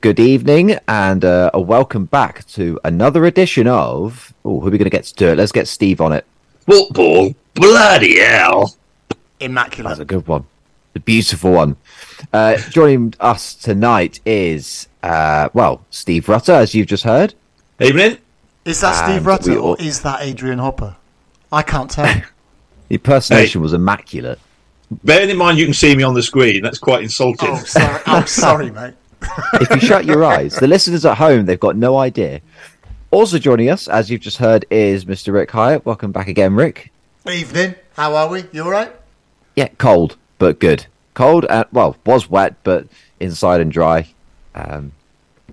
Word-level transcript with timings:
Good 0.00 0.20
evening 0.20 0.78
and 0.86 1.24
uh, 1.24 1.50
a 1.52 1.60
welcome 1.60 2.04
back 2.04 2.46
to 2.50 2.78
another 2.84 3.24
edition 3.24 3.66
of. 3.66 4.32
Oh, 4.44 4.60
who 4.60 4.68
are 4.68 4.70
we 4.70 4.78
going 4.78 4.84
to 4.84 4.90
get 4.90 5.02
to 5.06 5.14
do 5.14 5.26
it? 5.30 5.38
Let's 5.38 5.50
get 5.50 5.66
Steve 5.66 6.00
on 6.00 6.12
it. 6.12 6.24
Football, 6.66 7.34
bloody 7.54 8.20
hell! 8.20 8.76
Immaculate. 9.40 9.88
That's 9.90 9.98
a 9.98 10.04
good 10.04 10.24
one. 10.28 10.46
The 10.92 11.00
beautiful 11.00 11.50
one. 11.50 11.74
Uh, 12.32 12.58
joining 12.70 13.12
us 13.18 13.56
tonight 13.56 14.20
is, 14.24 14.86
uh, 15.02 15.48
well, 15.52 15.84
Steve 15.90 16.28
Rutter, 16.28 16.52
as 16.52 16.76
you've 16.76 16.86
just 16.86 17.02
heard. 17.02 17.34
Evening. 17.80 18.18
Is 18.66 18.80
that 18.82 19.02
And 19.02 19.14
Steve 19.16 19.26
Rutter 19.26 19.50
we 19.50 19.56
or 19.56 19.76
is 19.80 20.02
that 20.02 20.22
Adrian 20.22 20.60
Hopper? 20.60 20.94
I 21.50 21.62
can't 21.62 21.90
tell. 21.90 22.06
The 22.88 22.94
impersonation 22.94 23.62
was 23.62 23.72
immaculate. 23.72 24.38
Bearing 25.02 25.28
in 25.28 25.36
mind 25.36 25.58
you 25.58 25.64
can 25.64 25.74
see 25.74 25.96
me 25.96 26.04
on 26.04 26.14
the 26.14 26.22
screen, 26.22 26.62
that's 26.62 26.78
quite 26.78 27.02
insulting. 27.02 27.48
oh, 27.50 27.56
sorry. 27.56 28.00
I'm 28.06 28.26
sorry, 28.28 28.70
mate. 28.70 28.94
If 29.22 29.70
you 29.70 29.80
shut 29.80 30.04
your 30.04 30.24
eyes, 30.24 30.56
the 30.56 30.66
listeners 30.66 31.04
at 31.04 31.18
home, 31.18 31.46
they've 31.46 31.58
got 31.58 31.76
no 31.76 31.98
idea. 31.98 32.40
Also 33.10 33.38
joining 33.38 33.70
us, 33.70 33.88
as 33.88 34.10
you've 34.10 34.20
just 34.20 34.36
heard, 34.36 34.64
is 34.70 35.04
Mr. 35.04 35.32
Rick 35.32 35.50
Hyatt. 35.50 35.86
Welcome 35.86 36.12
back 36.12 36.28
again, 36.28 36.54
Rick. 36.54 36.92
Evening. 37.30 37.74
How 37.94 38.14
are 38.14 38.28
we? 38.28 38.44
You 38.52 38.64
all 38.64 38.70
right? 38.70 38.94
Yeah, 39.56 39.68
cold, 39.78 40.16
but 40.38 40.60
good. 40.60 40.86
Cold, 41.14 41.44
and, 41.46 41.64
well, 41.72 41.96
was 42.06 42.30
wet, 42.30 42.56
but 42.62 42.86
inside 43.18 43.60
and 43.60 43.72
dry. 43.72 44.08
Um, 44.54 44.92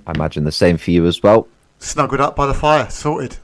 I 0.05 0.11
imagine 0.11 0.43
the 0.43 0.51
same 0.51 0.77
for 0.77 0.91
you 0.91 1.05
as 1.07 1.23
well. 1.23 1.47
Snuggled 1.79 2.21
up 2.21 2.35
by 2.35 2.45
the 2.45 2.53
fire. 2.53 2.89
Sorted. 2.89 3.37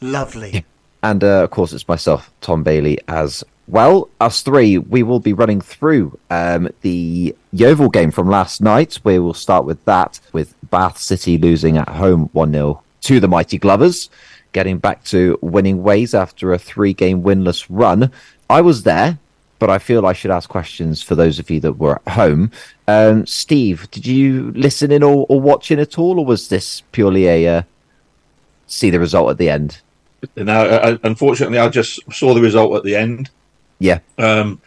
Lovely. 0.00 0.64
And 1.02 1.24
uh, 1.24 1.44
of 1.44 1.50
course, 1.50 1.72
it's 1.72 1.88
myself, 1.88 2.30
Tom 2.40 2.62
Bailey, 2.62 2.98
as 3.08 3.44
well. 3.68 4.08
Us 4.20 4.42
three, 4.42 4.78
we 4.78 5.02
will 5.02 5.20
be 5.20 5.32
running 5.32 5.60
through 5.60 6.18
um, 6.30 6.68
the 6.82 7.34
Yeovil 7.52 7.88
game 7.90 8.10
from 8.10 8.28
last 8.28 8.60
night. 8.60 8.98
We 9.04 9.18
will 9.18 9.34
start 9.34 9.64
with 9.64 9.84
that, 9.84 10.20
with 10.32 10.54
Bath 10.70 10.98
City 10.98 11.38
losing 11.38 11.76
at 11.76 11.88
home 11.88 12.30
1 12.32 12.52
0 12.52 12.82
to 13.02 13.20
the 13.20 13.28
Mighty 13.28 13.58
Glovers, 13.58 14.10
getting 14.52 14.78
back 14.78 15.04
to 15.04 15.38
winning 15.42 15.82
ways 15.82 16.14
after 16.14 16.52
a 16.52 16.58
three 16.58 16.92
game 16.92 17.22
winless 17.22 17.66
run. 17.68 18.10
I 18.48 18.60
was 18.60 18.82
there, 18.82 19.18
but 19.58 19.70
I 19.70 19.78
feel 19.78 20.06
I 20.06 20.12
should 20.12 20.30
ask 20.30 20.48
questions 20.48 21.02
for 21.02 21.14
those 21.14 21.38
of 21.38 21.50
you 21.50 21.60
that 21.60 21.74
were 21.74 22.00
at 22.06 22.12
home. 22.14 22.50
Um, 22.88 23.26
Steve, 23.26 23.90
did 23.90 24.06
you 24.06 24.50
listen 24.52 24.90
in 24.90 25.02
or, 25.02 25.26
or 25.28 25.40
watch 25.40 25.70
in 25.70 25.78
at 25.78 25.98
all, 25.98 26.18
or 26.18 26.26
was 26.26 26.48
this 26.48 26.82
purely 26.92 27.28
a 27.28 27.58
uh, 27.58 27.62
see 28.66 28.90
the 28.90 28.98
result 28.98 29.30
at 29.30 29.38
the 29.38 29.50
end? 29.50 29.80
Now, 30.36 30.62
uh, 30.62 30.98
unfortunately, 31.02 31.58
I 31.58 31.68
just 31.68 32.00
saw 32.12 32.34
the 32.34 32.40
result 32.40 32.74
at 32.74 32.84
the 32.84 32.96
end. 32.96 33.30
Yeah. 33.80 33.98
Um, 34.18 34.60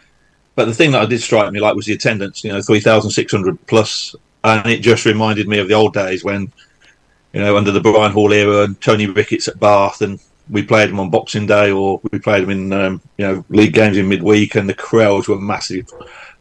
but 0.56 0.66
the 0.66 0.74
thing 0.74 0.92
that 0.92 1.02
I 1.02 1.06
did 1.06 1.22
strike 1.22 1.52
me 1.52 1.62
like 1.62 1.76
was 1.76 1.86
the 1.86 1.94
attendance. 1.94 2.44
You 2.44 2.52
know, 2.52 2.62
three 2.62 2.82
thousand 2.82 3.12
six 3.12 3.32
hundred 3.32 3.66
plus, 3.68 4.16
and 4.44 4.68
it 4.68 4.82
just 4.82 5.06
reminded 5.06 5.48
me 5.48 5.60
of 5.60 5.70
the 5.70 5.74
old 5.74 5.94
days 5.94 6.24
when, 6.24 6.52
you 7.32 7.40
know, 7.40 7.56
under 7.56 7.72
the 7.72 7.80
Brian 7.80 8.12
Hall 8.12 8.34
era 8.34 8.64
and 8.64 8.80
Tony 8.82 9.08
Ricketts 9.08 9.48
at 9.48 9.60
Bath, 9.60 10.02
and 10.02 10.20
we 10.50 10.62
played 10.62 10.90
them 10.90 11.00
on 11.00 11.10
Boxing 11.10 11.46
Day 11.46 11.72
or 11.72 12.02
we 12.12 12.20
played 12.20 12.44
them 12.44 12.50
in 12.50 12.74
um, 12.74 13.02
you 13.18 13.26
know 13.26 13.46
league 13.50 13.74
games 13.74 13.98
in 13.98 14.10
midweek, 14.10 14.56
and 14.56 14.68
the 14.68 14.74
crowds 14.74 15.28
were 15.28 15.40
massive. 15.40 15.88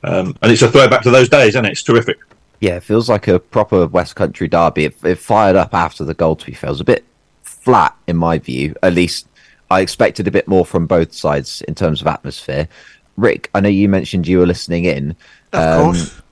Um, 0.03 0.37
and 0.43 0.50
it's 0.50 0.62
a 0.62 0.70
throwback 0.70 1.03
to 1.03 1.11
those 1.11 1.28
days, 1.28 1.50
isn't 1.50 1.65
it? 1.65 1.73
It's 1.73 1.83
terrific. 1.83 2.19
Yeah, 2.61 2.77
it 2.77 2.83
feels 2.83 3.09
like 3.09 3.28
a 3.28 3.39
proper 3.39 3.87
West 3.87 4.15
Country 4.15 4.47
derby. 4.48 4.87
It, 4.87 5.05
it 5.05 5.19
fired 5.19 5.56
up 5.56 5.75
after 5.75 6.05
the 6.05 6.15
goal, 6.15 6.37
to 6.37 6.47
be 6.47 6.53
fair. 6.53 6.69
It 6.69 6.73
was 6.73 6.81
a 6.81 6.84
bit 6.84 7.05
flat, 7.43 7.97
in 8.06 8.17
my 8.17 8.39
view. 8.39 8.75
At 8.83 8.95
least 8.95 9.27
I 9.73 9.81
expected 9.81 10.28
a 10.28 10.31
bit 10.31 10.47
more 10.47 10.67
from 10.67 10.87
both 10.87 11.15
sides 11.15 11.62
in 11.62 11.75
terms 11.75 12.03
of 12.03 12.06
atmosphere. 12.06 12.69
Rick, 13.17 13.48
I 13.55 13.61
know 13.61 13.70
you 13.70 13.89
mentioned 13.89 14.28
you 14.28 14.39
were 14.39 14.47
listening 14.47 14.84
in. 14.84 15.17
Of 15.55 15.61
Um, 15.61 15.84
course. 15.84 16.23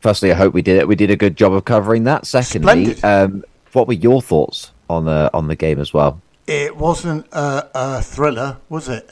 Firstly, 0.00 0.32
I 0.32 0.34
hope 0.34 0.54
we 0.54 0.62
did 0.62 0.78
it. 0.78 0.88
We 0.88 0.96
did 0.96 1.10
a 1.10 1.16
good 1.16 1.36
job 1.36 1.52
of 1.52 1.66
covering 1.66 2.04
that. 2.04 2.26
Secondly, 2.26 3.02
um, 3.02 3.44
what 3.72 3.86
were 3.86 3.92
your 3.92 4.22
thoughts 4.22 4.70
on 4.88 5.04
the 5.04 5.30
on 5.34 5.48
the 5.48 5.56
game 5.56 5.78
as 5.78 5.92
well? 5.92 6.22
It 6.46 6.76
wasn't 6.78 7.26
a, 7.32 7.68
a 7.74 8.02
thriller, 8.02 8.56
was 8.70 8.88
it? 8.88 9.10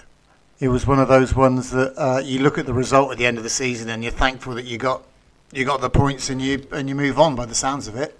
It 0.58 0.68
was 0.68 0.86
one 0.86 0.98
of 0.98 1.08
those 1.08 1.34
ones 1.34 1.70
that 1.72 1.92
uh, 1.98 2.22
you 2.24 2.38
look 2.38 2.56
at 2.56 2.64
the 2.64 2.72
result 2.72 3.12
at 3.12 3.18
the 3.18 3.26
end 3.26 3.36
of 3.36 3.44
the 3.44 3.50
season 3.50 3.90
and 3.90 4.02
you're 4.02 4.12
thankful 4.12 4.54
that 4.54 4.64
you 4.64 4.78
got 4.78 5.02
you 5.52 5.66
got 5.66 5.82
the 5.82 5.90
points 5.90 6.30
and 6.30 6.40
you 6.40 6.66
and 6.72 6.88
you 6.88 6.94
move 6.94 7.18
on 7.18 7.34
by 7.34 7.44
the 7.44 7.54
sounds 7.54 7.86
of 7.86 7.96
it. 7.96 8.18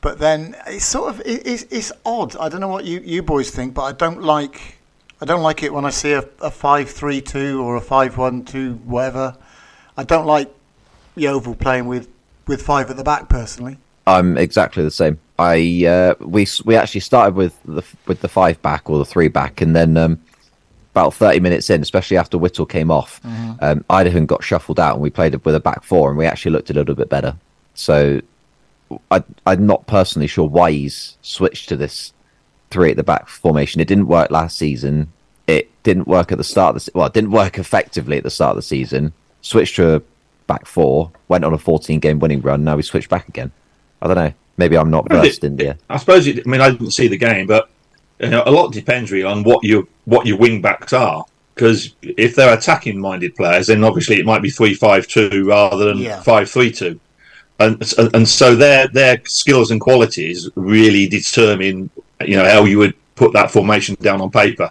But 0.00 0.18
then 0.18 0.56
it's 0.66 0.84
sort 0.84 1.10
of 1.10 1.20
it, 1.20 1.46
it's, 1.46 1.64
it's 1.64 1.92
odd. 2.04 2.36
I 2.36 2.48
don't 2.48 2.60
know 2.60 2.68
what 2.68 2.84
you, 2.84 3.00
you 3.00 3.22
boys 3.22 3.50
think, 3.50 3.74
but 3.74 3.82
I 3.82 3.92
don't 3.92 4.22
like 4.22 4.78
I 5.20 5.26
don't 5.26 5.42
like 5.42 5.62
it 5.62 5.72
when 5.74 5.84
I 5.84 5.90
see 5.90 6.12
a, 6.12 6.24
a 6.40 6.50
five 6.50 6.90
three 6.90 7.20
two 7.20 7.62
or 7.62 7.76
a 7.76 7.80
five 7.80 8.16
one 8.16 8.44
two 8.44 8.74
whatever. 8.84 9.36
I 9.96 10.04
don't 10.04 10.26
like 10.26 10.50
Yeovil 11.16 11.56
playing 11.56 11.86
with, 11.86 12.08
with 12.46 12.62
five 12.62 12.90
at 12.90 12.96
the 12.96 13.04
back 13.04 13.28
personally. 13.28 13.76
I'm 14.06 14.38
exactly 14.38 14.82
the 14.82 14.90
same. 14.90 15.18
I 15.38 15.84
uh, 15.86 16.14
we 16.20 16.46
we 16.64 16.76
actually 16.76 17.00
started 17.00 17.34
with 17.34 17.58
the 17.64 17.82
with 18.06 18.20
the 18.20 18.28
five 18.28 18.60
back 18.62 18.88
or 18.88 18.98
the 18.98 19.04
three 19.04 19.28
back, 19.28 19.60
and 19.60 19.76
then 19.76 19.96
um, 19.96 20.20
about 20.92 21.14
thirty 21.14 21.40
minutes 21.40 21.68
in, 21.70 21.82
especially 21.82 22.16
after 22.16 22.38
Whittle 22.38 22.66
came 22.66 22.90
off, 22.90 23.20
um, 23.60 23.84
Idaho 23.90 24.24
got 24.24 24.42
shuffled 24.42 24.80
out, 24.80 24.94
and 24.94 25.02
we 25.02 25.10
played 25.10 25.34
with 25.44 25.54
a 25.54 25.60
back 25.60 25.82
four, 25.84 26.08
and 26.08 26.18
we 26.18 26.26
actually 26.26 26.52
looked 26.52 26.70
a 26.70 26.74
little 26.74 26.94
bit 26.94 27.08
better. 27.08 27.36
So 27.74 28.20
I 29.10 29.22
I'm 29.46 29.66
not 29.66 29.86
personally 29.86 30.26
sure 30.26 30.48
why 30.48 30.72
he's 30.72 31.16
switched 31.22 31.68
to 31.68 31.76
this 31.76 32.12
three 32.70 32.90
at 32.90 32.96
the 32.96 33.02
back 33.02 33.28
formation. 33.28 33.80
It 33.80 33.88
didn't 33.88 34.06
work 34.06 34.30
last 34.30 34.56
season. 34.56 35.12
It 35.46 35.70
didn't 35.82 36.06
work 36.08 36.30
at 36.32 36.38
the 36.38 36.44
start 36.44 36.70
of 36.70 36.74
the 36.74 36.80
se- 36.80 36.92
well, 36.94 37.06
it 37.06 37.12
didn't 37.12 37.30
work 37.32 37.58
effectively 37.58 38.16
at 38.18 38.22
the 38.22 38.30
start 38.30 38.50
of 38.50 38.56
the 38.56 38.62
season. 38.62 39.12
Switched 39.42 39.76
to 39.76 39.96
a 39.96 40.02
back 40.46 40.66
four, 40.66 41.10
went 41.28 41.44
on 41.44 41.52
a 41.54 41.58
14 41.58 41.98
game 42.00 42.18
winning 42.18 42.40
run. 42.40 42.64
Now 42.64 42.76
we 42.76 42.82
switched 42.82 43.08
back 43.08 43.28
again. 43.28 43.50
I 44.02 44.06
don't 44.06 44.16
know. 44.16 44.32
Maybe 44.56 44.76
I'm 44.76 44.90
not 44.90 45.08
Well, 45.08 45.22
versed 45.22 45.44
in 45.44 45.56
the. 45.56 45.76
I 45.88 45.96
suppose. 45.96 46.26
It, 46.26 46.42
I 46.46 46.48
mean, 46.50 46.60
I 46.60 46.70
didn't 46.70 46.90
see 46.92 47.08
the 47.08 47.16
game, 47.16 47.46
but 47.46 47.70
you 48.20 48.28
know, 48.30 48.42
a 48.44 48.50
lot 48.50 48.72
depends 48.72 49.10
really 49.10 49.24
on 49.24 49.42
what 49.44 49.64
your 49.64 49.84
what 50.04 50.26
your 50.26 50.36
wing 50.38 50.60
backs 50.60 50.92
are. 50.92 51.24
Because 51.54 51.94
if 52.02 52.36
they're 52.36 52.56
attacking 52.56 52.98
minded 53.00 53.34
players, 53.34 53.66
then 53.66 53.84
obviously 53.84 54.18
it 54.18 54.24
might 54.26 54.40
be 54.42 54.50
three 54.50 54.74
five 54.74 55.06
two 55.06 55.46
rather 55.48 55.84
than 55.86 55.98
Yeah. 55.98 56.20
five 56.22 56.50
three 56.50 56.70
two, 56.70 56.98
and 57.60 57.94
and 58.14 58.28
so 58.28 58.54
their 58.56 58.88
their 58.88 59.20
skills 59.26 59.70
and 59.70 59.80
qualities 59.80 60.48
really 60.54 61.06
determine 61.06 61.90
you 62.26 62.36
know 62.36 62.48
how 62.48 62.64
you 62.64 62.78
would 62.78 62.94
put 63.14 63.32
that 63.34 63.50
formation 63.50 63.94
down 64.00 64.20
on 64.20 64.30
paper. 64.30 64.70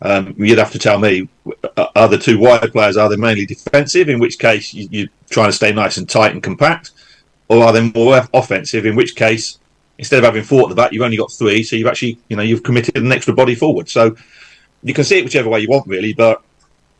Um, 0.00 0.34
you'd 0.36 0.58
have 0.58 0.72
to 0.72 0.78
tell 0.78 0.98
me 0.98 1.28
uh, 1.76 1.86
are 1.94 2.08
the 2.08 2.18
two 2.18 2.38
wide 2.38 2.72
players 2.72 2.96
are 2.96 3.08
they 3.08 3.16
mainly 3.16 3.46
defensive, 3.46 4.08
in 4.08 4.18
which 4.18 4.38
case 4.38 4.74
you, 4.74 4.88
you're 4.90 5.08
trying 5.30 5.48
to 5.48 5.52
stay 5.52 5.72
nice 5.72 5.98
and 5.98 6.08
tight 6.08 6.32
and 6.32 6.42
compact, 6.42 6.90
or 7.48 7.62
are 7.62 7.72
they 7.72 7.88
more 7.90 8.26
offensive, 8.34 8.86
in 8.86 8.96
which 8.96 9.14
case 9.14 9.58
instead 9.98 10.18
of 10.18 10.24
having 10.24 10.42
four 10.42 10.62
at 10.62 10.68
the 10.70 10.74
back, 10.74 10.92
you've 10.92 11.02
only 11.02 11.18
got 11.18 11.30
three, 11.30 11.62
so 11.62 11.76
you've 11.76 11.86
actually 11.86 12.18
you 12.28 12.36
know 12.36 12.42
you've 12.42 12.62
committed 12.62 12.96
an 12.96 13.12
extra 13.12 13.34
body 13.34 13.54
forward. 13.54 13.88
So 13.88 14.16
you 14.82 14.94
can 14.94 15.04
see 15.04 15.18
it 15.18 15.24
whichever 15.24 15.50
way 15.50 15.60
you 15.60 15.68
want, 15.68 15.86
really. 15.86 16.14
But 16.14 16.42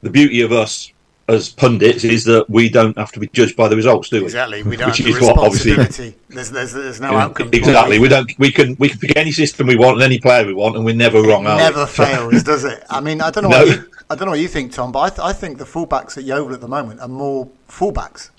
the 0.02 0.10
beauty 0.10 0.42
of 0.42 0.52
us 0.52 0.92
as 1.32 1.48
pundits 1.48 2.04
is 2.04 2.24
that 2.24 2.48
we 2.48 2.68
don't 2.68 2.96
have 2.96 3.12
to 3.12 3.20
be 3.20 3.26
judged 3.28 3.56
by 3.56 3.68
the 3.68 3.76
results, 3.76 4.08
do 4.08 4.20
we? 4.20 4.24
Exactly. 4.24 4.62
We 4.62 4.76
don't 4.76 4.88
Which 4.88 4.98
have 4.98 5.06
the 5.06 5.12
is 5.12 5.20
what 5.20 5.38
obviously. 5.38 6.14
There's, 6.28 6.50
there's, 6.50 6.72
there's 6.72 7.00
no 7.00 7.16
outcome. 7.16 7.50
exactly. 7.52 7.98
We 7.98 8.08
don't. 8.08 8.30
We 8.38 8.50
can 8.50 8.76
we 8.78 8.88
can 8.88 8.98
pick 8.98 9.16
any 9.16 9.32
system 9.32 9.66
we 9.66 9.76
want 9.76 9.94
and 9.94 10.02
any 10.02 10.18
player 10.18 10.46
we 10.46 10.54
want, 10.54 10.76
and 10.76 10.84
we're 10.84 10.94
never 10.94 11.22
wrong. 11.22 11.46
Are 11.46 11.56
we? 11.56 11.62
never 11.62 11.86
fails, 11.86 12.42
does 12.42 12.64
it? 12.64 12.84
I 12.88 13.00
mean, 13.00 13.20
I 13.20 13.30
don't 13.30 13.44
know. 13.44 13.50
No. 13.52 13.66
What 13.66 13.76
you, 13.76 13.90
I 14.08 14.14
don't 14.14 14.26
know 14.26 14.32
what 14.32 14.40
you 14.40 14.48
think, 14.48 14.72
Tom, 14.72 14.92
but 14.92 15.00
I, 15.00 15.08
th- 15.08 15.20
I 15.20 15.32
think 15.32 15.58
the 15.58 15.64
fullbacks 15.64 16.16
at 16.16 16.24
Yeovil 16.24 16.54
at 16.54 16.60
the 16.60 16.68
moment 16.68 17.00
are 17.00 17.08
more 17.08 17.48
fullbacks 17.68 18.30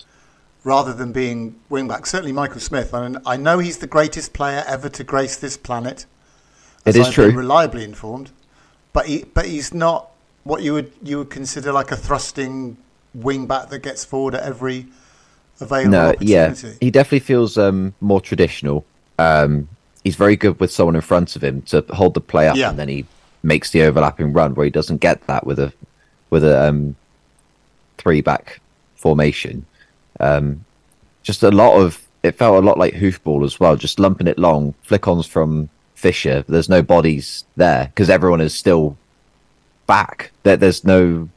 rather 0.64 0.92
than 0.92 1.12
being 1.12 1.56
wingbacks. 1.70 2.08
Certainly, 2.08 2.32
Michael 2.32 2.60
Smith. 2.60 2.92
I, 2.94 3.08
mean, 3.08 3.20
I 3.24 3.36
know 3.36 3.58
he's 3.58 3.78
the 3.78 3.86
greatest 3.86 4.32
player 4.32 4.64
ever 4.66 4.88
to 4.88 5.04
grace 5.04 5.36
this 5.36 5.56
planet. 5.56 6.06
It 6.84 6.90
as 6.90 6.96
is 6.96 7.06
I've 7.08 7.14
true. 7.14 7.26
Been 7.28 7.36
reliably 7.36 7.84
informed, 7.84 8.30
but 8.92 9.06
he, 9.06 9.24
but 9.24 9.46
he's 9.46 9.72
not 9.72 10.10
what 10.44 10.62
you 10.62 10.74
would 10.74 10.92
you 11.02 11.18
would 11.18 11.30
consider 11.30 11.72
like 11.72 11.90
a 11.90 11.96
thrusting 11.96 12.76
wingback 13.16 13.68
that 13.70 13.82
gets 13.82 14.04
forward 14.04 14.34
at 14.34 14.42
every 14.42 14.86
available 15.60 15.90
No, 15.90 16.14
yeah, 16.20 16.54
he 16.80 16.90
definitely 16.90 17.20
feels 17.20 17.56
um, 17.58 17.94
more 18.00 18.20
traditional. 18.20 18.84
Um, 19.18 19.68
he's 20.02 20.16
very 20.16 20.36
good 20.36 20.58
with 20.60 20.72
someone 20.72 20.96
in 20.96 21.02
front 21.02 21.36
of 21.36 21.44
him 21.44 21.62
to 21.62 21.84
hold 21.90 22.14
the 22.14 22.20
play 22.20 22.48
up, 22.48 22.56
Yeah. 22.56 22.70
and 22.70 22.78
then 22.78 22.88
he 22.88 23.06
makes 23.42 23.70
the 23.70 23.82
overlapping 23.82 24.32
run 24.32 24.54
where 24.54 24.64
he 24.64 24.70
doesn't 24.70 24.98
get 24.98 25.26
that 25.26 25.46
with 25.46 25.58
a 25.58 25.72
with 26.30 26.44
a 26.44 26.68
um, 26.68 26.96
three 27.98 28.20
back 28.20 28.60
formation. 28.96 29.64
Um, 30.20 30.64
just 31.22 31.42
a 31.42 31.50
lot 31.50 31.80
of 31.80 32.00
it 32.22 32.36
felt 32.36 32.62
a 32.62 32.66
lot 32.66 32.78
like 32.78 32.94
hoofball 32.94 33.44
as 33.44 33.60
well, 33.60 33.76
just 33.76 34.00
lumping 34.00 34.26
it 34.26 34.38
long, 34.38 34.74
flick 34.82 35.06
ons 35.06 35.26
from 35.26 35.68
Fisher. 35.94 36.44
There's 36.48 36.68
no 36.68 36.82
bodies 36.82 37.44
there 37.56 37.86
because 37.86 38.08
everyone 38.10 38.40
is 38.40 38.54
still 38.54 38.96
back. 39.86 40.32
There, 40.42 40.56
there's 40.56 40.84
no 40.84 41.28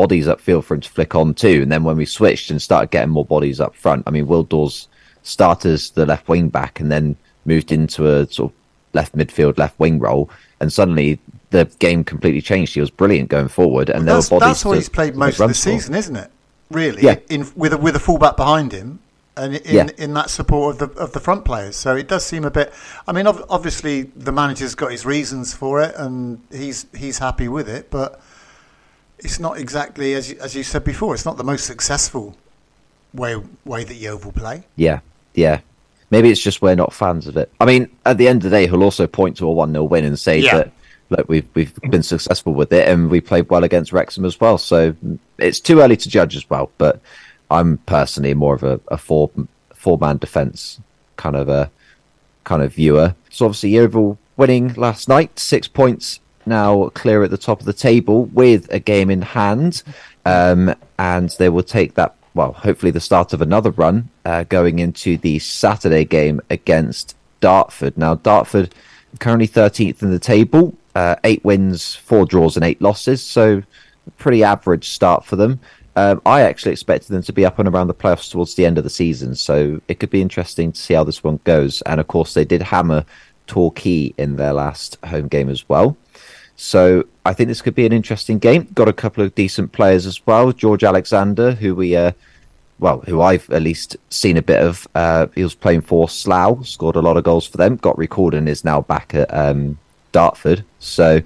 bodies 0.00 0.26
upfield 0.28 0.62
for 0.64 0.74
him 0.74 0.80
to 0.80 0.88
flick 0.90 1.14
on 1.14 1.34
to. 1.34 1.62
And 1.62 1.72
then 1.72 1.82
when 1.82 1.96
we 1.96 2.06
switched 2.06 2.50
and 2.52 2.62
started 2.62 2.90
getting 2.90 3.10
more 3.10 3.24
bodies 3.24 3.58
up 3.60 3.74
front, 3.74 4.04
I 4.06 4.10
mean, 4.10 4.26
Wildor's 4.26 4.86
started 5.24 5.72
as 5.72 5.90
the 5.90 6.06
left 6.06 6.28
wing 6.28 6.48
back 6.50 6.78
and 6.80 6.90
then 6.92 7.16
moved 7.44 7.72
into 7.72 8.00
a 8.08 8.26
sort 8.30 8.52
of 8.52 8.56
left 8.94 9.16
midfield, 9.16 9.58
left 9.58 9.78
wing 9.80 9.98
role. 9.98 10.30
And 10.60 10.72
suddenly 10.72 11.18
the 11.50 11.64
game 11.80 12.04
completely 12.04 12.40
changed. 12.40 12.74
He 12.74 12.80
was 12.80 12.90
brilliant 12.90 13.28
going 13.28 13.48
forward. 13.48 13.88
And 13.90 14.06
that's, 14.06 14.28
there 14.28 14.36
were 14.36 14.40
bodies. 14.40 14.56
that's 14.58 14.64
what 14.64 14.76
he's 14.76 14.88
played 14.88 15.16
most 15.16 15.40
of 15.40 15.48
the 15.48 15.54
for. 15.54 15.60
season, 15.70 15.94
isn't 15.96 16.16
it? 16.16 16.30
Really, 16.70 17.02
Yeah. 17.02 17.16
in 17.28 17.46
with 17.56 17.72
a, 17.72 17.78
with 17.78 17.96
a 17.96 17.98
fullback 17.98 18.36
behind 18.36 18.70
him, 18.72 19.00
and 19.36 19.56
in, 19.56 19.74
Yeah. 19.74 19.88
in 19.96 20.14
that 20.14 20.28
support 20.30 20.66
of 20.74 20.94
the 20.94 21.00
of 21.00 21.12
the 21.12 21.20
front 21.20 21.44
players. 21.44 21.76
So 21.76 21.96
it 21.96 22.06
does 22.08 22.24
seem 22.26 22.44
a 22.44 22.50
bit. 22.50 22.72
I 23.08 23.12
mean, 23.12 23.26
ob- 23.26 23.46
obviously 23.48 24.02
the 24.14 24.32
manager's 24.32 24.74
got 24.74 24.90
his 24.92 25.06
reasons 25.06 25.54
for 25.54 25.80
it, 25.80 25.94
and 25.96 26.40
he's 26.52 26.86
he's 26.94 27.18
happy 27.18 27.48
with 27.48 27.68
it, 27.68 27.90
but 27.90 28.20
it's 29.20 29.40
not 29.40 29.58
exactly 29.58 30.14
as 30.14 30.30
you, 30.30 30.38
as 30.40 30.54
you 30.54 30.62
said 30.62 30.84
before. 30.84 31.14
It's 31.14 31.24
not 31.24 31.36
the 31.36 31.44
most 31.44 31.66
successful 31.66 32.36
way 33.14 33.36
way 33.64 33.84
that 33.84 33.94
Yeovil 33.94 34.32
play. 34.32 34.64
Yeah, 34.76 35.00
yeah. 35.34 35.60
Maybe 36.10 36.30
it's 36.30 36.40
just 36.40 36.62
we're 36.62 36.74
not 36.74 36.92
fans 36.92 37.26
of 37.26 37.36
it. 37.36 37.52
I 37.60 37.66
mean, 37.66 37.90
at 38.06 38.16
the 38.16 38.28
end 38.28 38.38
of 38.44 38.50
the 38.50 38.56
day, 38.56 38.66
he'll 38.66 38.82
also 38.82 39.06
point 39.06 39.36
to 39.38 39.46
a 39.46 39.52
one 39.52 39.72
0 39.72 39.84
win 39.84 40.04
and 40.04 40.18
say 40.18 40.38
Yeah. 40.38 40.56
that 40.56 40.72
look, 41.10 41.28
we've 41.28 41.46
we've 41.54 41.74
been 41.90 42.02
successful 42.02 42.54
with 42.54 42.72
it 42.72 42.88
and 42.88 43.10
we 43.10 43.20
played 43.20 43.48
well 43.50 43.64
against 43.64 43.92
Wrexham 43.92 44.24
as 44.24 44.40
well. 44.40 44.56
So 44.58 44.94
it's 45.38 45.60
too 45.60 45.80
early 45.80 45.96
to 45.96 46.08
judge 46.08 46.36
as 46.36 46.48
well. 46.48 46.70
But 46.78 47.00
I'm 47.50 47.78
personally 47.78 48.34
more 48.34 48.54
of 48.54 48.62
a, 48.62 48.80
a 48.88 48.96
four 48.98 49.30
four 49.74 49.98
man 49.98 50.18
defence 50.18 50.80
kind 51.16 51.36
of 51.36 51.48
a 51.48 51.70
kind 52.44 52.62
of 52.62 52.72
viewer. 52.74 53.14
So 53.30 53.44
obviously 53.46 53.70
Yeovil 53.70 54.18
winning 54.36 54.72
last 54.74 55.08
night, 55.08 55.38
six 55.38 55.66
points 55.68 56.20
now 56.48 56.88
clear 56.90 57.22
at 57.22 57.30
the 57.30 57.38
top 57.38 57.60
of 57.60 57.66
the 57.66 57.72
table 57.72 58.24
with 58.26 58.72
a 58.72 58.78
game 58.78 59.10
in 59.10 59.22
hand, 59.22 59.82
um, 60.24 60.74
and 60.98 61.30
they 61.38 61.48
will 61.48 61.62
take 61.62 61.94
that. 61.94 62.14
Well, 62.34 62.52
hopefully 62.52 62.92
the 62.92 63.00
start 63.00 63.32
of 63.32 63.42
another 63.42 63.70
run 63.70 64.10
uh, 64.24 64.44
going 64.44 64.78
into 64.78 65.16
the 65.16 65.38
Saturday 65.38 66.04
game 66.04 66.40
against 66.50 67.16
Dartford. 67.40 67.96
Now 67.96 68.14
Dartford 68.14 68.74
currently 69.18 69.48
13th 69.48 70.02
in 70.02 70.10
the 70.10 70.18
table, 70.18 70.74
uh, 70.94 71.16
eight 71.24 71.44
wins, 71.44 71.94
four 71.96 72.26
draws, 72.26 72.56
and 72.56 72.64
eight 72.64 72.80
losses. 72.80 73.22
So 73.22 73.62
pretty 74.18 74.44
average 74.44 74.88
start 74.88 75.24
for 75.24 75.36
them. 75.36 75.60
Um, 75.96 76.22
I 76.24 76.42
actually 76.42 76.72
expected 76.72 77.08
them 77.08 77.22
to 77.24 77.32
be 77.32 77.44
up 77.44 77.58
and 77.58 77.68
around 77.68 77.88
the 77.88 77.94
playoffs 77.94 78.30
towards 78.30 78.54
the 78.54 78.64
end 78.64 78.78
of 78.78 78.84
the 78.84 78.90
season, 78.90 79.34
so 79.34 79.80
it 79.88 79.98
could 79.98 80.10
be 80.10 80.22
interesting 80.22 80.70
to 80.70 80.80
see 80.80 80.94
how 80.94 81.02
this 81.02 81.24
one 81.24 81.40
goes. 81.42 81.82
And 81.82 81.98
of 81.98 82.06
course, 82.06 82.34
they 82.34 82.44
did 82.44 82.62
hammer 82.62 83.04
Torquay 83.48 84.14
in 84.16 84.36
their 84.36 84.52
last 84.52 84.96
home 85.04 85.26
game 85.26 85.48
as 85.48 85.68
well. 85.68 85.96
So 86.60 87.06
I 87.24 87.34
think 87.34 87.46
this 87.46 87.62
could 87.62 87.76
be 87.76 87.86
an 87.86 87.92
interesting 87.92 88.40
game. 88.40 88.66
Got 88.74 88.88
a 88.88 88.92
couple 88.92 89.22
of 89.22 89.32
decent 89.36 89.70
players 89.70 90.06
as 90.06 90.26
well. 90.26 90.50
George 90.50 90.82
Alexander, 90.82 91.52
who 91.52 91.72
we, 91.72 91.94
uh, 91.94 92.10
well, 92.80 92.98
who 93.02 93.22
I've 93.22 93.48
at 93.50 93.62
least 93.62 93.96
seen 94.10 94.36
a 94.36 94.42
bit 94.42 94.60
of. 94.60 94.88
Uh, 94.92 95.28
he 95.36 95.44
was 95.44 95.54
playing 95.54 95.82
for 95.82 96.08
Slough, 96.08 96.66
scored 96.66 96.96
a 96.96 97.00
lot 97.00 97.16
of 97.16 97.22
goals 97.22 97.46
for 97.46 97.58
them. 97.58 97.76
Got 97.76 97.96
recorded 97.96 98.38
and 98.38 98.48
is 98.48 98.64
now 98.64 98.80
back 98.80 99.14
at 99.14 99.32
um, 99.32 99.78
Dartford. 100.10 100.64
So 100.80 101.22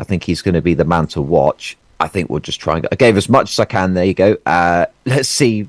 I 0.00 0.04
think 0.04 0.24
he's 0.24 0.42
going 0.42 0.56
to 0.56 0.60
be 0.60 0.74
the 0.74 0.84
man 0.84 1.06
to 1.08 1.22
watch. 1.22 1.76
I 2.00 2.08
think 2.08 2.28
we'll 2.28 2.40
just 2.40 2.60
try 2.60 2.78
and. 2.78 2.88
I 2.90 2.96
gave 2.96 3.16
as 3.16 3.28
much 3.28 3.52
as 3.52 3.60
I 3.60 3.66
can. 3.66 3.94
There 3.94 4.04
you 4.04 4.14
go. 4.14 4.36
Uh, 4.44 4.86
let's 5.06 5.28
see 5.28 5.68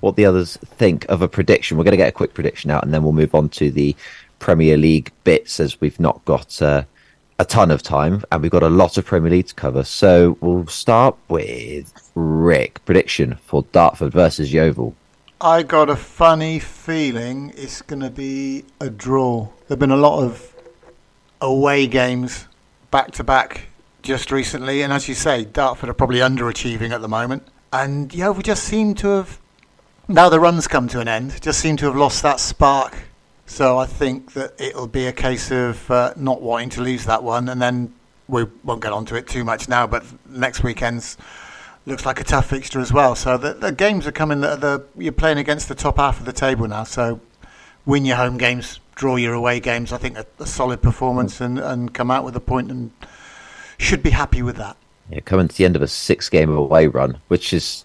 what 0.00 0.16
the 0.16 0.26
others 0.26 0.58
think 0.58 1.06
of 1.08 1.22
a 1.22 1.28
prediction. 1.28 1.78
We're 1.78 1.84
going 1.84 1.92
to 1.92 1.96
get 1.96 2.08
a 2.08 2.12
quick 2.12 2.34
prediction 2.34 2.70
out, 2.70 2.84
and 2.84 2.92
then 2.92 3.02
we'll 3.02 3.12
move 3.12 3.34
on 3.34 3.48
to 3.48 3.70
the 3.70 3.96
Premier 4.40 4.76
League 4.76 5.10
bits 5.24 5.58
as 5.58 5.80
we've 5.80 5.98
not 5.98 6.22
got 6.26 6.60
uh, 6.60 6.82
a 7.38 7.44
ton 7.44 7.70
of 7.70 7.82
time, 7.82 8.22
and 8.30 8.42
we've 8.42 8.50
got 8.50 8.62
a 8.62 8.68
lot 8.68 8.96
of 8.96 9.04
Premier 9.04 9.30
League 9.30 9.46
to 9.48 9.54
cover. 9.54 9.84
So 9.84 10.36
we'll 10.40 10.66
start 10.66 11.16
with 11.28 11.92
Rick 12.14 12.84
prediction 12.84 13.36
for 13.44 13.64
Dartford 13.72 14.12
versus 14.12 14.52
Yeovil. 14.52 14.94
I 15.40 15.64
got 15.64 15.90
a 15.90 15.96
funny 15.96 16.58
feeling 16.60 17.52
it's 17.56 17.82
going 17.82 18.00
to 18.00 18.10
be 18.10 18.64
a 18.80 18.88
draw. 18.88 19.48
There've 19.66 19.80
been 19.80 19.90
a 19.90 19.96
lot 19.96 20.22
of 20.22 20.54
away 21.40 21.88
games 21.88 22.46
back 22.92 23.10
to 23.12 23.24
back 23.24 23.68
just 24.02 24.30
recently, 24.30 24.82
and 24.82 24.92
as 24.92 25.08
you 25.08 25.14
say, 25.14 25.44
Dartford 25.44 25.88
are 25.88 25.94
probably 25.94 26.20
underachieving 26.20 26.90
at 26.90 27.00
the 27.00 27.08
moment. 27.08 27.46
And 27.72 28.12
we 28.12 28.42
just 28.42 28.64
seem 28.64 28.94
to 28.96 29.08
have 29.08 29.40
now 30.08 30.28
the 30.28 30.38
runs 30.38 30.68
come 30.68 30.88
to 30.88 31.00
an 31.00 31.08
end. 31.08 31.40
Just 31.40 31.60
seem 31.60 31.76
to 31.78 31.86
have 31.86 31.96
lost 31.96 32.22
that 32.22 32.38
spark. 32.38 32.94
So 33.52 33.76
I 33.76 33.84
think 33.84 34.32
that 34.32 34.58
it'll 34.58 34.86
be 34.86 35.06
a 35.08 35.12
case 35.12 35.50
of 35.50 35.90
uh, 35.90 36.14
not 36.16 36.40
wanting 36.40 36.70
to 36.70 36.80
lose 36.80 37.04
that 37.04 37.22
one, 37.22 37.50
and 37.50 37.60
then 37.60 37.92
we 38.26 38.46
won't 38.64 38.80
get 38.80 38.92
onto 38.92 39.14
it 39.14 39.28
too 39.28 39.44
much 39.44 39.68
now. 39.68 39.86
But 39.86 40.06
next 40.26 40.62
weekend's 40.62 41.18
looks 41.84 42.06
like 42.06 42.18
a 42.18 42.24
tough 42.24 42.46
fixture 42.48 42.80
as 42.80 42.94
well. 42.94 43.14
So 43.14 43.36
the, 43.36 43.52
the 43.52 43.70
games 43.70 44.06
are 44.06 44.12
coming. 44.12 44.40
The, 44.40 44.56
the 44.56 44.86
you're 44.96 45.12
playing 45.12 45.36
against 45.36 45.68
the 45.68 45.74
top 45.74 45.98
half 45.98 46.18
of 46.18 46.24
the 46.24 46.32
table 46.32 46.66
now. 46.66 46.84
So 46.84 47.20
win 47.84 48.06
your 48.06 48.16
home 48.16 48.38
games, 48.38 48.80
draw 48.94 49.16
your 49.16 49.34
away 49.34 49.60
games. 49.60 49.92
I 49.92 49.98
think 49.98 50.16
a, 50.16 50.24
a 50.38 50.46
solid 50.46 50.80
performance 50.80 51.38
and, 51.42 51.58
and 51.58 51.92
come 51.92 52.10
out 52.10 52.24
with 52.24 52.34
a 52.36 52.40
point 52.40 52.70
and 52.70 52.90
should 53.76 54.02
be 54.02 54.10
happy 54.10 54.40
with 54.40 54.56
that. 54.56 54.78
Yeah, 55.10 55.20
coming 55.20 55.48
to 55.48 55.54
the 55.54 55.66
end 55.66 55.76
of 55.76 55.82
a 55.82 55.88
six-game 55.88 56.50
away 56.50 56.86
run, 56.86 57.18
which 57.28 57.52
is 57.52 57.84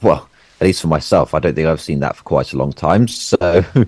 well, 0.00 0.30
at 0.62 0.64
least 0.64 0.80
for 0.80 0.88
myself, 0.88 1.34
I 1.34 1.38
don't 1.38 1.54
think 1.54 1.68
I've 1.68 1.82
seen 1.82 2.00
that 2.00 2.16
for 2.16 2.22
quite 2.22 2.54
a 2.54 2.56
long 2.56 2.72
time. 2.72 3.08
So 3.08 3.36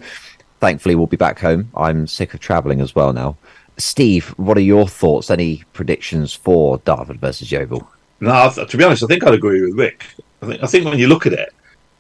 thankfully, 0.64 0.94
we'll 0.94 1.06
be 1.06 1.19
back 1.19 1.38
home. 1.40 1.70
I'm 1.76 2.06
sick 2.06 2.32
of 2.32 2.40
travelling 2.40 2.81
as 2.81 2.94
well 2.94 3.12
now. 3.12 3.37
Steve, 3.76 4.28
what 4.38 4.56
are 4.56 4.62
your 4.62 4.88
thoughts? 4.88 5.31
Any 5.31 5.62
predictions 5.75 6.32
for 6.32 6.78
Dartford 6.78 7.20
versus 7.20 7.52
Yeovil? 7.52 7.87
No, 8.20 8.50
to 8.50 8.76
be 8.76 8.82
honest, 8.82 9.02
I 9.02 9.06
think 9.06 9.25
I'd 9.25 9.34
agree 9.34 9.61
with 9.61 9.78
Rick. 9.78 10.06
I 10.40 10.46
think, 10.46 10.62
I 10.62 10.66
think 10.66 10.87
when 10.87 10.99
you 10.99 11.06
look 11.06 11.26
at 11.26 11.34
it, 11.34 11.52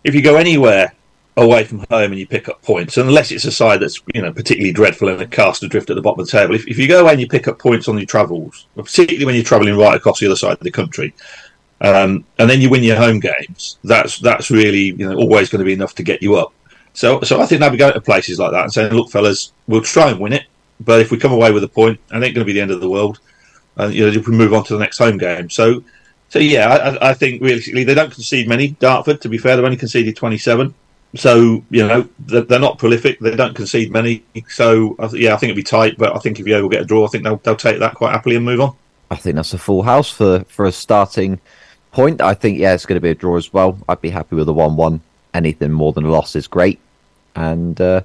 if 0.02 0.14
you 0.14 0.22
go 0.22 0.36
anywhere 0.36 0.94
away 1.36 1.64
from 1.64 1.80
home 1.90 2.12
and 2.12 2.18
you 2.18 2.26
pick 2.26 2.48
up 2.48 2.62
points, 2.62 2.96
unless 2.96 3.32
it's 3.32 3.44
a 3.44 3.52
side 3.52 3.80
that's 3.80 4.00
you 4.14 4.22
know 4.22 4.32
particularly 4.32 4.72
dreadful 4.72 5.10
and 5.10 5.30
cast 5.30 5.62
adrift 5.62 5.90
at 5.90 5.96
the 5.96 6.02
bottom 6.02 6.20
of 6.20 6.26
the 6.26 6.32
table, 6.32 6.54
if, 6.54 6.66
if 6.66 6.78
you 6.78 6.88
go 6.88 7.02
away 7.02 7.12
and 7.12 7.20
you 7.20 7.28
pick 7.28 7.48
up 7.48 7.58
points 7.58 7.86
on 7.86 7.98
your 7.98 8.06
travels, 8.06 8.66
particularly 8.76 9.26
when 9.26 9.34
you're 9.34 9.44
travelling 9.44 9.76
right 9.76 9.94
across 9.96 10.20
the 10.20 10.26
other 10.26 10.36
side 10.36 10.52
of 10.52 10.60
the 10.60 10.70
country, 10.70 11.12
um, 11.82 12.24
and 12.38 12.48
then 12.48 12.62
you 12.62 12.70
win 12.70 12.82
your 12.82 12.96
home 12.96 13.20
games, 13.20 13.78
that's 13.84 14.20
that's 14.20 14.50
really 14.50 14.94
you 14.98 15.06
know 15.06 15.16
always 15.16 15.50
going 15.50 15.58
to 15.58 15.66
be 15.66 15.74
enough 15.74 15.94
to 15.96 16.02
get 16.02 16.22
you 16.22 16.36
up. 16.36 16.54
So, 16.94 17.20
so 17.22 17.40
I 17.40 17.46
think 17.46 17.60
they'll 17.60 17.70
be 17.70 17.76
going 17.76 17.92
to 17.92 18.00
places 18.00 18.38
like 18.38 18.52
that 18.52 18.62
and 18.62 18.72
saying, 18.72 18.92
"Look, 18.92 19.10
fellas, 19.10 19.52
we'll 19.66 19.82
try 19.82 20.10
and 20.10 20.20
win 20.20 20.32
it, 20.32 20.44
but 20.80 21.00
if 21.00 21.10
we 21.10 21.18
come 21.18 21.32
away 21.32 21.50
with 21.50 21.64
a 21.64 21.68
point, 21.68 22.00
it 22.10 22.14
ain't 22.14 22.22
going 22.22 22.34
to 22.34 22.44
be 22.44 22.52
the 22.52 22.60
end 22.60 22.70
of 22.70 22.80
the 22.80 22.88
world." 22.88 23.18
And 23.76 23.92
you 23.92 24.06
know, 24.06 24.12
if 24.12 24.28
we 24.28 24.36
move 24.36 24.54
on 24.54 24.64
to 24.64 24.74
the 24.74 24.78
next 24.78 24.98
home 24.98 25.18
game, 25.18 25.50
so 25.50 25.82
so 26.28 26.38
yeah, 26.38 26.68
I, 26.68 27.10
I 27.10 27.14
think 27.14 27.42
realistically 27.42 27.84
they 27.84 27.94
don't 27.94 28.12
concede 28.12 28.48
many. 28.48 28.68
Dartford, 28.68 29.20
to 29.22 29.28
be 29.28 29.38
fair, 29.38 29.56
they've 29.56 29.64
only 29.64 29.76
conceded 29.76 30.16
twenty-seven. 30.16 30.74
So 31.16 31.64
you 31.70 31.86
know 31.86 32.08
they're, 32.18 32.58
not 32.58 32.78
prolific. 32.78 33.20
They 33.20 33.36
don't 33.36 33.54
concede 33.54 33.92
many. 33.92 34.24
So 34.48 34.96
yeah, 35.12 35.34
I 35.34 35.36
think 35.36 35.50
it'll 35.50 35.56
be 35.56 35.62
tight. 35.62 35.96
But 35.96 36.14
I 36.14 36.18
think 36.18 36.40
if 36.40 36.46
Yeovil 36.46 36.68
get 36.68 36.82
a 36.82 36.84
draw, 36.84 37.04
I 37.04 37.08
think 37.08 37.24
they'll 37.24 37.36
they'll 37.36 37.56
take 37.56 37.78
that 37.78 37.94
quite 37.94 38.12
happily 38.12 38.36
and 38.36 38.44
move 38.44 38.60
on. 38.60 38.74
I 39.10 39.16
think 39.16 39.36
that's 39.36 39.54
a 39.54 39.58
full 39.58 39.82
house 39.82 40.10
for 40.10 40.44
for 40.48 40.66
a 40.66 40.72
starting 40.72 41.40
point. 41.92 42.20
I 42.20 42.34
think 42.34 42.58
yeah, 42.58 42.74
it's 42.74 42.86
going 42.86 42.96
to 42.96 43.00
be 43.00 43.10
a 43.10 43.14
draw 43.14 43.36
as 43.36 43.52
well. 43.52 43.78
I'd 43.88 44.00
be 44.00 44.10
happy 44.10 44.34
with 44.34 44.48
a 44.48 44.52
one-one. 44.52 45.00
Anything 45.34 45.72
more 45.72 45.92
than 45.92 46.04
a 46.04 46.10
loss 46.10 46.34
is 46.36 46.46
great, 46.46 46.80
and 47.34 47.80
uh, 47.80 48.02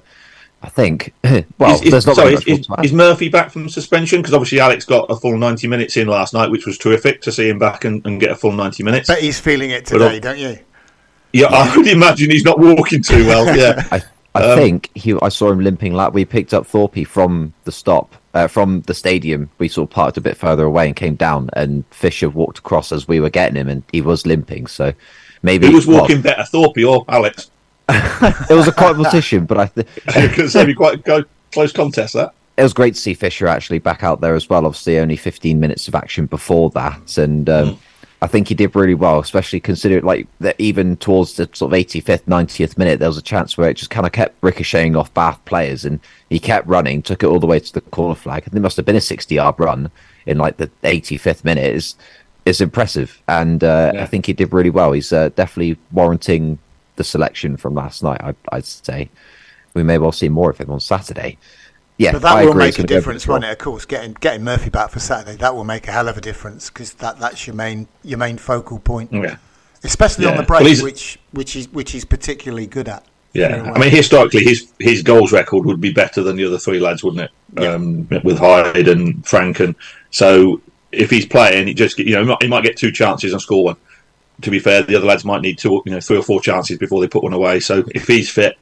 I 0.62 0.68
think 0.68 1.14
well, 1.58 1.74
is, 1.74 1.82
is, 1.82 1.90
there's 1.90 2.06
not 2.06 2.16
sorry, 2.16 2.36
very 2.36 2.42
is, 2.42 2.46
more 2.48 2.58
is, 2.58 2.66
to 2.66 2.84
is 2.84 2.92
Murphy 2.92 3.28
back 3.28 3.50
from 3.50 3.68
suspension? 3.68 4.20
Because 4.20 4.34
obviously 4.34 4.60
Alex 4.60 4.84
got 4.84 5.10
a 5.10 5.16
full 5.16 5.36
ninety 5.38 5.66
minutes 5.66 5.96
in 5.96 6.08
last 6.08 6.34
night, 6.34 6.50
which 6.50 6.66
was 6.66 6.78
terrific 6.78 7.22
to 7.22 7.32
see 7.32 7.48
him 7.48 7.58
back 7.58 7.84
and, 7.84 8.04
and 8.06 8.20
get 8.20 8.30
a 8.30 8.36
full 8.36 8.52
ninety 8.52 8.82
minutes. 8.82 9.08
Bet 9.08 9.20
he's 9.20 9.40
feeling 9.40 9.70
it 9.70 9.86
today, 9.86 10.18
uh, 10.18 10.20
don't 10.20 10.38
you? 10.38 10.58
Yeah, 11.32 11.46
I 11.46 11.76
would 11.76 11.86
imagine 11.86 12.30
he's 12.30 12.44
not 12.44 12.58
walking 12.58 13.02
too 13.02 13.26
well. 13.26 13.56
Yeah, 13.56 13.86
I 13.92 14.02
I 14.34 14.42
Um, 14.52 14.58
think 14.58 14.90
he. 14.94 15.16
I 15.20 15.28
saw 15.28 15.50
him 15.50 15.60
limping. 15.60 15.92
Like 15.94 16.12
we 16.12 16.24
picked 16.24 16.54
up 16.54 16.66
Thorpe 16.66 17.06
from 17.06 17.52
the 17.64 17.72
stop, 17.72 18.14
uh, 18.34 18.46
from 18.46 18.82
the 18.82 18.94
stadium. 18.94 19.50
We 19.58 19.68
sort 19.68 19.90
of 19.90 19.94
parked 19.94 20.16
a 20.16 20.20
bit 20.20 20.36
further 20.36 20.64
away 20.64 20.86
and 20.86 20.94
came 20.94 21.14
down, 21.14 21.50
and 21.54 21.84
Fisher 21.90 22.28
walked 22.28 22.58
across 22.58 22.92
as 22.92 23.08
we 23.08 23.20
were 23.20 23.30
getting 23.30 23.56
him, 23.56 23.68
and 23.68 23.82
he 23.92 24.02
was 24.02 24.26
limping. 24.26 24.66
So 24.66 24.92
maybe 25.42 25.68
he 25.68 25.74
was 25.74 25.86
well, 25.86 26.02
walking 26.02 26.20
better, 26.22 26.44
Thorpe 26.44 26.78
or 26.86 27.04
Alex? 27.08 27.50
It 28.50 28.54
was 28.54 28.68
a 28.68 28.72
competition, 28.72 29.44
but 29.46 29.58
I. 29.58 29.66
Th- 29.66 29.86
Because 30.06 30.54
it'd 30.56 30.66
be 30.66 30.74
quite 30.74 31.06
a 31.08 31.26
close 31.52 31.72
contest. 31.72 32.14
That 32.14 32.32
it 32.56 32.62
was 32.62 32.72
great 32.72 32.94
to 32.94 33.00
see 33.00 33.14
Fisher 33.14 33.46
actually 33.46 33.78
back 33.78 34.02
out 34.02 34.20
there 34.20 34.34
as 34.34 34.48
well. 34.48 34.66
Obviously, 34.66 34.98
only 34.98 35.16
15 35.16 35.58
minutes 35.58 35.88
of 35.88 35.94
action 35.94 36.26
before 36.26 36.70
that, 36.70 37.16
and 37.18 37.48
um, 37.48 37.78
I 38.22 38.26
think 38.26 38.48
he 38.48 38.54
did 38.54 38.74
really 38.76 38.94
well, 38.94 39.18
especially 39.18 39.60
considering 39.60 40.04
like 40.04 40.26
that 40.40 40.56
even 40.58 40.96
towards 40.98 41.34
the 41.34 41.48
sort 41.54 41.72
of 41.72 41.78
85th, 41.78 42.24
90th 42.24 42.76
minute, 42.76 42.98
there 42.98 43.08
was 43.08 43.16
a 43.16 43.22
chance 43.22 43.56
where 43.56 43.70
it 43.70 43.74
just 43.78 43.90
kind 43.90 44.06
of 44.06 44.12
kept 44.12 44.36
ricocheting 44.42 44.94
off 44.94 45.12
Bath 45.14 45.42
players, 45.46 45.84
and 45.86 46.00
he 46.28 46.38
kept 46.38 46.66
running, 46.66 47.00
took 47.02 47.22
it 47.22 47.26
all 47.26 47.40
the 47.40 47.46
way 47.46 47.60
to 47.60 47.72
the 47.72 47.80
corner 47.80 48.14
flag. 48.14 48.42
and 48.44 48.52
there 48.52 48.60
must 48.62 48.76
have 48.76 48.84
been 48.86 48.96
a 48.96 49.00
60-yard 49.00 49.54
run 49.58 49.90
in 50.26 50.36
like 50.38 50.58
the 50.58 50.70
85th 50.82 51.44
minute. 51.44 51.74
Is 51.74 51.94
is 52.46 52.60
impressive, 52.62 53.20
and 53.28 53.62
uh, 53.64 53.92
Yeah. 53.94 54.02
I 54.02 54.06
think 54.06 54.24
he 54.26 54.32
did 54.32 54.52
really 54.52 54.70
well. 54.70 54.92
He's 54.92 55.12
uh, 55.12 55.28
definitely 55.30 55.78
warranting 55.92 56.58
the 56.96 57.04
selection 57.04 57.56
from 57.56 57.74
last 57.74 58.02
night. 58.02 58.20
I, 58.22 58.34
I'd 58.52 58.64
say 58.66 59.10
we 59.74 59.82
may 59.82 59.98
well 59.98 60.12
see 60.12 60.28
more 60.28 60.50
of 60.50 60.58
him 60.58 60.70
on 60.70 60.80
Saturday. 60.80 61.38
Yeah, 61.98 62.12
But 62.12 62.22
that 62.22 62.32
I 62.36 62.44
will 62.44 62.52
agree. 62.52 62.64
make 62.64 62.74
a 62.74 62.76
gonna 62.78 62.86
go 62.88 62.94
for 62.94 62.98
difference, 63.00 63.24
draw. 63.24 63.34
won't 63.34 63.44
it? 63.44 63.50
Of 63.52 63.58
course, 63.58 63.84
getting 63.84 64.14
getting 64.14 64.42
Murphy 64.42 64.70
back 64.70 64.90
for 64.90 65.00
Saturday 65.00 65.36
that 65.36 65.54
will 65.54 65.64
make 65.64 65.86
a 65.86 65.92
hell 65.92 66.08
of 66.08 66.16
a 66.16 66.20
difference 66.22 66.70
because 66.70 66.94
that, 66.94 67.18
that's 67.18 67.46
your 67.46 67.54
main 67.54 67.88
your 68.02 68.18
main 68.18 68.38
focal 68.38 68.78
point, 68.78 69.12
yeah. 69.12 69.36
especially 69.84 70.24
on 70.26 70.36
the 70.36 70.42
break, 70.42 70.62
Well, 70.62 70.82
which 70.82 71.18
which 71.32 71.56
is 71.56 71.68
which 71.72 71.92
he's 71.92 72.04
particularly 72.06 72.66
good 72.66 72.88
at. 72.88 73.04
Yeah, 73.32 73.70
I 73.74 73.78
mean, 73.78 73.90
historically, 73.90 74.42
his 74.42 74.72
his 74.80 75.02
goals 75.02 75.30
record 75.32 75.64
would 75.66 75.80
be 75.80 75.92
better 75.92 76.22
than 76.22 76.36
the 76.36 76.44
other 76.46 76.58
three 76.58 76.80
lads, 76.80 77.04
wouldn't 77.04 77.22
it? 77.22 77.30
Yeah. 77.62 77.74
Um, 77.74 78.08
with 78.24 78.38
Hyde 78.38 78.88
and 78.88 79.24
Frank, 79.26 79.60
and 79.60 79.76
so 80.10 80.60
if 80.90 81.10
he's 81.10 81.26
playing, 81.26 81.68
he 81.68 81.74
just 81.74 81.98
you 81.98 82.12
know 82.14 82.22
he 82.22 82.28
might, 82.28 82.42
he 82.42 82.48
might 82.48 82.64
get 82.64 82.76
two 82.76 82.90
chances 82.90 83.32
and 83.32 83.40
score 83.42 83.62
one. 83.64 83.76
To 84.42 84.50
be 84.50 84.58
fair, 84.58 84.82
the 84.82 84.96
other 84.96 85.06
lads 85.06 85.24
might 85.24 85.42
need 85.42 85.58
two, 85.58 85.82
you 85.84 85.92
know, 85.92 86.00
three 86.00 86.16
or 86.18 86.22
four 86.22 86.40
chances 86.40 86.78
before 86.78 87.00
they 87.00 87.08
put 87.08 87.22
one 87.22 87.32
away. 87.32 87.60
So 87.60 87.84
if 87.94 88.06
he's 88.06 88.30
fit, 88.30 88.58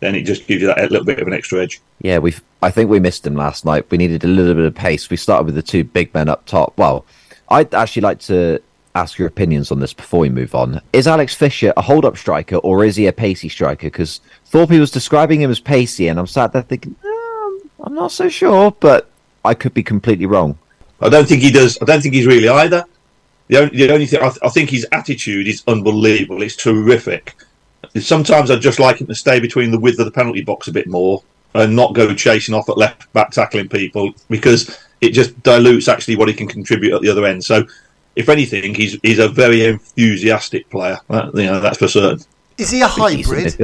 then 0.00 0.14
it 0.14 0.22
just 0.22 0.46
gives 0.46 0.62
you 0.62 0.68
that 0.68 0.78
little 0.90 1.04
bit 1.04 1.18
of 1.18 1.26
an 1.26 1.32
extra 1.32 1.62
edge. 1.62 1.80
Yeah, 2.00 2.18
we. 2.18 2.34
I 2.62 2.70
think 2.70 2.90
we 2.90 3.00
missed 3.00 3.26
him 3.26 3.34
last 3.34 3.64
night. 3.64 3.90
We 3.90 3.98
needed 3.98 4.24
a 4.24 4.28
little 4.28 4.54
bit 4.54 4.64
of 4.64 4.74
pace. 4.74 5.08
We 5.10 5.16
started 5.16 5.46
with 5.46 5.54
the 5.54 5.62
two 5.62 5.84
big 5.84 6.12
men 6.12 6.28
up 6.28 6.44
top. 6.46 6.76
Well, 6.76 7.04
I'd 7.48 7.72
actually 7.72 8.02
like 8.02 8.18
to 8.20 8.60
ask 8.94 9.18
your 9.18 9.28
opinions 9.28 9.70
on 9.70 9.78
this 9.78 9.94
before 9.94 10.20
we 10.20 10.28
move 10.28 10.54
on. 10.54 10.80
Is 10.92 11.06
Alex 11.06 11.34
Fisher 11.34 11.72
a 11.76 11.82
hold-up 11.82 12.16
striker 12.16 12.56
or 12.56 12.84
is 12.84 12.96
he 12.96 13.06
a 13.06 13.12
pacey 13.12 13.48
striker? 13.48 13.86
Because 13.86 14.20
Thorpe 14.46 14.70
was 14.70 14.90
describing 14.90 15.40
him 15.40 15.50
as 15.50 15.60
pacey, 15.60 16.08
and 16.08 16.18
I'm 16.18 16.26
sat 16.26 16.52
there 16.52 16.62
thinking, 16.62 16.96
um, 17.04 17.70
I'm 17.80 17.94
not 17.94 18.10
so 18.10 18.28
sure, 18.28 18.72
but 18.72 19.08
I 19.44 19.54
could 19.54 19.72
be 19.72 19.84
completely 19.84 20.26
wrong. 20.26 20.58
I 21.00 21.08
don't 21.08 21.28
think 21.28 21.42
he 21.42 21.52
does. 21.52 21.78
I 21.80 21.84
don't 21.84 22.00
think 22.00 22.14
he's 22.14 22.26
really 22.26 22.48
either. 22.48 22.84
The 23.48 23.58
only, 23.58 23.76
the 23.76 23.92
only 23.92 24.06
thing 24.06 24.20
I, 24.20 24.28
th- 24.28 24.38
I 24.42 24.48
think 24.48 24.70
his 24.70 24.86
attitude 24.92 25.48
is 25.48 25.62
unbelievable. 25.66 26.42
It's 26.42 26.56
terrific. 26.56 27.34
Sometimes 27.98 28.50
I'd 28.50 28.60
just 28.60 28.78
like 28.78 29.00
him 29.00 29.06
to 29.06 29.14
stay 29.14 29.40
between 29.40 29.70
the 29.70 29.78
width 29.78 29.98
of 29.98 30.04
the 30.04 30.10
penalty 30.12 30.42
box 30.42 30.68
a 30.68 30.72
bit 30.72 30.86
more 30.86 31.22
and 31.54 31.74
not 31.74 31.94
go 31.94 32.14
chasing 32.14 32.54
off 32.54 32.68
at 32.68 32.76
left 32.76 33.10
back 33.12 33.30
tackling 33.30 33.68
people 33.68 34.12
because 34.28 34.78
it 35.00 35.10
just 35.10 35.40
dilutes 35.42 35.88
actually 35.88 36.16
what 36.16 36.28
he 36.28 36.34
can 36.34 36.46
contribute 36.46 36.94
at 36.94 37.00
the 37.02 37.08
other 37.08 37.24
end. 37.24 37.44
So, 37.44 37.64
if 38.16 38.28
anything, 38.28 38.74
he's 38.74 38.98
he's 39.02 39.18
a 39.18 39.28
very 39.28 39.64
enthusiastic 39.64 40.68
player. 40.70 40.98
That, 41.08 41.34
you 41.34 41.46
know, 41.46 41.60
that's 41.60 41.78
for 41.78 41.88
certain. 41.88 42.24
Is 42.58 42.70
he 42.70 42.80
a 42.82 42.88
hybrid, 42.88 43.60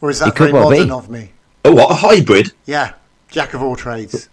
or 0.00 0.10
is 0.10 0.18
that 0.18 0.34
could 0.34 0.50
very 0.50 0.52
well 0.52 0.70
modern 0.70 0.86
be. 0.86 0.92
of 0.92 1.08
me? 1.08 1.30
Oh, 1.64 1.72
what 1.72 1.90
a 1.92 1.94
hybrid! 1.94 2.52
Yeah, 2.66 2.94
jack 3.30 3.54
of 3.54 3.62
all 3.62 3.76
trades. 3.76 4.28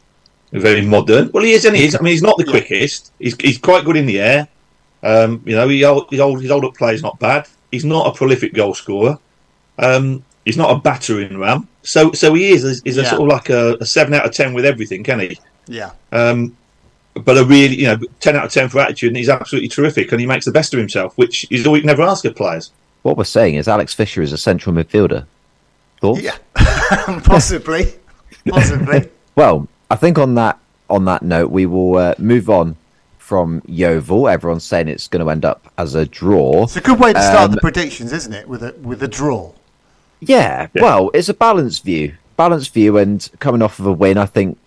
Very 0.51 0.81
modern. 0.81 1.31
Well, 1.31 1.43
he 1.43 1.53
is, 1.53 1.63
and 1.63 1.75
he 1.75 1.85
is. 1.85 1.95
I 1.95 1.99
mean, 1.99 2.11
he's 2.11 2.21
not 2.23 2.37
the 2.37 2.43
quickest. 2.43 3.13
He's 3.19 3.35
he's 3.39 3.57
quite 3.57 3.85
good 3.85 3.95
in 3.95 4.05
the 4.05 4.19
air. 4.19 4.47
Um, 5.03 5.41
you 5.45 5.55
know, 5.55 5.67
he 5.67 5.81
hold, 5.81 6.09
his 6.11 6.19
old 6.19 6.41
his 6.41 6.51
old 6.51 6.65
up 6.65 6.75
play 6.75 6.93
is 6.93 7.01
not 7.01 7.19
bad. 7.19 7.47
He's 7.71 7.85
not 7.85 8.07
a 8.07 8.11
prolific 8.17 8.53
goal 8.53 8.73
scorer. 8.73 9.17
Um, 9.79 10.23
he's 10.45 10.57
not 10.57 10.75
a 10.75 10.79
battering 10.79 11.37
ram. 11.39 11.67
So 11.83 12.11
so 12.11 12.33
he 12.33 12.49
is 12.51 12.63
is 12.85 12.97
a 12.97 13.01
Yeah. 13.03 13.09
sort 13.09 13.21
of 13.21 13.27
like 13.27 13.49
a, 13.49 13.75
a 13.81 13.85
seven 13.85 14.13
out 14.13 14.25
of 14.25 14.31
ten 14.33 14.53
with 14.53 14.65
everything, 14.65 15.03
can 15.03 15.19
he? 15.21 15.39
Yeah, 15.67 15.91
Um, 16.11 16.55
but 17.13 17.37
a 17.37 17.43
really, 17.45 17.75
you 17.75 17.85
know, 17.87 17.97
10 18.19 18.35
out 18.35 18.45
of 18.45 18.51
10 18.51 18.69
for 18.69 18.79
attitude, 18.79 19.09
and 19.09 19.17
he's 19.17 19.29
absolutely 19.29 19.69
terrific, 19.69 20.11
and 20.11 20.19
he 20.19 20.25
makes 20.27 20.43
the 20.45 20.51
best 20.51 20.73
of 20.73 20.79
himself, 20.79 21.17
which 21.17 21.45
is 21.51 21.65
all 21.67 21.75
you 21.75 21.81
can 21.81 21.89
ever 21.89 22.01
ask 22.01 22.25
of 22.25 22.35
players. 22.35 22.71
What 23.03 23.15
we're 23.15 23.23
saying 23.25 23.55
is 23.55 23.67
Alex 23.67 23.93
Fisher 23.93 24.21
is 24.21 24.33
a 24.33 24.37
central 24.37 24.75
midfielder. 24.75 25.25
Thoughts? 26.01 26.21
yeah, 26.23 26.35
possibly, 27.23 27.93
possibly. 28.49 29.09
Well, 29.35 29.67
I 29.89 29.95
think 29.95 30.17
on 30.17 30.35
that 30.35 30.59
on 30.89 31.05
that 31.05 31.21
note, 31.21 31.51
we 31.51 31.65
will 31.65 31.95
uh, 31.97 32.15
move 32.17 32.49
on 32.49 32.75
from 33.31 33.61
Yeovil. 33.65 34.27
Everyone's 34.27 34.65
saying 34.65 34.89
it's 34.89 35.07
going 35.07 35.23
to 35.23 35.31
end 35.31 35.45
up 35.45 35.71
as 35.77 35.95
a 35.95 36.05
draw. 36.05 36.63
It's 36.63 36.75
a 36.75 36.81
good 36.81 36.99
way 36.99 37.13
to 37.13 37.21
start 37.21 37.45
Um, 37.45 37.51
the 37.53 37.61
predictions, 37.61 38.11
isn't 38.11 38.33
it? 38.33 38.45
With 38.45 38.61
a 38.61 38.75
with 38.81 39.01
a 39.03 39.07
draw. 39.07 39.53
Yeah, 40.19 40.67
Yeah. 40.73 40.81
well, 40.81 41.11
it's 41.13 41.29
a 41.29 41.33
balanced 41.33 41.85
view. 41.85 42.15
Balanced 42.35 42.73
view, 42.73 42.97
and 42.97 43.25
coming 43.39 43.61
off 43.61 43.79
of 43.79 43.85
a 43.85 43.93
win, 43.93 44.17
I 44.17 44.25
think 44.25 44.57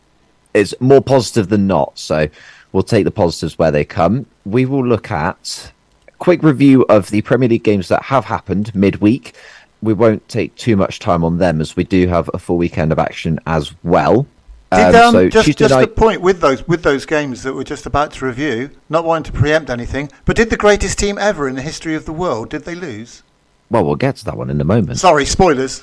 is 0.55 0.75
more 0.81 1.03
positive 1.03 1.51
than 1.51 1.67
not. 1.67 1.99
So 1.99 2.29
we'll 2.73 2.83
take 2.85 3.05
the 3.05 3.11
positives 3.11 3.59
where 3.59 3.71
they 3.71 3.85
come. 3.85 4.25
We 4.47 4.65
will 4.65 4.87
look 4.87 5.11
at 5.11 5.71
a 6.09 6.13
quick 6.13 6.43
review 6.43 6.87
of 6.89 7.11
the 7.11 7.21
Premier 7.21 7.51
League 7.51 7.65
games 7.65 7.89
that 7.89 8.05
have 8.05 8.25
happened 8.25 8.75
midweek. 8.75 9.35
We 9.83 9.93
won't 9.93 10.27
take 10.31 10.55
too 10.57 10.75
much 10.75 11.01
time 11.01 11.23
on 11.23 11.37
them 11.37 11.61
as 11.61 11.77
we 11.77 11.85
do 11.85 12.09
have 12.09 12.31
a 12.33 12.39
full 12.39 12.57
weekend 12.57 12.93
of 12.93 12.99
action 12.99 13.39
as 13.47 13.75
well. 13.83 14.27
Did, 14.77 14.95
Um, 14.95 15.07
um, 15.07 15.13
so 15.13 15.29
just 15.29 15.59
just 15.59 15.75
a 15.75 15.87
point 15.87 16.21
with 16.21 16.41
those 16.41 16.67
with 16.67 16.83
those 16.83 17.07
games 17.07 17.43
that 17.43 17.55
we're 17.55 17.65
just 17.65 17.87
about 17.87 18.13
to 18.13 18.27
review, 18.27 18.71
not 18.89 19.05
wanting 19.05 19.33
to 19.33 19.39
preempt 19.39 19.71
anything, 19.71 20.11
but 20.25 20.37
did 20.37 20.51
the 20.51 20.57
greatest 20.57 20.99
team 20.99 21.19
ever 21.19 21.49
in 21.49 21.55
the 21.55 21.63
history 21.63 21.95
of 21.95 22.05
the 22.05 22.13
world 22.13 22.51
did 22.51 22.65
they 22.65 22.75
lose? 22.75 23.23
well, 23.71 23.85
we'll 23.85 23.97
get 23.97 24.17
to 24.17 24.25
that 24.27 24.37
one 24.37 24.51
in 24.51 24.61
a 24.61 24.65
moment. 24.65 24.99
Sorry, 24.99 25.25
spoilers. 25.25 25.83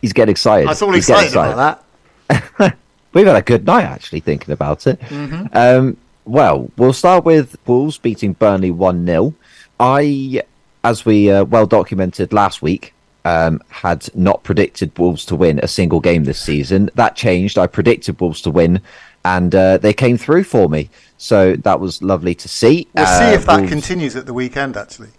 He's 0.00 0.12
getting 0.12 0.30
excited. 0.30 0.66
I 0.66 0.70
was 0.70 0.82
all 0.82 0.92
He's 0.92 1.06
getting 1.06 1.26
excited 1.26 1.52
about 1.52 1.84
that. 2.28 2.76
We've 3.12 3.26
had 3.26 3.36
a 3.36 3.42
good 3.42 3.66
night 3.66 3.84
actually 3.84 4.20
thinking 4.20 4.52
about 4.52 4.86
it. 4.86 5.00
Mm-hmm. 5.00 5.46
Um, 5.52 5.96
well, 6.24 6.70
we'll 6.76 6.92
start 6.92 7.24
with 7.24 7.56
Wolves 7.66 7.98
beating 7.98 8.34
Burnley 8.34 8.70
1 8.70 9.04
0. 9.04 9.34
I, 9.80 10.42
as 10.84 11.04
we 11.04 11.30
uh, 11.30 11.44
well 11.44 11.66
documented 11.66 12.32
last 12.32 12.62
week, 12.62 12.94
um, 13.28 13.60
had 13.68 14.08
not 14.14 14.42
predicted 14.42 14.96
Wolves 14.98 15.24
to 15.26 15.36
win 15.36 15.60
a 15.62 15.68
single 15.68 16.00
game 16.00 16.24
this 16.24 16.40
season. 16.40 16.90
That 16.94 17.14
changed. 17.16 17.58
I 17.58 17.66
predicted 17.66 18.20
Wolves 18.20 18.40
to 18.42 18.50
win, 18.50 18.80
and 19.24 19.54
uh, 19.54 19.78
they 19.78 19.92
came 19.92 20.16
through 20.16 20.44
for 20.44 20.68
me. 20.68 20.88
So 21.18 21.56
that 21.56 21.78
was 21.80 22.02
lovely 22.02 22.34
to 22.36 22.48
see. 22.48 22.86
We'll 22.94 23.04
Uh, 23.06 23.18
see 23.18 23.34
if 23.34 23.46
that 23.46 23.58
Wolves- 23.58 23.72
continues 23.72 24.16
at 24.16 24.26
the 24.26 24.34
weekend. 24.34 24.76
Actually, 24.76 25.10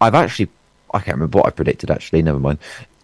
I've 0.00 0.14
actually, 0.14 0.48
I 0.92 0.98
can't 0.98 1.16
remember 1.18 1.38
what 1.38 1.46
I 1.46 1.50
predicted 1.50 1.90
actually. 1.90 2.22
Never 2.22 2.40
mind. 2.40 2.58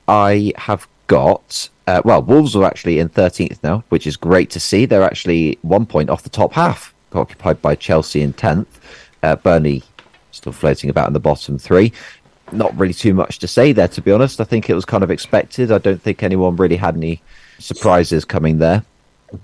I 0.08 0.52
have 0.56 0.88
got, 1.06 1.68
uh, 1.87 2.00
well, 2.04 2.22
Wolves 2.22 2.56
are 2.56 2.64
actually 2.64 2.99
in 2.99 3.08
13th 3.08 3.58
now, 3.62 3.84
which 3.90 4.06
is 4.06 4.16
great 4.16 4.50
to 4.50 4.61
see. 4.61 4.87
They're 4.87 5.02
actually 5.12 5.58
one 5.62 5.87
point 5.87 6.11
off 6.11 6.22
the 6.22 6.30
top 6.30 6.52
half, 6.54 6.92
occupied 7.12 7.61
by 7.62 7.75
Chelsea 7.76 8.22
in 8.22 8.32
10th. 8.32 8.66
Uh, 9.22 9.37
Burnley 9.37 9.82
still 10.32 10.52
floating 10.52 10.88
about 10.90 11.06
in 11.06 11.12
the 11.12 11.20
bottom 11.20 11.58
three. 11.58 11.92
Not 12.52 12.76
really 12.78 12.94
too 12.94 13.14
much 13.14 13.38
to 13.40 13.49
say 13.49 13.73
there, 13.73 13.88
to 13.88 14.02
be 14.02 14.12
honest. 14.12 14.40
I 14.40 14.44
think 14.44 14.68
it 14.68 14.75
was 14.75 14.85
kind 14.85 15.02
of 15.02 15.11
expected. 15.11 15.73
I 15.73 15.78
don't 15.78 16.00
think 16.00 16.23
anyone 16.23 16.56
really 16.56 16.76
had 16.76 16.97
any 16.97 17.23
surprises 17.59 18.25
coming 18.25 18.59
there. 18.59 18.85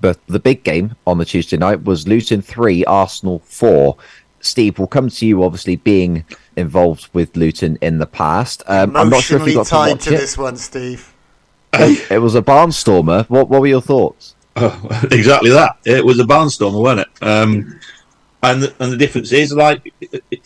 But 0.01 0.19
the 0.27 0.39
big 0.39 0.65
game 0.65 0.97
on 1.07 1.19
the 1.19 1.25
Tuesday 1.25 1.57
night 1.57 1.85
was 1.85 2.07
Luton 2.07 2.43
3, 2.43 2.85
Arsenal 2.85 3.39
4. 3.47 3.97
Steve, 4.41 4.79
we'll 4.79 4.87
come 4.87 5.09
to 5.09 5.27
you, 5.27 5.43
obviously, 5.43 5.77
being 5.77 6.25
involved 6.57 7.09
with 7.13 7.37
Luton 7.37 7.79
in 7.81 7.99
the 7.99 8.07
past. 8.07 8.63
Um, 8.67 8.97
I'm 8.97 9.09
not 9.09 9.23
sure 9.23 9.39
if 9.41 9.47
you 9.47 9.53
emotionally 9.53 9.55
got 9.55 9.67
tied 9.67 9.91
watch 9.93 10.05
to 10.05 10.11
this 10.11 10.37
one, 10.37 10.57
Steve. 10.57 11.15
It 11.73 12.21
was 12.21 12.35
a 12.35 12.43
barnstormer. 12.43 13.29
What, 13.29 13.49
what 13.49 13.61
were 13.61 13.67
your 13.67 13.83
thoughts? 13.83 14.35
Oh, 14.57 15.07
exactly 15.11 15.51
that. 15.51 15.77
It 15.85 16.05
was 16.05 16.19
a 16.19 16.25
barnstormer, 16.25 16.83
wasn't 16.83 17.09
it? 17.09 17.25
Um, 17.25 17.81
and 18.43 18.63
the, 18.63 18.75
and 18.79 18.93
the 18.93 18.97
difference 18.97 19.33
is, 19.33 19.53
like, 19.53 19.93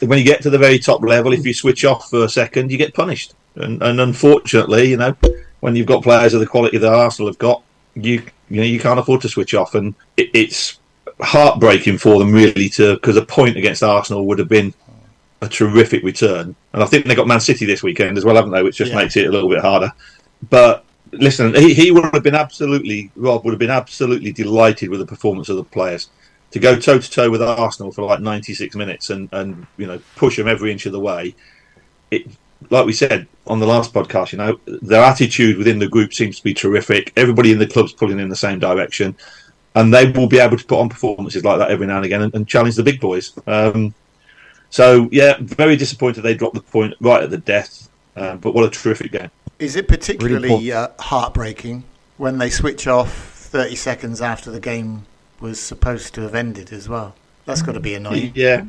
when 0.00 0.18
you 0.18 0.24
get 0.24 0.42
to 0.42 0.50
the 0.50 0.58
very 0.58 0.78
top 0.78 1.02
level, 1.02 1.32
if 1.32 1.44
you 1.44 1.52
switch 1.52 1.84
off 1.84 2.08
for 2.08 2.24
a 2.24 2.28
second, 2.28 2.70
you 2.70 2.78
get 2.78 2.94
punished. 2.94 3.34
And, 3.56 3.82
and 3.82 4.00
unfortunately, 4.00 4.88
you 4.90 4.96
know, 4.96 5.14
when 5.60 5.76
you've 5.76 5.86
got 5.86 6.02
players 6.02 6.32
of 6.32 6.40
the 6.40 6.46
quality 6.46 6.78
that 6.78 6.92
Arsenal 6.92 7.28
have 7.28 7.38
got, 7.38 7.62
you 7.94 8.22
you 8.48 8.60
know 8.60 8.66
you 8.66 8.80
can't 8.80 8.98
afford 8.98 9.20
to 9.22 9.28
switch 9.28 9.54
off, 9.54 9.74
and 9.74 9.94
it, 10.16 10.30
it's 10.32 10.78
heartbreaking 11.20 11.98
for 11.98 12.18
them 12.18 12.32
really 12.32 12.68
to 12.70 12.94
because 12.94 13.16
a 13.16 13.24
point 13.24 13.56
against 13.56 13.82
Arsenal 13.82 14.26
would 14.26 14.38
have 14.38 14.48
been 14.48 14.72
a 15.42 15.48
terrific 15.48 16.02
return. 16.02 16.54
And 16.72 16.82
I 16.82 16.86
think 16.86 17.04
they 17.04 17.14
got 17.14 17.26
Man 17.26 17.40
City 17.40 17.66
this 17.66 17.82
weekend 17.82 18.16
as 18.16 18.24
well, 18.24 18.36
haven't 18.36 18.52
they? 18.52 18.62
Which 18.62 18.76
just 18.76 18.92
Yeah. 18.92 18.98
makes 18.98 19.16
it 19.16 19.26
a 19.26 19.30
little 19.30 19.50
bit 19.50 19.60
harder. 19.60 19.92
But 20.48 20.84
listen, 21.12 21.54
he, 21.54 21.74
he 21.74 21.90
would 21.90 22.04
have 22.04 22.22
been 22.22 22.34
absolutely 22.34 23.10
Rob 23.16 23.44
would 23.44 23.52
have 23.52 23.58
been 23.58 23.70
absolutely 23.70 24.32
delighted 24.32 24.88
with 24.88 25.00
the 25.00 25.06
performance 25.06 25.48
of 25.48 25.56
the 25.56 25.64
players 25.64 26.08
to 26.52 26.58
go 26.58 26.78
toe 26.78 26.98
to 26.98 27.10
toe 27.10 27.30
with 27.30 27.42
Arsenal 27.42 27.92
for 27.92 28.02
like 28.02 28.20
96 28.20 28.76
minutes 28.76 29.10
and 29.10 29.28
and 29.32 29.66
you 29.76 29.86
know 29.86 30.00
push 30.16 30.36
them 30.36 30.48
every 30.48 30.70
inch 30.70 30.86
of 30.86 30.92
the 30.92 31.00
way. 31.00 31.34
It 32.10 32.26
like 32.70 32.86
we 32.86 32.92
said 32.92 33.26
on 33.46 33.58
the 33.58 33.66
last 33.66 33.92
podcast, 33.92 34.32
you 34.32 34.38
know, 34.38 34.60
their 34.66 35.02
attitude 35.02 35.58
within 35.58 35.78
the 35.78 35.88
group 35.88 36.14
seems 36.14 36.38
to 36.38 36.44
be 36.44 36.54
terrific. 36.54 37.12
Everybody 37.16 37.52
in 37.52 37.58
the 37.58 37.66
club's 37.66 37.92
pulling 37.92 38.20
in 38.20 38.28
the 38.28 38.36
same 38.36 38.58
direction, 38.58 39.16
and 39.74 39.92
they 39.92 40.10
will 40.10 40.28
be 40.28 40.38
able 40.38 40.56
to 40.56 40.64
put 40.64 40.78
on 40.78 40.88
performances 40.88 41.44
like 41.44 41.58
that 41.58 41.70
every 41.70 41.86
now 41.86 41.96
and 41.96 42.04
again 42.04 42.22
and, 42.22 42.34
and 42.34 42.46
challenge 42.46 42.76
the 42.76 42.82
big 42.82 43.00
boys. 43.00 43.32
Um, 43.46 43.94
so 44.70 45.08
yeah, 45.10 45.36
very 45.40 45.76
disappointed 45.76 46.22
they 46.22 46.34
dropped 46.34 46.54
the 46.54 46.62
point 46.62 46.94
right 47.00 47.22
at 47.22 47.30
the 47.30 47.38
death. 47.38 47.88
Um, 48.14 48.38
but 48.38 48.54
what 48.54 48.64
a 48.64 48.70
terrific 48.70 49.12
game! 49.12 49.30
Is 49.58 49.74
it 49.76 49.88
particularly 49.88 50.48
Really 50.50 50.72
uh, 50.72 50.88
heartbreaking 50.98 51.84
when 52.18 52.36
they 52.36 52.50
switch 52.50 52.86
off 52.86 53.10
30 53.10 53.74
seconds 53.74 54.20
after 54.20 54.50
the 54.50 54.60
game 54.60 55.06
was 55.42 55.60
supposed 55.60 56.14
to 56.14 56.22
have 56.22 56.34
ended 56.34 56.72
as 56.72 56.88
well? 56.88 57.14
That's 57.44 57.60
got 57.60 57.72
to 57.72 57.80
be 57.80 57.94
annoying. 57.94 58.32
Yeah, 58.36 58.64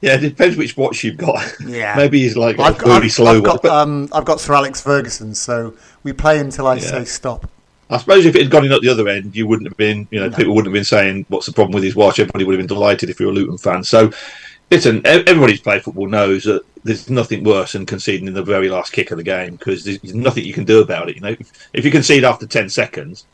yeah. 0.00 0.14
It 0.16 0.20
depends 0.20 0.56
which 0.56 0.76
watch 0.76 1.04
you've 1.04 1.18
got. 1.18 1.44
Yeah. 1.64 1.94
maybe 1.96 2.20
he's 2.20 2.36
like 2.36 2.58
a 2.58 2.62
I've 2.62 2.78
got, 2.78 2.86
really 2.88 3.04
I've, 3.04 3.12
slow 3.12 3.26
I've 3.26 3.34
one. 3.34 3.42
got, 3.42 3.62
But 3.62 3.70
um, 3.72 4.08
I've 4.12 4.24
got 4.24 4.40
Sir 4.40 4.54
Alex 4.54 4.80
Ferguson, 4.80 5.34
so 5.34 5.74
we 6.02 6.12
play 6.12 6.40
until 6.40 6.66
I 6.66 6.74
Yeah. 6.76 6.80
say 6.80 7.04
stop. 7.04 7.48
I 7.90 7.98
suppose 7.98 8.24
if 8.24 8.34
it 8.36 8.42
had 8.42 8.50
gone 8.50 8.64
in 8.64 8.72
at 8.72 8.80
the 8.82 8.88
other 8.88 9.06
end, 9.08 9.34
you 9.36 9.46
wouldn't 9.46 9.68
have 9.68 9.76
been, 9.76 10.06
you 10.10 10.20
know, 10.20 10.28
No. 10.28 10.36
people 10.36 10.54
wouldn't 10.54 10.68
have 10.68 10.78
been 10.78 10.84
saying, 10.84 11.26
what's 11.28 11.46
the 11.46 11.52
problem 11.52 11.74
with 11.74 11.82
his 11.84 11.94
watch? 11.96 12.18
Everybody 12.20 12.44
would 12.44 12.54
have 12.54 12.60
been 12.60 12.74
delighted 12.74 13.10
if 13.10 13.18
you're 13.20 13.30
a 13.30 13.32
Luton 13.32 13.58
fan. 13.58 13.82
So, 13.82 14.10
listen, 14.70 15.02
everybody 15.04 15.52
who's 15.54 15.60
played 15.60 15.82
football 15.82 16.06
knows 16.08 16.44
that 16.44 16.62
there's 16.84 17.10
nothing 17.10 17.42
worse 17.44 17.72
than 17.72 17.84
conceding 17.84 18.28
in 18.28 18.32
the 18.34 18.44
very 18.44 18.68
last 18.70 18.92
kick 18.92 19.10
of 19.10 19.18
the 19.18 19.24
game 19.24 19.56
because 19.56 19.84
there's 19.84 20.14
nothing 20.14 20.44
you 20.44 20.52
can 20.54 20.64
do 20.64 20.80
about 20.80 21.10
it. 21.10 21.16
You 21.16 21.22
know, 21.22 21.36
if, 21.38 21.68
if 21.72 21.84
you 21.84 21.90
concede 21.90 22.24
after 22.24 22.46
10 22.46 22.70
seconds, 22.70 23.26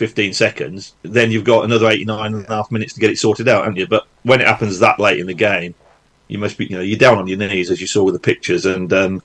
15 0.00 0.32
seconds, 0.32 0.94
then 1.02 1.30
you've 1.30 1.44
got 1.44 1.62
another 1.62 1.86
89 1.86 2.32
and 2.32 2.46
a 2.46 2.48
half 2.48 2.72
minutes 2.72 2.94
to 2.94 3.00
get 3.00 3.10
it 3.10 3.18
sorted 3.18 3.48
out, 3.48 3.64
haven't 3.64 3.76
you? 3.76 3.86
But 3.86 4.06
when 4.22 4.40
it 4.40 4.46
happens 4.46 4.78
that 4.78 4.98
late 4.98 5.20
in 5.20 5.26
the 5.26 5.34
game, 5.34 5.74
you 6.26 6.38
must 6.38 6.56
be, 6.56 6.64
you 6.64 6.76
know, 6.76 6.80
you're 6.80 6.98
down 6.98 7.18
on 7.18 7.26
your 7.26 7.36
knees 7.36 7.70
as 7.70 7.82
you 7.82 7.86
saw 7.86 8.02
with 8.02 8.14
the 8.14 8.20
pictures. 8.20 8.64
And, 8.64 8.90
um, 8.94 9.22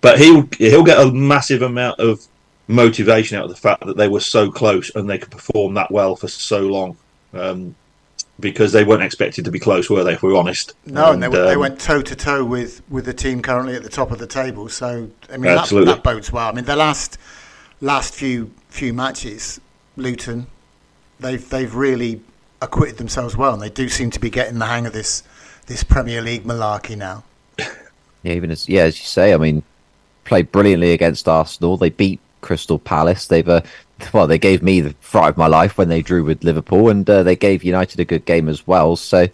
but 0.00 0.18
he'll, 0.18 0.48
he'll 0.56 0.84
get 0.84 0.98
a 0.98 1.12
massive 1.12 1.60
amount 1.60 2.00
of 2.00 2.26
motivation 2.66 3.36
out 3.36 3.44
of 3.44 3.50
the 3.50 3.56
fact 3.56 3.84
that 3.84 3.98
they 3.98 4.08
were 4.08 4.20
so 4.20 4.50
close 4.50 4.90
and 4.94 5.06
they 5.06 5.18
could 5.18 5.30
perform 5.30 5.74
that 5.74 5.90
well 5.90 6.16
for 6.16 6.28
so 6.28 6.60
long. 6.60 6.96
Um, 7.34 7.74
because 8.40 8.72
they 8.72 8.84
weren't 8.84 9.02
expected 9.02 9.44
to 9.44 9.50
be 9.50 9.58
close, 9.58 9.90
were 9.90 10.02
they? 10.02 10.14
If 10.14 10.22
we're 10.22 10.36
honest. 10.36 10.72
No, 10.86 11.12
and, 11.12 11.22
they, 11.22 11.28
they 11.28 11.54
um, 11.54 11.60
went 11.60 11.78
toe 11.78 12.00
to 12.02 12.16
toe 12.16 12.44
with 12.44 12.82
with 12.90 13.04
the 13.06 13.14
team 13.14 13.40
currently 13.40 13.74
at 13.74 13.82
the 13.82 13.88
top 13.88 14.10
of 14.10 14.18
the 14.18 14.26
table. 14.26 14.68
So 14.68 15.10
I 15.30 15.36
mean, 15.36 15.54
that, 15.54 15.68
that 15.68 16.02
bodes 16.02 16.30
well. 16.30 16.48
I 16.48 16.52
mean, 16.52 16.66
the 16.66 16.76
last 16.76 17.18
last 17.80 18.14
few 18.14 18.50
few 18.68 18.92
matches, 18.92 19.58
Luton, 19.96 20.46
they've 21.20 21.48
they've 21.48 21.74
really 21.74 22.20
acquitted 22.60 22.98
themselves 22.98 23.36
well, 23.36 23.52
and 23.52 23.62
they 23.62 23.70
do 23.70 23.88
seem 23.88 24.10
to 24.10 24.20
be 24.20 24.30
getting 24.30 24.58
the 24.58 24.66
hang 24.66 24.86
of 24.86 24.92
this 24.92 25.22
this 25.66 25.82
Premier 25.82 26.22
League 26.22 26.44
malarkey 26.44 26.96
now. 26.96 27.24
Yeah, 28.22 28.32
even 28.32 28.50
as 28.50 28.68
yeah, 28.68 28.82
as 28.82 28.98
you 28.98 29.06
say, 29.06 29.34
I 29.34 29.36
mean, 29.36 29.62
played 30.24 30.50
brilliantly 30.52 30.92
against 30.92 31.28
Arsenal. 31.28 31.76
They 31.76 31.90
beat 31.90 32.20
Crystal 32.40 32.78
Palace. 32.78 33.26
They've 33.26 33.48
uh, 33.48 33.62
well, 34.12 34.26
they 34.26 34.38
gave 34.38 34.62
me 34.62 34.80
the 34.80 34.94
fright 35.00 35.30
of 35.30 35.36
my 35.36 35.46
life 35.46 35.78
when 35.78 35.88
they 35.88 36.02
drew 36.02 36.24
with 36.24 36.44
Liverpool, 36.44 36.88
and 36.88 37.08
uh, 37.08 37.22
they 37.22 37.36
gave 37.36 37.64
United 37.64 38.00
a 38.00 38.04
good 38.04 38.24
game 38.24 38.48
as 38.48 38.66
well. 38.66 38.96
So 38.96 39.28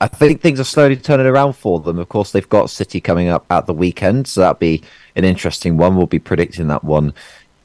I 0.00 0.08
think 0.08 0.40
things 0.40 0.60
are 0.60 0.64
slowly 0.64 0.96
turning 0.96 1.26
around 1.26 1.54
for 1.54 1.80
them. 1.80 1.98
Of 1.98 2.08
course, 2.08 2.32
they've 2.32 2.48
got 2.48 2.70
City 2.70 3.00
coming 3.00 3.28
up 3.28 3.46
at 3.50 3.66
the 3.66 3.72
weekend, 3.72 4.28
so 4.28 4.40
that'll 4.40 4.54
be 4.54 4.82
an 5.14 5.24
interesting 5.24 5.76
one. 5.76 5.96
We'll 5.96 6.06
be 6.06 6.18
predicting 6.18 6.68
that 6.68 6.84
one 6.84 7.14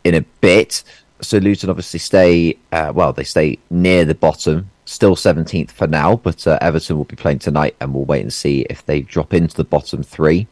in 0.03 0.15
a 0.15 0.21
bit. 0.39 0.83
So 1.21 1.37
Luton 1.37 1.69
obviously 1.69 1.99
stay 1.99 2.57
uh, 2.71 2.91
well. 2.93 3.13
They 3.13 3.23
stay 3.23 3.59
near 3.69 4.05
the 4.05 4.15
bottom, 4.15 4.71
still 4.85 5.15
17th 5.15 5.71
for 5.71 5.87
now, 5.87 6.15
but 6.17 6.45
uh, 6.47 6.57
Everton 6.61 6.97
will 6.97 7.05
be 7.05 7.15
playing 7.15 7.39
tonight, 7.39 7.75
and 7.79 7.93
we'll 7.93 8.05
wait 8.05 8.21
and 8.21 8.33
see 8.33 8.61
if 8.69 8.85
they 8.85 9.01
drop 9.01 9.33
into 9.33 9.55
the 9.55 9.63
bottom 9.63 10.03
three. 10.03 10.47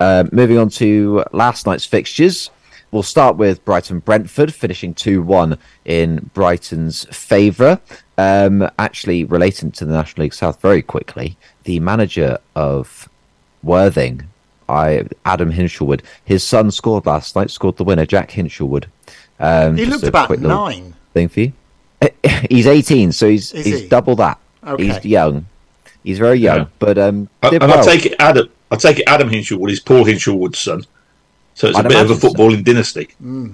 Uh, 0.00 0.24
moving 0.32 0.58
on 0.58 0.68
to 0.70 1.24
last 1.32 1.66
night's 1.66 1.84
fixtures. 1.84 2.50
We'll 2.90 3.04
start 3.04 3.36
with 3.36 3.64
Brighton 3.64 4.00
Brentford, 4.00 4.52
finishing 4.52 4.94
2 4.94 5.22
1 5.22 5.56
in 5.84 6.30
Brighton's 6.34 7.04
favour. 7.04 7.80
Um, 8.18 8.68
actually, 8.80 9.24
relating 9.24 9.70
to 9.72 9.84
the 9.84 9.92
National 9.92 10.24
League 10.24 10.34
South 10.34 10.60
very 10.60 10.82
quickly, 10.82 11.36
the 11.64 11.78
manager 11.78 12.38
of 12.56 13.08
Worthing, 13.62 14.28
I 14.68 15.06
Adam 15.24 15.52
Hinshelwood, 15.52 16.02
his 16.24 16.42
son 16.42 16.70
scored 16.70 17.06
last 17.06 17.36
night, 17.36 17.50
scored 17.50 17.76
the 17.76 17.84
winner, 17.84 18.06
Jack 18.06 18.30
Hinshelwood. 18.30 18.86
Um, 19.40 19.76
He 19.76 19.86
looked 19.86 20.04
about 20.04 20.26
quick 20.26 20.40
nine. 20.40 20.94
Thing 21.14 21.28
for 21.28 21.40
you. 21.40 21.52
He's 22.50 22.66
18, 22.66 23.12
so 23.12 23.28
he's 23.28 23.52
Is 23.52 23.64
he's 23.66 23.80
he? 23.80 23.88
double 23.88 24.14
that. 24.16 24.38
Okay. 24.66 24.86
He's 24.86 25.04
young. 25.04 25.46
He's 26.04 26.18
very 26.18 26.38
young, 26.38 26.58
Yeah. 26.60 26.66
but 26.78 26.96
um, 26.98 27.28
I, 27.42 27.50
did 27.50 27.62
and 27.62 27.72
I 27.72 27.82
take 27.82 28.06
it 28.06 28.14
Adam. 28.18 28.48
I 28.70 28.76
take 28.76 29.00
it 29.00 29.04
Adam 29.08 29.28
Hinshelwood 29.28 29.70
is 29.70 29.80
Paul 29.80 30.04
Hinshelwood's 30.04 30.58
son. 30.58 30.84
So 31.54 31.68
it's 31.68 31.76
a 31.76 31.80
I'd 31.80 31.88
bit 31.88 31.92
of 32.00 32.10
a 32.10 32.12
imagine 32.12 32.20
so. 32.20 32.28
footballing 32.28 32.64
dynasty. 32.64 33.08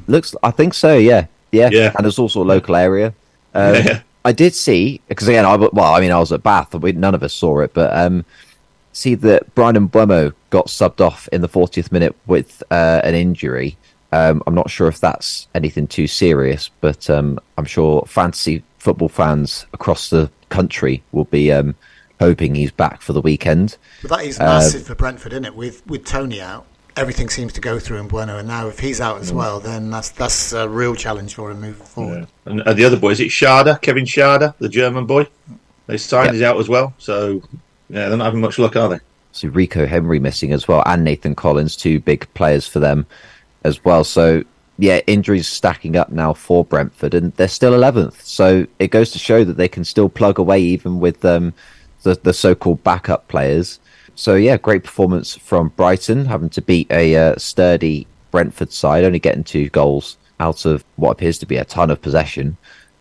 Looks, 0.07 0.35
I 0.43 0.51
think 0.53 0.75
so. 0.75 0.97
Yeah, 0.97 1.27
yeah, 1.51 1.71
Yeah. 1.73 1.93
And 1.97 2.07
it's 2.07 2.19
also 2.19 2.43
a 2.43 2.45
local 2.45 2.77
area. 2.77 3.15
Um, 3.55 3.75
Yeah. 3.75 4.01
I 4.25 4.33
did 4.33 4.55
see 4.55 5.01
because 5.09 5.27
again, 5.29 5.45
I 5.45 5.53
w- 5.53 5.71
well, 5.73 5.93
I 5.95 6.01
mean, 6.01 6.11
I 6.13 6.19
was 6.19 6.33
at 6.33 6.43
Bath, 6.43 6.75
and 6.75 6.83
we, 6.83 6.93
none 6.93 7.15
of 7.15 7.23
us 7.23 7.33
saw 7.33 7.61
it, 7.61 7.73
but 7.75 7.97
um, 7.97 8.25
see 8.93 9.15
that 9.17 9.53
Bryan 9.55 9.89
Mbeumo 9.89 10.33
got 10.51 10.67
subbed 10.67 11.01
off 11.01 11.29
in 11.33 11.41
the 11.43 11.49
40th 11.49 11.91
minute 11.93 12.15
with 12.27 12.63
uh, 12.71 13.01
an 13.05 13.15
injury. 13.15 13.77
Um, 14.17 14.43
I'm 14.47 14.55
not 14.55 14.71
sure 14.71 14.89
if 14.89 14.99
that's 15.01 15.47
anything 15.55 15.87
too 15.87 16.07
serious, 16.07 16.71
but 16.81 17.09
um, 17.11 17.39
I'm 17.59 17.65
sure 17.67 18.05
fantasy 18.07 18.63
football 18.79 19.09
fans 19.09 19.67
across 19.73 20.11
the 20.11 20.31
country 20.49 21.03
will 21.13 21.25
be 21.25 21.53
um, 21.53 21.75
hoping 22.21 22.55
he's 22.55 22.71
back 22.71 23.03
for 23.03 23.13
the 23.13 23.21
weekend. 23.21 23.77
But 24.03 24.11
that 24.11 24.41
Uh, 24.41 24.45
massive 24.45 24.85
for 24.87 24.95
Brentford, 24.95 25.33
isn't 25.33 25.45
it? 25.45 25.55
With 25.55 25.83
with 25.87 26.05
Toney 26.05 26.41
out, 26.41 26.65
everything 26.97 27.29
seems 27.29 27.53
to 27.55 27.61
go 27.61 27.79
through 27.79 28.03
Mbeumo, 28.05 28.39
and 28.39 28.49
now 28.49 28.69
if 28.69 28.79
he's 28.79 29.01
out 29.01 29.17
Mm. 29.19 29.23
as 29.23 29.33
well, 29.33 29.61
then 29.61 29.91
that's 29.91 30.11
that's 30.11 30.53
a 30.53 30.69
real 30.69 30.95
challenge 30.95 31.35
for 31.35 31.51
him 31.51 31.61
moving 31.61 31.87
forward. 31.87 32.27
And, 32.47 32.63
and 32.65 32.79
the 32.79 32.85
other 32.85 32.97
boy 32.97 33.11
is 33.11 33.21
it 33.21 33.31
Schade, 33.31 33.81
Kevin 33.83 34.07
Schade, 34.07 34.55
the 34.59 34.69
German 34.69 35.05
boy. 35.07 35.27
They 35.89 35.99
signed 35.99 36.27
Yeah. 36.29 36.33
he's 36.33 36.43
out 36.43 36.59
as 36.59 36.69
well. 36.69 36.95
So 36.99 37.43
yeah, 37.91 38.09
they're 38.09 38.17
not 38.17 38.25
having 38.25 38.41
much 38.41 38.59
luck, 38.59 38.77
are 38.77 38.89
they? 38.89 39.01
So 39.33 39.49
Rico 39.49 39.87
Henry 39.87 40.19
missing 40.19 40.53
as 40.53 40.67
well, 40.67 40.83
and 40.87 41.05
Nathan 41.05 41.35
Collins, 41.35 41.77
two 41.77 42.01
big 42.01 42.27
players 42.33 42.67
for 42.67 42.81
them 42.81 43.05
as 43.67 43.85
well. 43.85 44.05
So 44.05 44.43
yeah, 44.79 45.01
injuries 45.07 45.49
stacking 45.49 45.97
up 45.97 46.11
now 46.11 46.35
for 46.35 46.65
Brentford, 46.65 47.15
and 47.15 47.33
they're 47.35 47.49
still 47.49 47.75
eleventh. 47.75 48.23
So 48.23 48.67
it 48.79 48.91
goes 48.91 49.11
to 49.13 49.19
show 49.19 49.45
that 49.45 49.57
they 49.57 49.69
can 49.69 49.85
still 49.85 50.09
plug 50.09 50.39
away 50.39 50.61
even 50.61 51.01
with 51.01 51.25
um, 51.25 51.53
the 52.03 52.15
the 52.15 52.33
so-called 52.33 52.83
backup 52.85 53.29
players. 53.29 53.81
So 54.15 54.35
yeah, 54.35 54.57
great 54.57 54.85
performance 54.85 55.37
from 55.37 55.73
Brighton, 55.77 56.27
having 56.27 56.51
to 56.51 56.63
beat 56.63 56.91
a 56.91 57.17
uh, 57.17 57.37
sturdy 57.37 58.07
Brentford 58.31 58.73
side, 58.73 59.05
only 59.05 59.19
getting 59.19 59.45
two 59.45 59.69
goals 59.71 60.17
out 60.39 60.67
of 60.67 60.85
what 60.97 61.13
appears 61.13 61.39
to 61.39 61.47
be 61.47 61.57
a 61.57 61.65
ton 61.65 61.91
of 61.91 62.01
possession, 62.03 62.57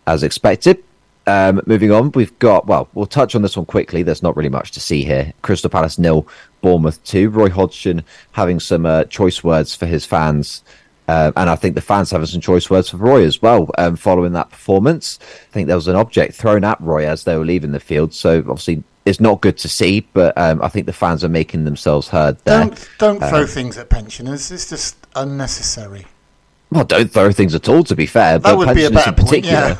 as 0.06 0.22
expected. 0.22 0.82
Um, 1.28 1.60
moving 1.66 1.90
on, 1.90 2.12
we've 2.12 2.36
got, 2.38 2.66
well, 2.66 2.88
we'll 2.94 3.06
touch 3.06 3.34
on 3.34 3.42
this 3.42 3.56
one 3.56 3.66
quickly. 3.66 4.02
There's 4.02 4.22
not 4.22 4.36
really 4.36 4.48
much 4.48 4.70
to 4.72 4.80
see 4.80 5.02
here. 5.04 5.32
Crystal 5.42 5.68
Palace 5.70 5.98
nil, 5.98 6.26
Bournemouth 6.60 7.02
2. 7.04 7.30
Roy 7.30 7.50
Hodgson 7.50 8.04
having 8.32 8.60
some 8.60 8.86
uh, 8.86 9.04
choice 9.04 9.42
words 9.42 9.74
for 9.74 9.86
his 9.86 10.04
fans. 10.06 10.62
Um, 11.08 11.32
and 11.36 11.50
I 11.50 11.56
think 11.56 11.74
the 11.74 11.80
fans 11.80 12.10
having 12.10 12.26
some 12.26 12.40
choice 12.40 12.68
words 12.70 12.90
for 12.90 12.96
Roy 12.98 13.24
as 13.24 13.40
well 13.42 13.68
um, 13.78 13.96
following 13.96 14.32
that 14.32 14.50
performance. 14.50 15.18
I 15.22 15.52
think 15.52 15.66
there 15.66 15.76
was 15.76 15.88
an 15.88 15.96
object 15.96 16.34
thrown 16.34 16.64
at 16.64 16.80
Roy 16.80 17.08
as 17.08 17.24
they 17.24 17.36
were 17.36 17.44
leaving 17.44 17.72
the 17.72 17.80
field. 17.80 18.12
So 18.14 18.38
obviously 18.40 18.82
it's 19.04 19.20
not 19.20 19.40
good 19.40 19.56
to 19.58 19.68
see, 19.68 20.00
but 20.12 20.36
um, 20.36 20.60
I 20.62 20.68
think 20.68 20.86
the 20.86 20.92
fans 20.92 21.22
are 21.24 21.28
making 21.28 21.64
themselves 21.64 22.08
heard 22.08 22.38
there. 22.44 22.64
Don't 22.66 22.88
don't 22.98 23.18
throw 23.20 23.42
Um, 23.42 23.46
things 23.46 23.78
at 23.78 23.88
pensioners. 23.88 24.50
It's 24.50 24.68
just 24.68 24.96
unnecessary. 25.14 26.06
Well, 26.70 26.84
don't 26.84 27.12
throw 27.12 27.30
things 27.30 27.54
at 27.54 27.68
all, 27.68 27.84
to 27.84 27.94
be 27.94 28.06
fair. 28.06 28.40
That 28.40 28.42
but 28.42 28.58
would 28.58 28.74
be 28.74 28.84
a 28.84 28.90
better 28.90 29.10
in 29.10 29.14
point, 29.14 29.28
particular. 29.28 29.58
yeah. 29.68 29.76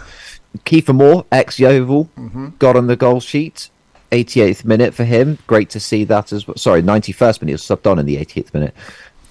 Kiefer 0.64 0.94
Moore, 0.94 1.24
ex 1.32 1.58
Yeovil, 1.58 2.08
Mm-hmm. 2.16 2.48
got 2.58 2.76
on 2.76 2.86
the 2.86 2.96
goal 2.96 3.20
sheet. 3.20 3.70
88th 4.12 4.64
minute 4.64 4.94
for 4.94 5.04
him. 5.04 5.36
Great 5.48 5.68
to 5.70 5.80
see 5.80 6.04
that 6.04 6.32
as 6.32 6.46
well. 6.46 6.56
Sorry, 6.56 6.80
91st 6.82 7.40
minute. 7.42 7.50
He 7.50 7.52
was 7.54 7.62
subbed 7.62 7.90
on 7.90 7.98
in 7.98 8.06
the 8.06 8.16
80th 8.18 8.54
minute. 8.54 8.74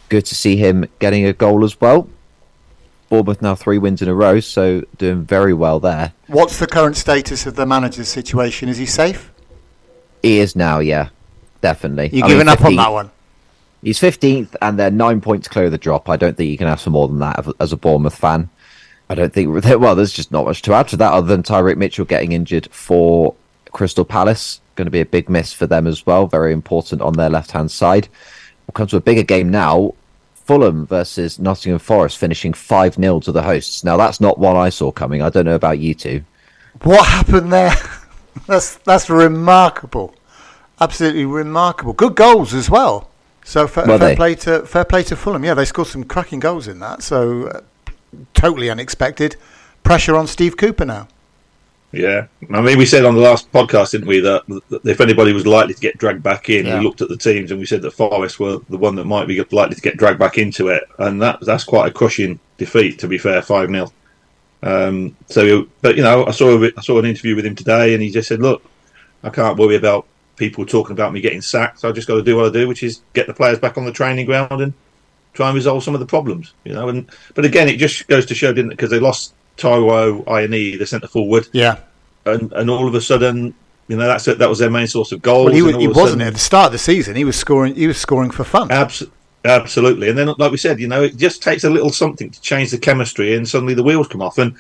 Good 0.09 0.25
to 0.25 0.35
see 0.35 0.57
him 0.57 0.85
getting 0.99 1.25
a 1.25 1.31
goal 1.33 1.63
as 1.63 1.79
well. 1.79 2.09
Bournemouth 3.09 3.41
now 3.41 3.55
three 3.55 3.77
wins 3.77 4.01
in 4.01 4.09
a 4.09 4.13
row, 4.13 4.39
so 4.39 4.81
doing 4.97 5.23
very 5.23 5.53
well 5.53 5.79
there. 5.79 6.11
What's 6.27 6.59
the 6.59 6.67
current 6.67 6.97
status 6.97 7.45
of 7.45 7.55
the 7.55 7.65
manager's 7.65 8.09
situation? 8.09 8.67
Is 8.67 8.77
he 8.77 8.85
safe? 8.85 9.31
He 10.21 10.39
is 10.39 10.55
now, 10.55 10.79
yeah, 10.79 11.09
definitely. 11.61 12.09
You 12.11 12.23
I 12.23 12.27
mean, 12.27 12.37
giving 12.37 12.47
up 12.49 12.61
on 12.65 12.75
that 12.75 12.91
one? 12.91 13.11
He's 13.81 13.99
15th, 13.99 14.55
and 14.61 14.77
they're 14.79 14.89
nine 14.91 15.21
points 15.21 15.47
clear 15.47 15.65
of 15.65 15.71
the 15.71 15.77
drop. 15.77 16.09
I 16.09 16.17
don't 16.17 16.35
think 16.35 16.49
you 16.49 16.57
can 16.57 16.67
ask 16.67 16.83
for 16.83 16.89
more 16.89 17.07
than 17.07 17.19
that 17.19 17.45
as 17.59 17.71
a 17.71 17.77
Bournemouth 17.77 18.15
fan. 18.15 18.49
I 19.09 19.15
don't 19.15 19.31
think. 19.33 19.63
Well, 19.79 19.95
there's 19.95 20.13
just 20.13 20.31
not 20.31 20.45
much 20.45 20.61
to 20.63 20.73
add 20.73 20.87
to 20.89 20.97
that 20.97 21.13
other 21.13 21.27
than 21.27 21.43
Tyrick 21.43 21.77
Mitchell 21.77 22.05
getting 22.05 22.31
injured 22.31 22.67
for 22.71 23.35
Crystal 23.71 24.05
Palace. 24.05 24.61
Going 24.75 24.85
to 24.85 24.91
be 24.91 25.01
a 25.01 25.05
big 25.05 25.29
miss 25.29 25.53
for 25.53 25.67
them 25.67 25.87
as 25.87 26.05
well. 26.05 26.27
Very 26.27 26.51
important 26.51 27.01
on 27.01 27.13
their 27.13 27.29
left 27.29 27.51
hand 27.51 27.71
side. 27.71 28.07
We'll 28.67 28.73
come 28.73 28.87
to 28.87 28.97
a 28.97 29.01
bigger 29.01 29.23
game 29.23 29.51
now. 29.51 29.93
Fulham 30.33 30.85
versus 30.85 31.39
Nottingham 31.39 31.79
Forest 31.79 32.19
finishing 32.19 32.53
5 32.53 32.95
0 32.95 33.19
to 33.21 33.31
the 33.31 33.41
hosts. 33.41 33.83
Now, 33.83 33.97
that's 33.97 34.21
not 34.21 34.37
one 34.37 34.55
I 34.55 34.69
saw 34.69 34.91
coming. 34.91 35.21
I 35.21 35.29
don't 35.29 35.45
know 35.45 35.55
about 35.55 35.79
you 35.79 35.95
two. 35.95 36.23
What 36.83 37.05
happened 37.05 37.51
there? 37.51 37.73
that's 38.47 38.75
that's 38.77 39.09
remarkable. 39.09 40.13
Absolutely 40.79 41.25
remarkable. 41.25 41.93
Good 41.93 42.15
goals 42.15 42.53
as 42.53 42.69
well. 42.69 43.09
So 43.43 43.67
fair, 43.67 43.85
fair 43.85 44.15
play 44.15 44.35
to 44.35 44.65
fair 44.65 44.85
play 44.85 45.03
to 45.03 45.15
Fulham. 45.15 45.43
Yeah, 45.43 45.53
they 45.53 45.65
scored 45.65 45.87
some 45.87 46.03
cracking 46.03 46.39
goals 46.39 46.67
in 46.67 46.79
that. 46.79 47.01
So 47.01 47.47
uh, 47.47 47.61
totally 48.33 48.69
unexpected. 48.69 49.35
Pressure 49.83 50.15
on 50.15 50.27
Steve 50.27 50.57
Cooper 50.57 50.85
now. 50.85 51.07
Yeah, 51.91 52.27
I 52.51 52.59
mean, 52.59 52.77
we 52.77 52.85
said 52.85 53.05
on 53.05 53.15
the 53.15 53.21
last 53.21 53.49
podcast, 53.53 53.91
didn't 53.91 54.07
we, 54.07 54.19
that, 54.19 54.43
that 54.69 54.85
if 54.85 54.99
anybody 54.99 55.31
was 55.31 55.47
likely 55.47 55.75
to 55.75 55.79
get 55.79 55.97
dragged 55.97 56.23
back 56.23 56.49
in, 56.49 56.65
Yeah. 56.65 56.79
we 56.79 56.83
looked 56.83 57.01
at 57.01 57.07
the 57.07 57.15
teams 57.15 57.51
and 57.51 57.59
we 57.59 57.65
said 57.65 57.81
that 57.83 57.91
Forest 57.91 58.37
were 58.37 58.59
the 58.69 58.77
one 58.77 58.95
that 58.95 59.05
might 59.05 59.27
be 59.29 59.41
likely 59.51 59.75
to 59.75 59.81
get 59.81 59.95
dragged 59.95 60.19
back 60.19 60.37
into 60.37 60.67
it, 60.67 60.83
and 60.97 61.21
that 61.21 61.39
that's 61.41 61.63
quite 61.63 61.87
a 61.87 61.93
crushing 61.93 62.39
defeat. 62.57 62.99
To 62.99 63.07
be 63.07 63.17
fair, 63.17 63.41
five 63.41 63.69
0 63.69 63.91
um, 64.63 65.15
So, 65.27 65.67
but 65.81 65.95
you 65.95 66.03
know, 66.03 66.25
I 66.25 66.31
saw 66.31 66.61
a, 66.61 66.71
I 66.75 66.81
saw 66.81 66.99
an 66.99 67.05
interview 67.05 67.35
with 67.35 67.45
him 67.45 67.55
today, 67.55 67.93
and 67.93 68.03
he 68.03 68.11
just 68.11 68.27
said, 68.27 68.41
"Look, 68.41 68.61
I 69.23 69.29
can't 69.29 69.57
worry 69.57 69.75
about 69.75 70.05
people 70.35 70.65
talking 70.65 70.93
about 70.93 71.13
me 71.13 71.21
getting 71.21 71.41
sacked. 71.41 71.79
So 71.79 71.89
I 71.89 71.91
just 71.91 72.07
got 72.07 72.15
to 72.15 72.23
do 72.23 72.35
what 72.35 72.45
I 72.45 72.49
do, 72.51 72.67
which 72.67 72.83
is 72.83 73.01
get 73.13 73.27
the 73.27 73.33
players 73.33 73.59
back 73.59 73.77
on 73.77 73.85
the 73.85 73.91
training 73.91 74.25
ground 74.25 74.61
and 74.61 74.73
try 75.35 75.47
and 75.49 75.55
resolve 75.55 75.83
some 75.83 75.93
of 75.93 75.99
the 75.99 76.05
problems." 76.05 76.53
You 76.63 76.73
know, 76.73 76.89
and 76.89 77.07
but 77.35 77.45
again, 77.45 77.67
it 77.69 77.77
just 77.77 78.07
goes 78.07 78.25
to 78.25 78.33
show, 78.35 78.51
didn't 78.53 78.71
it? 78.71 78.75
Because 78.77 78.89
they 78.89 78.99
lost 78.99 79.33
Taiwo 79.57 80.23
Awoniyi, 80.25 80.79
the 80.79 80.85
centre 80.87 81.07
forward 81.07 81.47
Yeah. 81.51 81.77
and 82.25 82.51
and 82.53 82.69
all 82.69 82.87
of 82.87 82.95
a 82.95 83.01
sudden, 83.01 83.53
you 83.87 83.95
know, 83.97 84.07
that's 84.07 84.27
it. 84.27 84.39
That 84.39 84.49
was 84.49 84.59
their 84.59 84.71
main 84.71 84.87
source 84.87 85.11
of 85.11 85.21
goals. 85.21 85.45
Well, 85.45 85.53
he, 85.53 85.59
and 85.59 85.67
was, 85.67 85.75
he 85.77 85.87
wasn't 85.87 86.07
sudden- 86.09 86.21
at 86.27 86.33
the 86.33 86.39
start 86.39 86.65
of 86.67 86.71
the 86.71 86.77
season. 86.79 87.15
He 87.15 87.23
was 87.23 87.35
scoring. 87.35 87.75
He 87.75 87.87
was 87.87 87.97
scoring 87.97 88.31
for 88.31 88.43
fun. 88.43 88.71
Abs- 88.71 89.03
absolutely. 89.43 90.09
And 90.09 90.17
then, 90.17 90.27
like 90.37 90.51
we 90.51 90.57
said, 90.57 90.79
you 90.79 90.87
know, 90.87 91.03
it 91.03 91.17
just 91.17 91.43
takes 91.43 91.63
a 91.63 91.69
little 91.69 91.91
something 91.91 92.29
to 92.31 92.41
change 92.41 92.71
the 92.71 92.77
chemistry, 92.79 93.35
and 93.35 93.47
suddenly 93.47 93.73
the 93.75 93.83
wheels 93.83 94.07
come 94.07 94.21
off. 94.21 94.37
And 94.39 94.55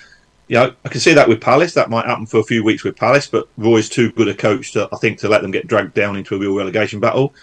you 0.47 0.55
know, 0.57 0.73
I 0.85 0.89
can 0.89 0.99
see 1.01 1.13
that 1.15 1.27
with 1.27 1.41
Palace. 1.41 1.73
That 1.73 1.89
might 1.89 2.05
happen 2.05 2.27
for 2.27 2.39
a 2.39 2.43
few 2.43 2.63
weeks 2.63 2.83
with 2.83 2.95
Palace, 2.95 3.25
but 3.27 3.47
Roy's 3.57 3.89
too 3.89 4.11
good 4.11 4.27
a 4.27 4.33
coach 4.35 4.73
to, 4.73 4.87
I 4.93 4.97
think, 4.97 5.17
to 5.19 5.27
let 5.27 5.41
them 5.41 5.49
get 5.49 5.65
dragged 5.67 5.95
down 5.95 6.15
into 6.17 6.35
a 6.35 6.37
real 6.39 6.55
relegation 6.55 6.99
battle. 6.99 7.33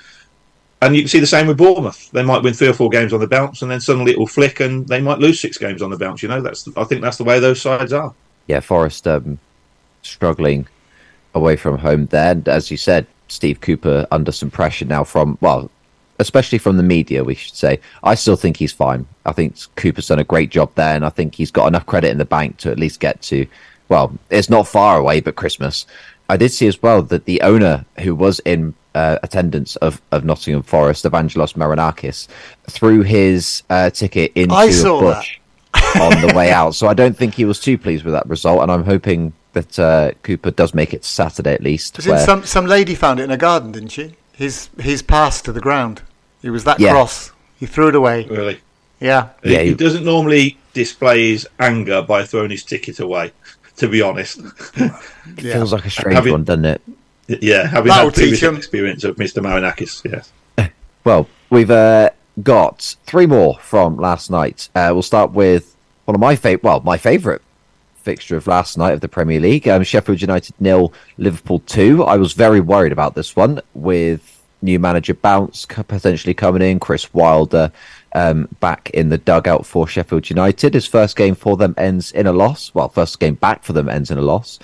And 0.82 0.96
you 0.96 1.02
can 1.02 1.08
see 1.08 1.20
the 1.20 1.26
same 1.28 1.46
with 1.46 1.58
Bournemouth. 1.58 2.10
They 2.10 2.24
might 2.24 2.42
win 2.42 2.54
three 2.54 2.66
or 2.66 2.72
four 2.72 2.90
games 2.90 3.12
on 3.12 3.20
the 3.20 3.28
bounce, 3.28 3.62
and 3.62 3.70
then 3.70 3.80
suddenly 3.80 4.10
it 4.10 4.18
will 4.18 4.26
flick, 4.26 4.58
and 4.58 4.86
they 4.88 5.00
might 5.00 5.20
lose 5.20 5.38
six 5.40 5.56
games 5.56 5.80
on 5.80 5.90
the 5.90 5.96
bounce. 5.96 6.24
You 6.24 6.28
know, 6.28 6.40
that's 6.40 6.68
I 6.76 6.82
think 6.82 7.02
that's 7.02 7.18
the 7.18 7.24
way 7.24 7.38
those 7.38 7.62
sides 7.62 7.92
are. 7.92 8.12
yeah, 8.48 8.58
Forest 8.58 9.06
um, 9.06 9.38
struggling 10.02 10.66
away 11.34 11.54
from 11.54 11.78
home 11.78 12.06
there. 12.06 12.32
And 12.32 12.48
as 12.48 12.68
you 12.68 12.76
said, 12.76 13.06
Steve 13.28 13.60
Cooper 13.60 14.06
under 14.10 14.32
some 14.32 14.50
pressure 14.50 14.84
now 14.84 15.04
from, 15.04 15.38
well, 15.40 15.70
especially 16.18 16.58
from 16.58 16.76
the 16.76 16.82
media, 16.82 17.22
we 17.22 17.36
should 17.36 17.54
say. 17.54 17.78
I 18.02 18.16
still 18.16 18.36
think 18.36 18.56
he's 18.56 18.72
fine. 18.72 19.06
I 19.24 19.32
think 19.32 19.56
Cooper's 19.76 20.08
done 20.08 20.18
a 20.18 20.24
great 20.24 20.50
job 20.50 20.74
there, 20.74 20.96
and 20.96 21.06
I 21.06 21.10
think 21.10 21.36
he's 21.36 21.52
got 21.52 21.68
enough 21.68 21.86
credit 21.86 22.10
in 22.10 22.18
the 22.18 22.24
bank 22.24 22.56
to 22.58 22.72
at 22.72 22.78
least 22.78 22.98
get 22.98 23.22
to. 23.22 23.46
Well, 23.88 24.12
it's 24.30 24.50
not 24.50 24.66
far 24.66 24.98
away, 24.98 25.20
but 25.20 25.36
Christmas. 25.36 25.86
I 26.28 26.36
did 26.36 26.50
see 26.50 26.66
as 26.66 26.82
well 26.82 27.02
that 27.02 27.24
the 27.24 27.40
owner 27.42 27.84
who 28.00 28.14
was 28.16 28.40
in 28.40 28.74
uh, 28.94 29.18
attendance 29.22 29.76
of, 29.76 30.00
of 30.10 30.24
Nottingham 30.24 30.62
Forest, 30.62 31.04
Evangelos 31.04 31.54
Marinakis, 31.54 32.28
threw 32.68 33.02
his 33.02 33.62
uh, 33.70 33.90
ticket 33.90 34.32
into 34.34 34.54
I 34.54 34.64
a 34.66 34.72
saw 34.72 35.00
bush 35.00 35.38
on 36.00 36.20
the 36.26 36.32
way 36.36 36.50
out. 36.60 36.74
So 36.74 36.86
I 36.88 36.94
don't 36.94 37.16
think 37.16 37.34
he 37.34 37.44
was 37.44 37.60
too 37.60 37.78
pleased 37.78 38.04
with 38.04 38.14
that 38.14 38.26
result, 38.28 38.62
and 38.62 38.70
I'm 38.70 38.84
hoping 38.84 39.32
that 39.54 39.78
uh, 39.78 40.12
Cooper 40.22 40.50
does 40.50 40.74
make 40.74 40.94
it 40.94 41.02
to 41.02 41.08
Saturday 41.08 41.52
at 41.54 41.62
least. 41.62 41.96
Was 41.96 42.06
it 42.06 42.10
where- 42.10 42.24
some 42.24 42.44
some 42.44 42.66
lady 42.66 42.94
found 42.94 43.20
it 43.20 43.24
in 43.24 43.30
a 43.30 43.36
garden, 43.36 43.72
didn't 43.72 43.90
she? 43.90 44.14
His 44.32 44.68
his 44.78 45.02
pass 45.02 45.42
to 45.42 45.52
the 45.52 45.60
ground. 45.60 46.02
He 46.40 46.50
was 46.50 46.64
that 46.64 46.80
Yeah. 46.80 46.92
cross. 46.92 47.30
He 47.60 47.66
threw 47.66 47.88
it 47.88 47.94
away. 47.94 48.24
Really. 48.26 48.60
Yeah. 48.98 49.28
Yeah, 49.44 49.60
he, 49.62 49.68
he- 49.68 49.74
doesn't 49.74 50.04
normally 50.04 50.56
display 50.72 51.30
his 51.30 51.46
anger 51.60 52.02
by 52.02 52.24
throwing 52.24 52.50
his 52.50 52.64
ticket 52.64 52.98
away. 53.00 53.32
To 53.78 53.88
be 53.88 54.02
honest, 54.02 54.38
Yeah. 54.76 54.88
feels 55.36 55.72
like 55.72 55.84
a 55.86 55.90
strange 55.90 56.14
Having- 56.14 56.32
one, 56.32 56.44
doesn't 56.44 56.64
it? 56.66 56.82
Yeah, 57.40 57.66
having 57.66 57.88
That'll 57.88 58.06
had 58.06 58.14
previous 58.14 58.40
teach 58.40 58.52
experience 58.56 59.04
of 59.04 59.16
Mr. 59.16 59.42
Marinakis, 59.42 60.10
yes. 60.10 60.32
Well, 61.04 61.26
we've 61.50 61.70
uh, 61.70 62.10
got 62.44 62.94
three 63.06 63.26
more 63.26 63.58
from 63.58 63.96
last 63.96 64.30
night. 64.30 64.68
Uh, 64.74 64.90
we'll 64.92 65.02
start 65.02 65.32
with 65.32 65.74
one 66.04 66.14
of 66.14 66.20
my 66.20 66.36
favorite, 66.36 66.62
well, 66.62 66.80
my 66.80 66.96
favourite 66.96 67.40
fixture 67.96 68.36
of 68.36 68.46
last 68.46 68.78
night 68.78 68.92
of 68.92 69.00
the 69.00 69.08
Premier 69.08 69.40
League. 69.40 69.66
Um, 69.68 69.82
Sheffield 69.82 70.20
United 70.20 70.54
nil, 70.60 70.92
Liverpool 71.18 71.60
two. 71.60 72.04
I 72.04 72.16
was 72.16 72.34
very 72.34 72.60
worried 72.60 72.92
about 72.92 73.14
this 73.14 73.34
one 73.34 73.60
with 73.74 74.40
new 74.60 74.78
manager 74.78 75.14
Bounce 75.14 75.66
potentially 75.66 76.34
coming 76.34 76.62
in, 76.62 76.78
Chris 76.78 77.12
Wilder 77.12 77.72
um, 78.14 78.48
back 78.60 78.90
in 78.90 79.08
the 79.08 79.18
dugout 79.18 79.66
for 79.66 79.86
Sheffield 79.88 80.28
United. 80.30 80.74
His 80.74 80.86
first 80.86 81.16
game 81.16 81.34
for 81.34 81.56
them 81.56 81.74
ends 81.76 82.12
in 82.12 82.26
a 82.26 82.32
loss. 82.32 82.72
Well, 82.74 82.88
first 82.88 83.18
game 83.20 83.34
back 83.34 83.62
for 83.62 83.72
them 83.72 83.88
ends 83.88 84.10
in 84.10 84.18
a 84.18 84.22
loss, 84.22 84.58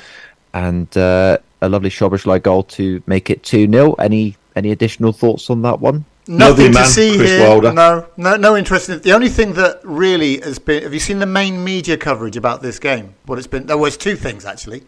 and 0.55 0.95
uh, 0.97 1.39
a 1.61 1.69
lovely 1.69 1.91
Szoboszlai 1.91 2.43
goal 2.43 2.63
to 2.65 3.03
make 3.07 3.31
it 3.31 3.43
two 3.43 3.71
0 3.71 3.95
Any 3.95 4.37
any 4.57 4.71
additional 4.71 5.13
thoughts 5.13 5.51
on 5.51 5.63
that 5.63 5.81
one? 5.81 6.05
Lovely 6.27 6.69
Nothing 6.69 6.73
to 6.73 6.89
see 6.89 7.17
Chris 7.17 7.31
here. 7.31 7.49
Wilder. 7.49 7.73
No, 7.73 8.07
no, 8.17 8.37
no 8.37 8.57
interest. 8.57 8.89
In 8.89 8.97
it. 8.97 9.03
The 9.03 9.13
only 9.13 9.31
thing 9.31 9.55
that 9.55 9.81
really 9.83 10.41
has 10.41 10.59
been. 10.59 10.83
Have 10.83 10.93
you 10.93 11.01
seen 11.01 11.21
the 11.21 11.27
main 11.27 11.65
media 11.65 11.97
coverage 11.97 12.37
about 12.37 12.61
this 12.61 12.79
game? 12.79 13.15
What 13.25 13.39
it's 13.39 13.47
been. 13.47 13.67
There 13.67 13.79
was 13.79 13.97
two 13.97 14.15
things 14.15 14.45
actually. 14.45 14.83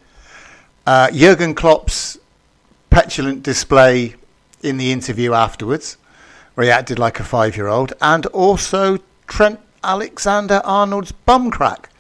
Uh, 0.87 1.11
Jurgen 1.11 1.55
Klopp's 1.55 2.19
petulant 2.91 3.43
display 3.43 4.17
in 4.63 4.77
the 4.77 4.93
interview 4.93 5.33
afterwards, 5.33 5.97
where 6.55 6.65
he 6.65 6.71
acted 6.71 6.99
like 6.99 7.21
a 7.21 7.25
five-year-old, 7.25 7.93
and 8.01 8.27
also 8.27 8.99
Trent 9.27 9.61
Alexander-Arnold's 9.85 11.13
bum 11.13 11.51
crack, 11.51 11.91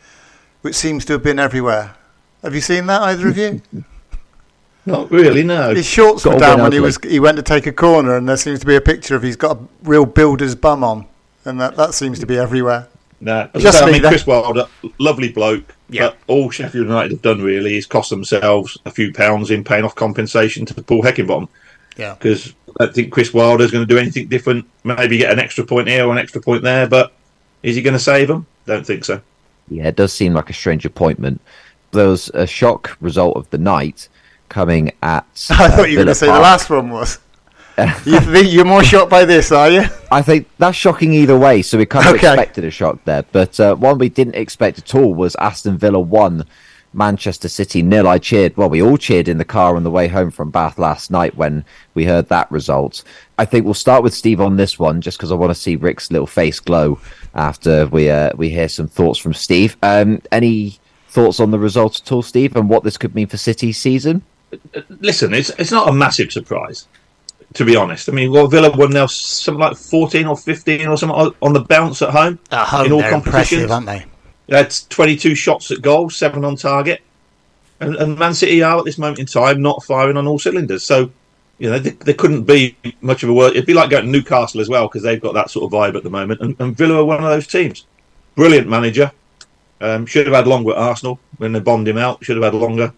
which 0.62 0.74
seems 0.74 1.04
to 1.06 1.14
have 1.14 1.22
been 1.22 1.38
everywhere. 1.38 1.94
Have 2.42 2.54
you 2.54 2.61
seen 2.61 2.87
that, 2.87 3.00
either 3.02 3.28
of 3.28 3.38
you? 3.38 3.62
Not 4.87 5.11
really, 5.11 5.43
no. 5.43 5.75
His 5.75 5.87
shorts 5.87 6.25
Got 6.25 6.35
were 6.35 6.40
down 6.40 6.62
when 6.62 6.73
he 6.73 6.81
was 6.81 6.99
he 7.03 7.21
went 7.21 7.37
to 7.37 7.43
take 7.43 7.66
a 7.66 7.73
corner, 7.73 8.16
and 8.16 8.29
there 8.29 8.37
seems 8.37 8.61
to 8.61 8.66
be 8.66 8.77
a 8.77 8.81
picture 8.81 9.14
of 9.14 9.23
he's 9.23 9.37
got 9.37 9.57
a 9.57 9.61
real 9.83 10.07
builder's 10.07 10.55
bum 10.55 10.83
on, 10.83 11.07
and 11.45 11.61
that, 11.61 11.77
that 11.77 11.95
seems 11.95 12.19
to 12.21 12.27
be 12.27 12.38
everywhere. 12.38 12.88
No, 13.21 13.51
as 13.53 13.62
Just 13.62 13.79
I, 13.79 13.81
say, 13.81 13.88
I 13.88 13.93
mean. 13.93 14.03
Chris 14.03 14.27
Wilder, 14.27 14.66
lovely 14.99 15.31
bloke. 15.31 15.75
Yeah. 15.90 16.09
But 16.09 16.19
all 16.27 16.51
Sheffield 16.51 16.87
United 16.87 17.11
have 17.11 17.23
done 17.23 17.43
really 17.43 17.77
is 17.77 17.85
cost 17.85 18.11
themselves 18.11 18.79
a 18.87 18.90
few 18.90 19.12
pounds 19.12 19.51
in 19.51 19.64
paying 19.64 19.85
off 19.85 19.95
compensation 19.95 20.64
to 20.66 20.83
Paul 20.83 21.03
Heckingbottom. 21.03 21.49
Yeah, 21.97 22.14
Because 22.14 22.55
I 22.79 22.85
don't 22.85 22.95
think 22.95 23.12
Chris 23.12 23.35
Wilder's 23.35 23.73
going 23.73 23.87
to 23.87 23.95
do 23.95 23.99
anything 23.99 24.29
different. 24.29 24.66
Maybe 24.85 25.19
get 25.19 25.33
an 25.33 25.40
extra 25.40 25.64
point 25.64 25.88
here 25.88 26.07
or 26.07 26.12
an 26.12 26.19
extra 26.19 26.40
point 26.40 26.62
there, 26.62 26.87
but 26.87 27.12
is 27.62 27.77
he 27.77 27.83
going 27.83 27.95
to 27.95 28.01
save 28.01 28.29
them? 28.29 28.47
Don't 28.64 28.87
think 28.87 29.05
so. 29.05 29.21
Yeah, 29.69 29.88
it 29.88 29.97
does 29.97 30.12
seem 30.12 30.33
like 30.33 30.49
a 30.49 30.55
strange 30.55 30.87
appointment. 30.87 31.40
There 31.93 32.09
was 32.09 32.31
a 32.33 32.47
shock 32.47 32.97
result 33.01 33.37
of 33.37 33.51
the 33.51 33.59
night 33.59 34.09
coming 34.50 34.92
at. 35.02 35.24
I 35.50 35.66
uh, 35.66 35.70
thought 35.76 35.90
you 35.90 35.96
were 35.98 36.04
going 36.04 36.08
to 36.08 36.14
say 36.14 36.26
the 36.26 36.32
last 36.32 36.68
one 36.68 36.90
was. 36.90 37.18
you 38.04 38.20
think 38.20 38.52
you're 38.52 38.66
more 38.66 38.84
shocked 38.84 39.08
by 39.10 39.24
this, 39.24 39.50
are 39.50 39.70
you? 39.70 39.84
I 40.12 40.20
think 40.20 40.46
that's 40.58 40.76
shocking 40.76 41.14
either 41.14 41.38
way. 41.38 41.62
So 41.62 41.78
we 41.78 41.86
kind 41.86 42.06
of 42.06 42.14
Okay. 42.16 42.26
expected 42.28 42.64
a 42.64 42.70
shock 42.70 43.02
there, 43.06 43.22
but 43.32 43.58
uh, 43.58 43.74
one 43.76 43.96
we 43.96 44.10
didn't 44.10 44.34
expect 44.34 44.78
at 44.78 44.94
all 44.94 45.14
was 45.14 45.34
Aston 45.36 45.78
Villa 45.78 45.98
one, 46.00 46.44
Manchester 46.92 47.48
City 47.48 47.80
nil. 47.80 48.06
I 48.08 48.18
cheered. 48.18 48.56
Well, 48.56 48.68
we 48.68 48.82
all 48.82 48.98
cheered 48.98 49.28
in 49.28 49.38
the 49.38 49.44
car 49.44 49.76
on 49.76 49.84
the 49.84 49.90
way 49.90 50.08
home 50.08 50.30
from 50.30 50.50
Bath 50.50 50.78
last 50.78 51.10
night 51.10 51.36
when 51.36 51.64
we 51.94 52.04
heard 52.04 52.28
that 52.28 52.50
result. 52.50 53.02
I 53.38 53.44
think 53.46 53.64
we'll 53.64 53.74
start 53.74 54.02
with 54.02 54.12
Steve 54.12 54.40
on 54.40 54.56
this 54.56 54.78
one, 54.78 55.00
just 55.00 55.16
because 55.16 55.32
I 55.32 55.36
want 55.36 55.50
to 55.50 55.54
see 55.54 55.76
Rick's 55.76 56.10
little 56.10 56.26
face 56.26 56.60
glow 56.60 56.98
after 57.34 57.86
we 57.86 58.10
uh, 58.10 58.32
we 58.36 58.50
hear 58.50 58.68
some 58.68 58.88
thoughts 58.88 59.18
from 59.20 59.32
Steve. 59.32 59.76
Um, 59.82 60.20
any 60.32 60.78
thoughts 61.08 61.40
on 61.40 61.50
the 61.50 61.58
result 61.58 62.00
at 62.00 62.12
all, 62.12 62.22
Steve, 62.22 62.56
and 62.56 62.68
what 62.68 62.84
this 62.84 62.96
could 62.98 63.14
mean 63.14 63.26
for 63.28 63.36
City's 63.36 63.78
season? 63.78 64.22
Listen, 65.00 65.34
it's 65.34 65.50
it's 65.58 65.70
not 65.70 65.88
a 65.88 65.92
massive 65.92 66.32
surprise, 66.32 66.86
to 67.54 67.64
be 67.64 67.76
honest. 67.76 68.08
I 68.08 68.12
mean, 68.12 68.32
well, 68.32 68.46
Villa 68.46 68.70
won 68.76 68.90
now 68.90 69.06
something 69.06 69.60
like 69.60 69.76
14 69.76 70.26
or 70.26 70.36
15 70.36 70.86
or 70.86 70.96
something 70.96 71.34
on- 71.40 71.52
the 71.52 71.60
bounce 71.60 72.02
at 72.02 72.10
home. 72.10 72.38
At 72.50 72.66
home, 72.66 72.86
in 72.86 72.92
all 72.92 73.00
they're 73.00 73.10
competitions. 73.10 73.70
aren't 73.70 73.86
they? 73.86 74.04
That's 74.48 74.84
22 74.88 75.34
shots 75.36 75.70
at 75.70 75.80
goal, 75.82 76.10
seven 76.10 76.44
on 76.44 76.56
target. 76.56 77.02
And, 77.78 77.94
and 77.96 78.18
Man 78.18 78.34
City 78.34 78.62
are 78.62 78.78
at 78.78 78.84
this 78.84 78.98
moment 78.98 79.20
in 79.20 79.26
time 79.26 79.62
not 79.62 79.82
firing 79.84 80.16
on 80.16 80.26
all 80.26 80.38
cylinders. 80.38 80.82
So, 80.82 81.10
you 81.58 81.70
know, 81.70 81.78
there, 81.78 81.92
there 81.92 82.14
couldn't 82.14 82.42
be 82.42 82.76
much 83.00 83.22
of 83.22 83.28
a 83.28 83.32
word. 83.32 83.50
It'd 83.52 83.64
be 83.66 83.72
like 83.74 83.90
going 83.90 84.04
to 84.04 84.10
Newcastle 84.10 84.60
as 84.60 84.68
well 84.68 84.88
because 84.88 85.02
they've 85.02 85.20
got 85.20 85.34
that 85.34 85.50
sort 85.50 85.64
of 85.64 85.70
vibe 85.72 85.96
at 85.96 86.02
the 86.02 86.10
moment. 86.10 86.40
And, 86.40 86.56
and 86.58 86.76
Villa 86.76 86.96
are 87.00 87.04
one 87.04 87.18
of 87.18 87.30
those 87.30 87.46
teams. 87.46 87.86
Brilliant 88.34 88.68
manager. 88.68 89.12
Um, 89.80 90.04
should 90.04 90.26
have 90.26 90.34
had 90.34 90.46
longer 90.46 90.72
at 90.72 90.76
Arsenal 90.78 91.18
when 91.38 91.52
they 91.52 91.60
bombed 91.60 91.88
him 91.88 91.96
out. 91.96 92.22
Should 92.24 92.36
have 92.36 92.44
had 92.44 92.54
longer. 92.54 92.92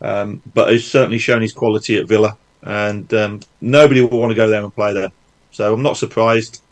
Um, 0.00 0.42
but 0.54 0.70
he's 0.70 0.86
certainly 0.86 1.18
shown 1.18 1.42
his 1.42 1.52
quality 1.52 1.96
at 1.98 2.06
Villa. 2.06 2.36
And 2.62 3.12
um, 3.14 3.40
nobody 3.60 4.00
will 4.00 4.18
want 4.18 4.30
to 4.30 4.36
go 4.36 4.48
there 4.48 4.62
and 4.62 4.74
play 4.74 4.92
there. 4.92 5.12
So 5.52 5.72
I'm 5.72 5.82
not 5.82 5.96
surprised. 5.96 6.62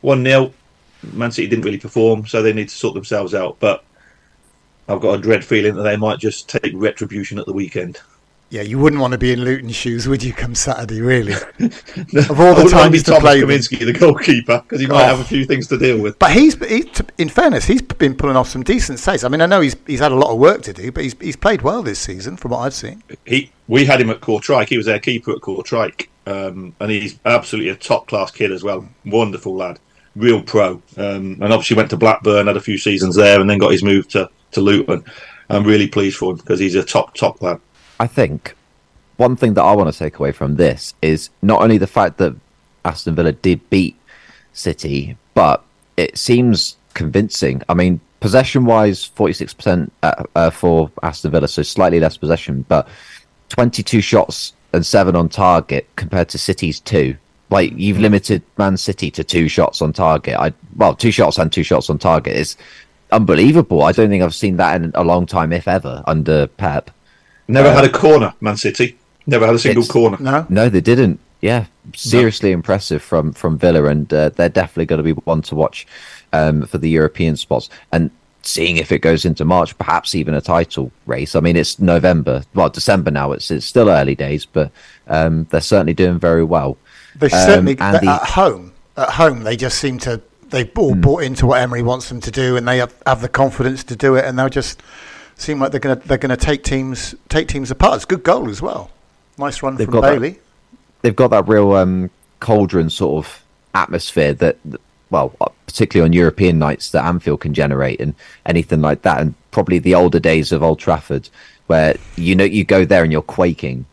1 0.00 0.24
0. 0.24 0.52
Man 1.12 1.30
City 1.30 1.48
didn't 1.48 1.64
really 1.64 1.78
perform, 1.78 2.26
so 2.26 2.42
they 2.42 2.52
need 2.52 2.68
to 2.68 2.74
sort 2.74 2.94
themselves 2.94 3.34
out. 3.34 3.56
But 3.60 3.84
I've 4.88 5.00
got 5.00 5.18
a 5.18 5.22
dread 5.22 5.44
feeling 5.44 5.74
that 5.76 5.82
they 5.82 5.96
might 5.96 6.18
just 6.18 6.48
take 6.48 6.72
retribution 6.74 7.38
at 7.38 7.46
the 7.46 7.52
weekend. 7.52 7.98
Yeah, 8.50 8.62
you 8.62 8.78
wouldn't 8.78 9.02
want 9.02 9.12
to 9.12 9.18
be 9.18 9.30
in 9.30 9.42
Luton's 9.44 9.76
shoes, 9.76 10.08
would 10.08 10.22
you? 10.22 10.32
Come 10.32 10.54
Saturday, 10.54 11.02
really? 11.02 11.34
of 11.58 11.60
all 11.60 12.54
the 12.54 12.62
I 12.62 12.64
wouldn't 12.64 12.70
to 12.70 12.74
times 12.76 13.02
to 13.02 13.10
Thomas 13.10 13.20
play. 13.20 13.40
Kaminski, 13.42 13.84
the 13.84 13.92
goalkeeper, 13.92 14.62
because 14.62 14.80
he 14.80 14.86
might 14.86 15.02
Oh. 15.02 15.06
have 15.08 15.20
a 15.20 15.24
few 15.24 15.44
things 15.44 15.66
to 15.66 15.76
deal 15.78 16.00
with. 16.00 16.18
But 16.18 16.30
he's, 16.32 16.54
he, 16.66 16.90
in 17.18 17.28
fairness, 17.28 17.66
he's 17.66 17.82
been 17.82 18.14
pulling 18.14 18.36
off 18.36 18.48
some 18.48 18.62
decent 18.62 19.00
saves. 19.00 19.22
I 19.22 19.28
mean, 19.28 19.42
I 19.42 19.46
know 19.46 19.60
he's 19.60 19.76
he's 19.86 20.00
had 20.00 20.12
a 20.12 20.16
lot 20.16 20.30
of 20.32 20.38
work 20.38 20.62
to 20.62 20.72
do, 20.72 20.90
but 20.90 21.04
he's 21.04 21.14
he's 21.20 21.36
played 21.36 21.60
well 21.60 21.82
this 21.82 21.98
season, 21.98 22.38
from 22.38 22.52
what 22.52 22.60
I've 22.60 22.72
seen. 22.72 23.02
He, 23.26 23.52
we 23.66 23.84
had 23.84 24.00
him 24.00 24.08
at 24.08 24.20
Kortrijk. 24.20 24.68
He 24.70 24.78
was 24.78 24.88
our 24.88 24.98
keeper 24.98 25.32
at 25.32 25.40
Kortrijk, 25.42 26.08
um, 26.26 26.74
and 26.80 26.90
he's 26.90 27.18
absolutely 27.26 27.70
a 27.70 27.76
top 27.76 28.06
class 28.08 28.30
kid 28.30 28.50
as 28.50 28.64
well. 28.64 28.88
Wonderful 29.04 29.56
lad, 29.56 29.78
real 30.16 30.40
pro. 30.42 30.80
Um, 30.96 31.36
and 31.42 31.52
obviously 31.52 31.76
went 31.76 31.90
to 31.90 31.98
Blackburn, 31.98 32.46
had 32.46 32.56
a 32.56 32.62
few 32.62 32.78
seasons 32.78 33.14
there, 33.14 33.42
and 33.42 33.50
then 33.50 33.58
got 33.58 33.72
his 33.72 33.82
move 33.82 34.08
to 34.08 34.30
to 34.52 34.62
Luton. 34.62 35.04
I'm 35.50 35.64
really 35.64 35.86
pleased 35.86 36.16
for 36.16 36.30
him 36.32 36.36
because 36.38 36.58
he's 36.60 36.74
a 36.74 36.82
top 36.84 37.14
top 37.14 37.42
lad. 37.42 37.60
I 38.00 38.06
think 38.06 38.54
one 39.16 39.36
thing 39.36 39.54
that 39.54 39.62
I 39.62 39.74
want 39.74 39.92
to 39.92 39.98
take 39.98 40.18
away 40.18 40.32
from 40.32 40.56
this 40.56 40.94
is 41.02 41.30
not 41.42 41.62
only 41.62 41.78
the 41.78 41.86
fact 41.86 42.18
that 42.18 42.34
Aston 42.84 43.14
Villa 43.14 43.32
did 43.32 43.68
beat 43.70 43.96
City, 44.52 45.16
but 45.34 45.64
it 45.96 46.16
seems 46.16 46.76
convincing. 46.94 47.62
I 47.68 47.74
mean, 47.74 48.00
possession 48.20 48.64
wise, 48.64 49.08
46% 49.16 49.90
uh, 50.02 50.24
uh, 50.34 50.50
for 50.50 50.90
Aston 51.02 51.32
Villa, 51.32 51.48
so 51.48 51.62
slightly 51.62 52.00
less 52.00 52.16
possession, 52.16 52.64
but 52.68 52.88
22 53.50 54.00
shots 54.00 54.52
and 54.72 54.84
seven 54.84 55.16
on 55.16 55.28
target 55.28 55.88
compared 55.96 56.28
to 56.30 56.38
City's 56.38 56.80
two. 56.80 57.16
Like 57.50 57.72
you've 57.76 57.98
limited 57.98 58.42
Man 58.58 58.76
City 58.76 59.10
to 59.12 59.24
two 59.24 59.48
shots 59.48 59.80
on 59.80 59.92
target. 59.92 60.36
I 60.38 60.52
well, 60.76 60.94
two 60.94 61.10
shots 61.10 61.38
and 61.38 61.50
two 61.50 61.62
shots 61.62 61.88
on 61.88 61.98
target 61.98 62.36
is 62.36 62.56
unbelievable. 63.10 63.82
I 63.82 63.92
don't 63.92 64.10
think 64.10 64.22
I've 64.22 64.34
seen 64.34 64.58
that 64.58 64.76
in 64.80 64.92
a 64.94 65.02
long 65.02 65.24
time, 65.24 65.52
if 65.52 65.66
ever, 65.66 66.02
under 66.06 66.46
Pep. 66.46 66.90
Never 67.48 67.68
Uh, 67.68 67.74
had 67.74 67.84
a 67.84 67.88
corner, 67.88 68.34
Man 68.40 68.56
City. 68.56 68.96
Never 69.26 69.46
had 69.46 69.54
a 69.54 69.58
single 69.58 69.84
corner. 69.84 70.16
No, 70.20 70.46
No, 70.48 70.68
they 70.68 70.80
didn't. 70.80 71.18
Yeah, 71.40 71.66
seriously 71.94 72.50
impressive 72.52 73.00
from 73.02 73.32
from 73.32 73.58
Villa, 73.58 73.84
and 73.84 74.12
uh, 74.12 74.30
they're 74.30 74.48
definitely 74.48 74.86
going 74.86 74.98
to 75.04 75.14
be 75.14 75.20
one 75.24 75.40
to 75.42 75.54
watch 75.54 75.86
um, 76.32 76.66
for 76.66 76.78
the 76.78 76.88
European 76.90 77.36
spots. 77.36 77.68
And 77.92 78.10
seeing 78.42 78.76
if 78.76 78.90
it 78.90 78.98
goes 79.00 79.24
into 79.24 79.44
March, 79.44 79.76
perhaps 79.78 80.14
even 80.16 80.34
a 80.34 80.40
title 80.40 80.90
race. 81.06 81.36
I 81.36 81.40
mean, 81.40 81.56
it's 81.56 81.78
November, 81.78 82.42
well, 82.54 82.68
December 82.70 83.10
now. 83.12 83.30
It's 83.32 83.50
it's 83.52 83.66
still 83.66 83.88
early 83.88 84.16
days, 84.16 84.46
but 84.46 84.72
um, 85.06 85.46
they're 85.50 85.60
certainly 85.60 85.94
doing 85.94 86.18
very 86.18 86.42
well. 86.44 86.76
they 87.16 87.26
Um, 87.30 87.46
certainly 87.46 87.76
and 87.78 87.98
the- 88.06 88.10
at 88.10 88.22
home. 88.30 88.72
At 88.96 89.10
home, 89.10 89.44
they 89.44 89.56
just 89.56 89.78
seem 89.78 89.98
to 90.00 90.20
they've 90.50 90.70
all 90.76 90.94
Hmm. 90.94 91.00
bought 91.02 91.22
into 91.22 91.46
what 91.46 91.60
Emery 91.60 91.82
wants 91.82 92.08
them 92.08 92.20
to 92.20 92.30
do, 92.32 92.56
and 92.56 92.66
they 92.66 92.78
have, 92.78 92.94
have 93.06 93.20
the 93.20 93.28
confidence 93.28 93.84
to 93.84 93.94
do 93.94 94.16
it, 94.16 94.24
and 94.24 94.36
they'll 94.38 94.48
just 94.48 94.82
seem 95.38 95.58
like 95.60 95.70
they're 95.70 95.80
going 95.80 95.98
to 95.98 96.06
they're 96.08 96.18
going 96.18 96.36
to 96.36 96.36
take 96.36 96.62
teams 96.62 97.14
take 97.30 97.48
teams 97.48 97.70
apart. 97.70 97.94
It's 97.96 98.04
a 98.04 98.08
good 98.08 98.22
goal 98.22 98.50
as 98.50 98.60
well. 98.60 98.90
Nice 99.38 99.62
run 99.62 99.76
They've 99.76 99.86
from 99.86 99.92
got 99.94 100.00
that- 100.02 100.12
Bailey. 100.12 100.38
They've 101.02 101.16
got 101.16 101.28
that 101.28 101.46
real 101.48 101.72
um, 101.74 102.10
cauldron 102.40 102.90
sort 102.90 103.24
of 103.24 103.42
atmosphere 103.72 104.34
that, 104.34 104.56
well, 105.10 105.28
particularly 105.64 106.08
on 106.08 106.12
European 106.12 106.58
nights 106.58 106.90
that 106.90 107.04
Anfield 107.04 107.40
can 107.40 107.54
generate 107.54 108.00
and 108.00 108.14
anything 108.46 108.80
like 108.82 109.02
that, 109.02 109.20
and 109.20 109.34
probably 109.52 109.78
the 109.78 109.94
older 109.94 110.18
days 110.18 110.50
of 110.50 110.60
Old 110.64 110.80
Trafford, 110.80 111.28
where 111.68 111.94
you 112.16 112.34
know 112.34 112.42
you 112.44 112.64
go 112.64 112.84
there 112.84 113.04
and 113.04 113.12
you're 113.12 113.22
quaking. 113.22 113.86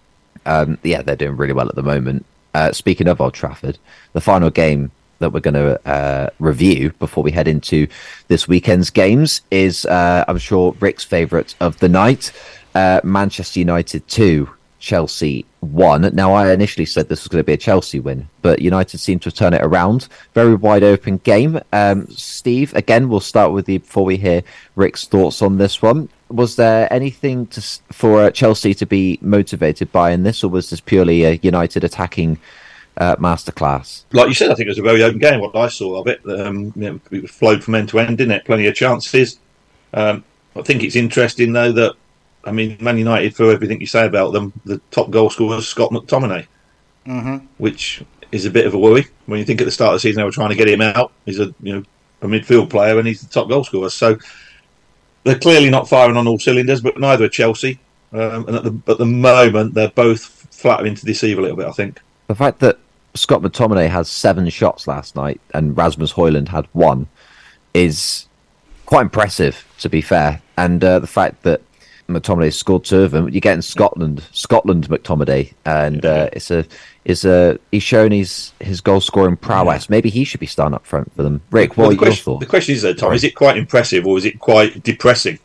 Um, 0.48 0.80
yeah, 0.82 1.04
they're 1.04 1.16
doing 1.16 1.38
really 1.38 1.54
well 1.54 1.70
at 1.70 1.76
the 1.76 1.84
moment. 1.84 2.26
Uh, 2.56 2.72
speaking 2.72 3.08
of 3.08 3.22
Old 3.22 3.36
Trafford, 3.36 3.78
the 4.14 4.22
final 4.22 4.50
game 4.50 4.90
that 5.20 5.32
we're 5.32 5.40
going 5.40 5.54
to 5.54 5.88
uh, 5.88 6.30
review 6.40 6.92
before 7.00 7.24
we 7.24 7.32
head 7.32 7.48
into 7.48 7.88
this 8.28 8.48
weekend's 8.48 8.90
games 8.90 9.42
is, 9.52 9.86
uh, 9.86 10.26
I'm 10.28 10.38
sure, 10.38 10.76
Rick's 10.80 11.04
favourite 11.04 11.56
of 11.60 11.78
the 11.80 11.90
night 11.90 12.32
uh, 12.76 13.00
Manchester 13.04 13.60
United 13.60 14.08
2, 14.08 14.50
Chelsea 14.80 15.46
1. 15.62 16.12
Now, 16.14 16.34
I 16.34 16.52
initially 16.52 16.86
said 16.86 17.08
this 17.08 17.24
was 17.24 17.30
going 17.30 17.40
to 17.40 17.46
be 17.46 17.54
a 17.54 17.58
Chelsea 17.58 18.00
win, 18.00 18.28
but 18.42 18.62
United 18.62 19.00
seemed 19.00 19.22
to 19.24 19.32
turn 19.32 19.54
it 19.54 19.62
around. 19.64 20.10
Very 20.34 20.56
wide 20.56 20.84
open 20.84 21.18
game. 21.20 21.60
Um, 21.72 22.08
Steve, 22.10 22.74
again, 22.76 23.10
we'll 23.10 23.22
start 23.22 23.54
with 23.54 23.68
you 23.68 23.80
before 23.80 24.04
we 24.04 24.18
hear 24.18 24.44
Rick's 24.76 25.08
thoughts 25.08 25.42
on 25.42 25.58
this 25.58 25.82
one. 25.82 26.10
Was 26.30 26.56
there 26.58 26.92
anything 26.94 27.48
to, 27.48 27.62
for 27.92 28.30
Chelsea 28.32 28.74
to 28.76 28.86
be 28.86 29.18
motivated 29.22 29.92
by 29.92 30.12
in 30.12 30.24
this, 30.24 30.44
or 30.44 30.50
was 30.50 30.70
this 30.70 30.82
purely 30.82 31.24
a 31.24 31.40
United 31.42 31.84
attacking? 31.84 32.38
Uh, 32.98 33.16
masterclass. 33.18 34.04
Like 34.12 34.28
you 34.28 34.34
said, 34.34 34.52
I 34.52 34.56
think 34.56 34.68
it 34.68 34.72
was 34.72 34.80
a 34.80 34.84
very 34.84 35.04
open 35.04 35.20
game. 35.20 35.40
What 35.40 35.56
I 35.56 35.68
saw 35.68 36.00
of 36.00 36.08
it, 36.08 36.22
um, 36.28 36.74
you 36.76 36.92
know, 36.92 37.00
it 37.12 37.30
flowed 37.30 37.64
from 37.64 37.76
end 37.76 37.90
to 37.90 38.00
end, 38.00 38.18
didn't 38.18 38.32
it? 38.32 38.46
Plenty 38.46 38.68
of 38.68 38.76
chances. 38.76 39.40
Um, 39.94 40.24
I 40.56 40.62
think 40.62 40.84
it's 40.84 40.96
interesting 40.96 41.54
though 41.54 41.72
that 41.74 41.96
I 42.46 42.52
mean, 42.52 42.78
Man 42.80 42.98
United, 42.98 43.36
for 43.36 43.52
everything 43.52 43.82
you 43.82 43.88
say 43.88 44.06
about 44.06 44.34
them, 44.34 44.54
the 44.66 44.80
top 44.92 45.10
goal 45.10 45.30
scorer 45.30 45.58
is 45.58 45.68
Scott 45.68 45.92
McTominay, 45.92 46.46
mm-hmm. 47.08 47.46
which 47.58 48.04
is 48.32 48.46
a 48.46 48.52
bit 48.52 48.68
of 48.68 48.74
a 48.74 48.78
worry 48.78 49.08
when 49.26 49.40
you 49.40 49.46
think 49.46 49.62
at 49.62 49.66
the 49.66 49.72
start 49.72 49.94
of 49.94 49.96
the 49.96 50.00
season 50.02 50.20
they 50.20 50.26
were 50.26 50.32
trying 50.32 50.50
to 50.50 50.56
get 50.56 50.68
him 50.68 50.82
out. 50.82 51.12
He's 51.26 51.40
a 51.40 51.54
you 51.62 51.74
know 51.74 51.84
a 52.22 52.28
midfield 52.28 52.70
player 52.70 52.98
and 52.98 53.08
he's 53.08 53.22
the 53.22 53.30
top 53.30 53.50
goal 53.50 53.64
scorer. 53.64 53.90
So 53.90 54.18
they're 55.24 55.40
clearly 55.40 55.70
not 55.70 55.90
firing 55.90 56.18
on 56.18 56.28
all 56.28 56.40
cylinders, 56.40 56.82
but 56.82 57.00
neither 57.00 57.26
are 57.26 57.30
Chelsea. 57.30 57.80
Um, 58.14 58.48
and 58.48 58.56
at 58.58 58.64
the 58.64 58.92
at 58.92 58.98
the 58.98 59.06
moment, 59.06 59.74
they're 59.74 59.90
both 59.90 60.48
flattering 60.52 60.96
to 60.96 61.06
deceive 61.06 61.40
a 61.40 61.42
little 61.42 61.58
bit. 61.58 61.68
I 61.68 61.72
think 61.72 62.00
the 62.28 62.36
fact 62.36 62.60
that 62.60 62.78
Scott 63.16 63.42
McTominay 63.42 63.90
has 63.90 64.10
seven 64.10 64.50
shots 64.50 64.88
last 64.88 65.16
night 65.16 65.40
and 65.54 65.76
Rasmus 65.76 66.14
Højlund 66.14 66.50
had 66.50 66.68
one 66.74 67.08
is 67.74 68.28
quite 68.86 69.02
impressive, 69.02 69.66
to 69.80 69.90
be 69.90 70.02
fair. 70.02 70.42
And 70.58 70.84
uh, 70.84 71.00
the 71.00 71.08
fact 71.08 71.44
that 71.44 71.62
McTominay 72.08 72.54
scored 72.54 72.84
two 72.84 73.02
of 73.02 73.12
them, 73.12 73.30
you're 73.30 73.42
getting 73.42 73.62
Scotland, 73.62 74.24
Scotland 74.32 74.88
McTominay, 74.90 75.54
and 75.66 76.06
uh, 76.06 76.30
it's 76.34 76.52
a 76.52 76.66
is 77.04 77.26
a 77.26 77.60
he's 77.72 77.84
shown 77.84 78.12
his 78.12 78.54
his 78.60 78.80
goal 78.82 79.02
scoring 79.02 79.38
prowess. 79.38 79.90
Maybe 79.90 80.10
he 80.10 80.24
should 80.24 80.40
be 80.40 80.46
starting 80.46 80.76
up 80.76 80.86
front 80.86 81.12
for 81.16 81.24
them. 81.24 81.42
Rick, 81.52 81.78
what 81.78 81.78
well, 81.78 81.90
the, 81.92 81.98
question, 81.98 82.40
the 82.40 82.46
question 82.46 82.76
is 82.76 82.84
though, 82.84 82.94
Tom, 82.94 83.14
is 83.14 83.24
it 83.24 83.36
quite 83.36 83.58
impressive 83.58 84.06
or 84.06 84.18
is 84.18 84.26
it 84.26 84.40
quite 84.40 84.84
depressing? 84.84 85.40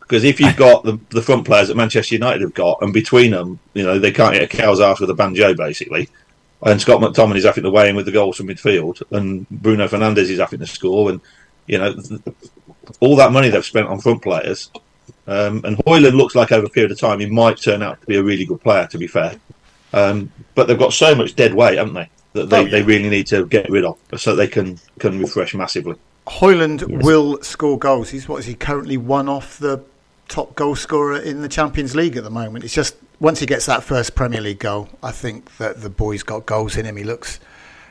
Because 0.00 0.24
if 0.24 0.38
you've 0.38 0.56
got 0.56 0.84
the, 0.84 0.98
the 1.10 1.22
front 1.22 1.46
players 1.46 1.68
that 1.68 1.76
Manchester 1.76 2.14
United 2.14 2.42
have 2.42 2.52
got, 2.52 2.82
and 2.82 2.92
between 2.92 3.30
them, 3.30 3.58
you 3.72 3.82
know, 3.82 3.98
they 3.98 4.12
can't 4.12 4.34
hit 4.34 4.42
a 4.42 4.46
cow's 4.46 4.78
ass 4.78 5.00
with 5.00 5.08
a 5.08 5.14
banjo, 5.14 5.54
basically 5.54 6.10
and 6.64 6.80
Scott 6.80 7.00
McTominay 7.00 7.36
is 7.36 7.44
having 7.44 7.64
to 7.64 7.70
weigh 7.70 7.90
in 7.90 7.96
with 7.96 8.06
the 8.06 8.12
goals 8.12 8.38
from 8.38 8.48
midfield, 8.48 9.02
and 9.10 9.48
Bruno 9.50 9.86
Fernandes 9.86 10.30
is 10.30 10.40
having 10.40 10.60
to 10.60 10.66
score, 10.66 11.10
and 11.10 11.20
you 11.66 11.78
know 11.78 11.94
all 13.00 13.16
that 13.16 13.32
money 13.32 13.48
they've 13.50 13.64
spent 13.64 13.86
on 13.86 14.00
front 14.00 14.22
players. 14.22 14.70
Um, 15.26 15.62
and 15.64 15.76
Højlund 15.78 16.16
looks 16.16 16.34
like 16.34 16.52
over 16.52 16.66
a 16.66 16.70
period 16.70 16.92
of 16.92 16.98
time 16.98 17.20
he 17.20 17.26
might 17.26 17.58
turn 17.58 17.82
out 17.82 18.00
to 18.00 18.06
be 18.06 18.16
a 18.16 18.22
really 18.22 18.44
good 18.44 18.60
player. 18.60 18.86
To 18.86 18.98
be 18.98 19.06
fair, 19.06 19.36
um, 19.92 20.32
but 20.54 20.66
they've 20.66 20.78
got 20.78 20.92
so 20.92 21.14
much 21.14 21.36
dead 21.36 21.54
weight, 21.54 21.78
haven't 21.78 21.94
they? 21.94 22.08
That 22.32 22.50
they, 22.50 22.58
oh, 22.58 22.62
yeah. 22.62 22.70
they 22.70 22.82
really 22.82 23.08
need 23.08 23.26
to 23.28 23.46
get 23.46 23.70
rid 23.70 23.84
of 23.84 23.98
so 24.16 24.34
they 24.34 24.48
can 24.48 24.78
can 24.98 25.18
refresh 25.18 25.54
massively. 25.54 25.96
Højlund 26.26 26.88
yes. 26.88 27.04
will 27.04 27.42
score 27.42 27.78
goals. 27.78 28.08
He's 28.08 28.28
what 28.28 28.38
is 28.38 28.46
he 28.46 28.54
currently 28.54 28.96
one 28.96 29.28
off 29.28 29.58
the 29.58 29.84
top 30.28 30.54
goal 30.54 30.74
scorer 30.74 31.18
in 31.18 31.42
the 31.42 31.48
Champions 31.48 31.94
League 31.94 32.16
at 32.16 32.24
the 32.24 32.30
moment. 32.30 32.64
It's 32.64 32.74
just 32.74 32.96
once 33.20 33.40
he 33.40 33.46
gets 33.46 33.66
that 33.66 33.82
first 33.82 34.14
Premier 34.14 34.40
League 34.40 34.58
goal, 34.58 34.88
I 35.02 35.12
think 35.12 35.56
that 35.58 35.80
the 35.80 35.90
boy's 35.90 36.22
got 36.22 36.46
goals 36.46 36.76
in 36.76 36.86
him. 36.86 36.96
He 36.96 37.04
looks 37.04 37.40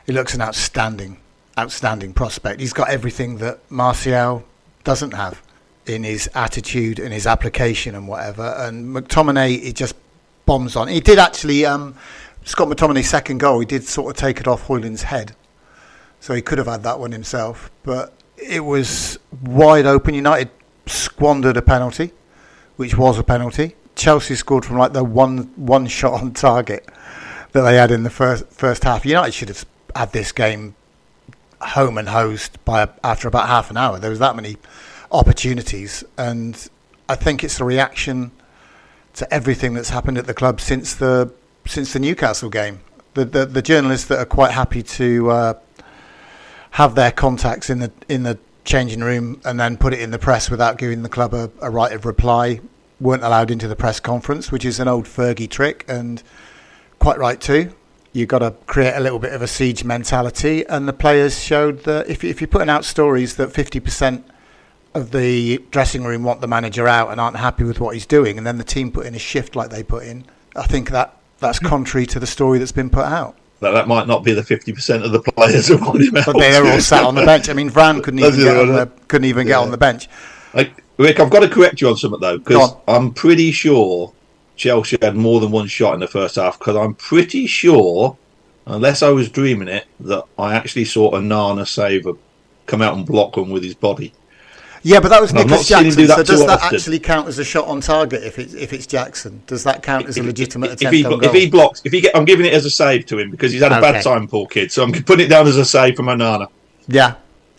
he 0.06 0.12
looks 0.12 0.34
an 0.34 0.42
outstanding 0.42 1.18
outstanding 1.58 2.12
prospect. 2.12 2.60
He's 2.60 2.72
got 2.72 2.90
everything 2.90 3.38
that 3.38 3.58
Martial 3.70 4.44
doesn't 4.82 5.12
have 5.12 5.42
in 5.86 6.04
his 6.04 6.28
attitude 6.34 6.98
and 6.98 7.12
his 7.12 7.26
application 7.26 7.94
and 7.94 8.08
whatever. 8.08 8.54
And 8.58 8.94
McTominay, 8.94 9.62
he 9.62 9.72
just 9.72 9.94
bombs 10.46 10.76
on. 10.76 10.88
He 10.88 11.00
did 11.00 11.18
actually 11.18 11.64
um, 11.64 11.94
Scott 12.44 12.68
McTominay's 12.68 13.08
second 13.08 13.38
goal. 13.38 13.60
He 13.60 13.66
did 13.66 13.84
sort 13.84 14.14
of 14.14 14.16
take 14.20 14.40
it 14.40 14.48
off 14.48 14.66
Højlund's 14.66 15.04
head, 15.04 15.34
so 16.20 16.34
he 16.34 16.42
could 16.42 16.58
have 16.58 16.66
had 16.66 16.82
that 16.82 16.98
one 16.98 17.12
himself. 17.12 17.70
But 17.82 18.12
it 18.36 18.60
was 18.60 19.18
wide 19.42 19.86
open. 19.86 20.14
United 20.14 20.50
squandered 20.86 21.56
a 21.56 21.62
penalty, 21.62 22.12
which 22.76 22.96
was 22.96 23.18
a 23.18 23.22
penalty. 23.22 23.76
Chelsea 23.96 24.34
scored 24.34 24.64
from 24.64 24.78
like 24.78 24.92
the 24.92 25.04
one 25.04 25.52
one 25.56 25.86
shot 25.86 26.20
on 26.20 26.32
target 26.32 26.88
that 27.52 27.62
they 27.62 27.76
had 27.76 27.90
in 27.90 28.02
the 28.02 28.10
first 28.10 28.46
first 28.48 28.84
half. 28.84 29.06
United 29.06 29.32
should 29.32 29.48
have 29.48 29.64
had 29.94 30.12
this 30.12 30.32
game 30.32 30.74
home 31.60 31.98
and 31.98 32.08
host 32.08 32.62
by 32.64 32.88
after 33.02 33.28
about 33.28 33.48
half 33.48 33.70
an 33.70 33.76
hour. 33.76 33.98
There 33.98 34.10
was 34.10 34.18
that 34.18 34.36
many 34.36 34.56
opportunities, 35.10 36.04
and 36.18 36.68
I 37.08 37.14
think 37.14 37.44
it's 37.44 37.60
a 37.60 37.64
reaction 37.64 38.32
to 39.14 39.32
everything 39.32 39.74
that's 39.74 39.90
happened 39.90 40.18
at 40.18 40.26
the 40.26 40.34
club 40.34 40.60
since 40.60 40.94
the 40.94 41.32
since 41.66 41.92
the 41.92 42.00
Newcastle 42.00 42.50
game. 42.50 42.80
The 43.14 43.24
the, 43.24 43.46
the 43.46 43.62
journalists 43.62 44.08
that 44.08 44.18
are 44.18 44.26
quite 44.26 44.50
happy 44.50 44.82
to 44.82 45.30
uh, 45.30 45.54
have 46.72 46.96
their 46.96 47.12
contacts 47.12 47.70
in 47.70 47.78
the 47.78 47.92
in 48.08 48.24
the 48.24 48.38
changing 48.64 49.00
room 49.00 49.40
and 49.44 49.60
then 49.60 49.76
put 49.76 49.92
it 49.92 50.00
in 50.00 50.10
the 50.10 50.18
press 50.18 50.50
without 50.50 50.78
giving 50.78 51.02
the 51.02 51.08
club 51.08 51.34
a, 51.34 51.50
a 51.60 51.70
right 51.70 51.92
of 51.92 52.06
reply 52.06 52.60
weren't 53.00 53.24
allowed 53.24 53.50
into 53.50 53.68
the 53.68 53.76
press 53.76 54.00
conference, 54.00 54.52
which 54.52 54.64
is 54.64 54.80
an 54.80 54.88
old 54.88 55.06
Fergie 55.06 55.48
trick, 55.48 55.84
and 55.88 56.22
quite 56.98 57.18
right 57.18 57.40
too. 57.40 57.72
You've 58.12 58.28
got 58.28 58.38
to 58.38 58.52
create 58.66 58.94
a 58.94 59.00
little 59.00 59.18
bit 59.18 59.32
of 59.32 59.42
a 59.42 59.48
siege 59.48 59.84
mentality, 59.84 60.64
and 60.66 60.86
the 60.86 60.92
players 60.92 61.42
showed 61.42 61.82
that 61.84 62.08
if, 62.08 62.22
if 62.22 62.40
you're 62.40 62.48
putting 62.48 62.70
out 62.70 62.84
stories 62.84 63.36
that 63.36 63.50
50% 63.50 64.22
of 64.94 65.10
the 65.10 65.58
dressing 65.72 66.04
room 66.04 66.22
want 66.22 66.40
the 66.40 66.46
manager 66.46 66.86
out 66.86 67.10
and 67.10 67.20
aren't 67.20 67.36
happy 67.36 67.64
with 67.64 67.80
what 67.80 67.94
he's 67.94 68.06
doing, 68.06 68.38
and 68.38 68.46
then 68.46 68.58
the 68.58 68.64
team 68.64 68.92
put 68.92 69.06
in 69.06 69.14
a 69.14 69.18
shift 69.18 69.56
like 69.56 69.70
they 69.70 69.82
put 69.82 70.04
in, 70.04 70.24
I 70.54 70.62
think 70.62 70.90
that 70.90 71.16
that's 71.40 71.58
hmm. 71.58 71.66
contrary 71.66 72.06
to 72.06 72.20
the 72.20 72.26
story 72.26 72.58
that's 72.58 72.72
been 72.72 72.90
put 72.90 73.04
out. 73.04 73.36
That, 73.60 73.70
that 73.72 73.88
might 73.88 74.06
not 74.06 74.22
be 74.22 74.32
the 74.32 74.42
50% 74.42 75.04
of 75.04 75.10
the 75.12 75.20
players 75.20 75.68
who 75.68 75.78
want 75.78 76.02
him 76.02 76.16
out. 76.16 76.26
But 76.26 76.38
they're 76.38 76.64
all 76.64 76.80
sat 76.80 77.02
on 77.02 77.14
the 77.14 77.24
bench. 77.24 77.48
I 77.48 77.54
mean, 77.54 77.70
Varane 77.70 78.02
couldn't 78.04 78.20
even 78.20 78.40
get 78.40 78.56
on 78.56 78.68
the, 78.68 78.86
couldn't 79.08 79.24
even 79.24 79.46
yeah. 79.46 79.54
get 79.54 79.58
on 79.60 79.70
the 79.70 79.78
bench. 79.78 80.08
Like, 80.52 80.83
Rick, 80.96 81.20
I've 81.20 81.30
got 81.30 81.40
to 81.40 81.48
correct 81.48 81.80
you 81.80 81.88
on 81.88 81.96
something 81.96 82.20
though, 82.20 82.38
because 82.38 82.74
I'm 82.86 83.12
pretty 83.12 83.50
sure 83.52 84.12
Chelsea 84.56 84.96
had 85.02 85.16
more 85.16 85.40
than 85.40 85.50
one 85.50 85.66
shot 85.66 85.94
in 85.94 86.00
the 86.00 86.08
first 86.08 86.36
half. 86.36 86.58
Because 86.58 86.76
I'm 86.76 86.94
pretty 86.94 87.46
sure, 87.46 88.16
unless 88.66 89.02
I 89.02 89.10
was 89.10 89.28
dreaming 89.28 89.68
it, 89.68 89.86
that 90.00 90.24
I 90.38 90.54
actually 90.54 90.84
saw 90.84 91.12
Onana 91.12 91.66
save 91.66 92.06
a, 92.06 92.14
come 92.66 92.82
out 92.82 92.96
and 92.96 93.04
block 93.04 93.36
one 93.36 93.50
with 93.50 93.64
his 93.64 93.74
body. 93.74 94.12
Yeah, 94.84 95.00
but 95.00 95.08
that 95.08 95.20
was 95.20 95.32
Nicolas 95.32 95.66
Jackson. 95.66 95.96
Do 95.96 96.06
so 96.06 96.22
does 96.22 96.40
that 96.40 96.60
often. 96.60 96.76
actually 96.76 96.98
count 96.98 97.26
as 97.26 97.38
a 97.38 97.44
shot 97.44 97.66
on 97.66 97.80
target 97.80 98.22
if 98.22 98.38
it's 98.38 98.52
if 98.52 98.74
it's 98.74 98.86
Jackson? 98.86 99.42
Does 99.46 99.64
that 99.64 99.82
count 99.82 100.06
as 100.06 100.18
a 100.18 100.22
legitimate 100.22 100.72
if, 100.72 100.72
attempt 100.74 100.94
if 100.94 101.00
he, 101.00 101.04
on 101.06 101.10
goal? 101.12 101.24
If 101.24 101.32
he 101.32 101.48
blocks, 101.48 101.80
if 101.86 101.92
he 101.92 102.02
get, 102.02 102.14
I'm 102.14 102.26
giving 102.26 102.44
it 102.44 102.52
as 102.52 102.66
a 102.66 102.70
save 102.70 103.06
to 103.06 103.18
him 103.18 103.30
because 103.30 103.50
he's 103.50 103.62
had 103.62 103.72
a 103.72 103.78
okay. 103.78 103.92
bad 103.92 104.04
time, 104.04 104.28
poor 104.28 104.46
kid. 104.46 104.70
So 104.70 104.82
I'm 104.82 104.92
putting 104.92 105.24
it 105.24 105.28
down 105.30 105.46
as 105.46 105.56
a 105.56 105.64
save 105.64 105.96
from 105.96 106.06
Onana. 106.06 106.48
Yeah, 106.86 107.14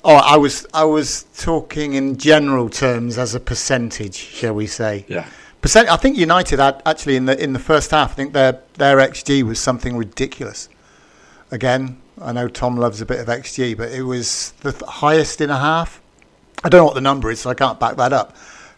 Oh, 0.08 0.18
I 0.18 0.38
was 0.38 0.68
I 0.72 0.84
was 0.84 1.24
talking 1.36 1.96
in 1.96 2.18
general 2.18 2.70
terms 2.70 3.18
as 3.18 3.34
a 3.34 3.40
percentage, 3.40 4.14
shall 4.14 4.54
we 4.54 4.68
say? 4.68 5.04
Yeah. 5.08 5.28
Percent. 5.62 5.90
I 5.90 5.98
think 5.98 6.16
United 6.16 6.60
had 6.60 6.84
actually 6.86 7.16
in 7.16 7.26
the 7.26 7.44
in 7.44 7.54
the 7.54 7.60
first 7.60 7.90
half. 7.90 8.12
I 8.12 8.14
think 8.14 8.34
their 8.34 8.62
their 8.76 8.98
xG 8.98 9.42
was 9.42 9.60
something 9.60 9.98
ridiculous. 9.98 10.70
Again, 11.50 12.00
I 12.22 12.34
know 12.34 12.48
Tom 12.48 12.78
loves 12.78 13.02
a 13.02 13.06
bit 13.08 13.20
of 13.20 13.26
xG, 13.26 13.76
but 13.76 13.92
it 13.92 14.04
was 14.04 14.52
the 14.62 14.74
highest 14.86 15.42
in 15.42 15.50
a 15.50 15.58
half. 15.58 16.00
I 16.64 16.70
don't 16.70 16.82
know 16.82 16.86
what 16.86 16.94
the 16.94 17.02
number 17.02 17.32
is, 17.32 17.40
so 17.40 17.50
I 17.50 17.56
can't 17.56 17.80
back 17.80 17.96
that 17.98 18.14
up. 18.14 18.36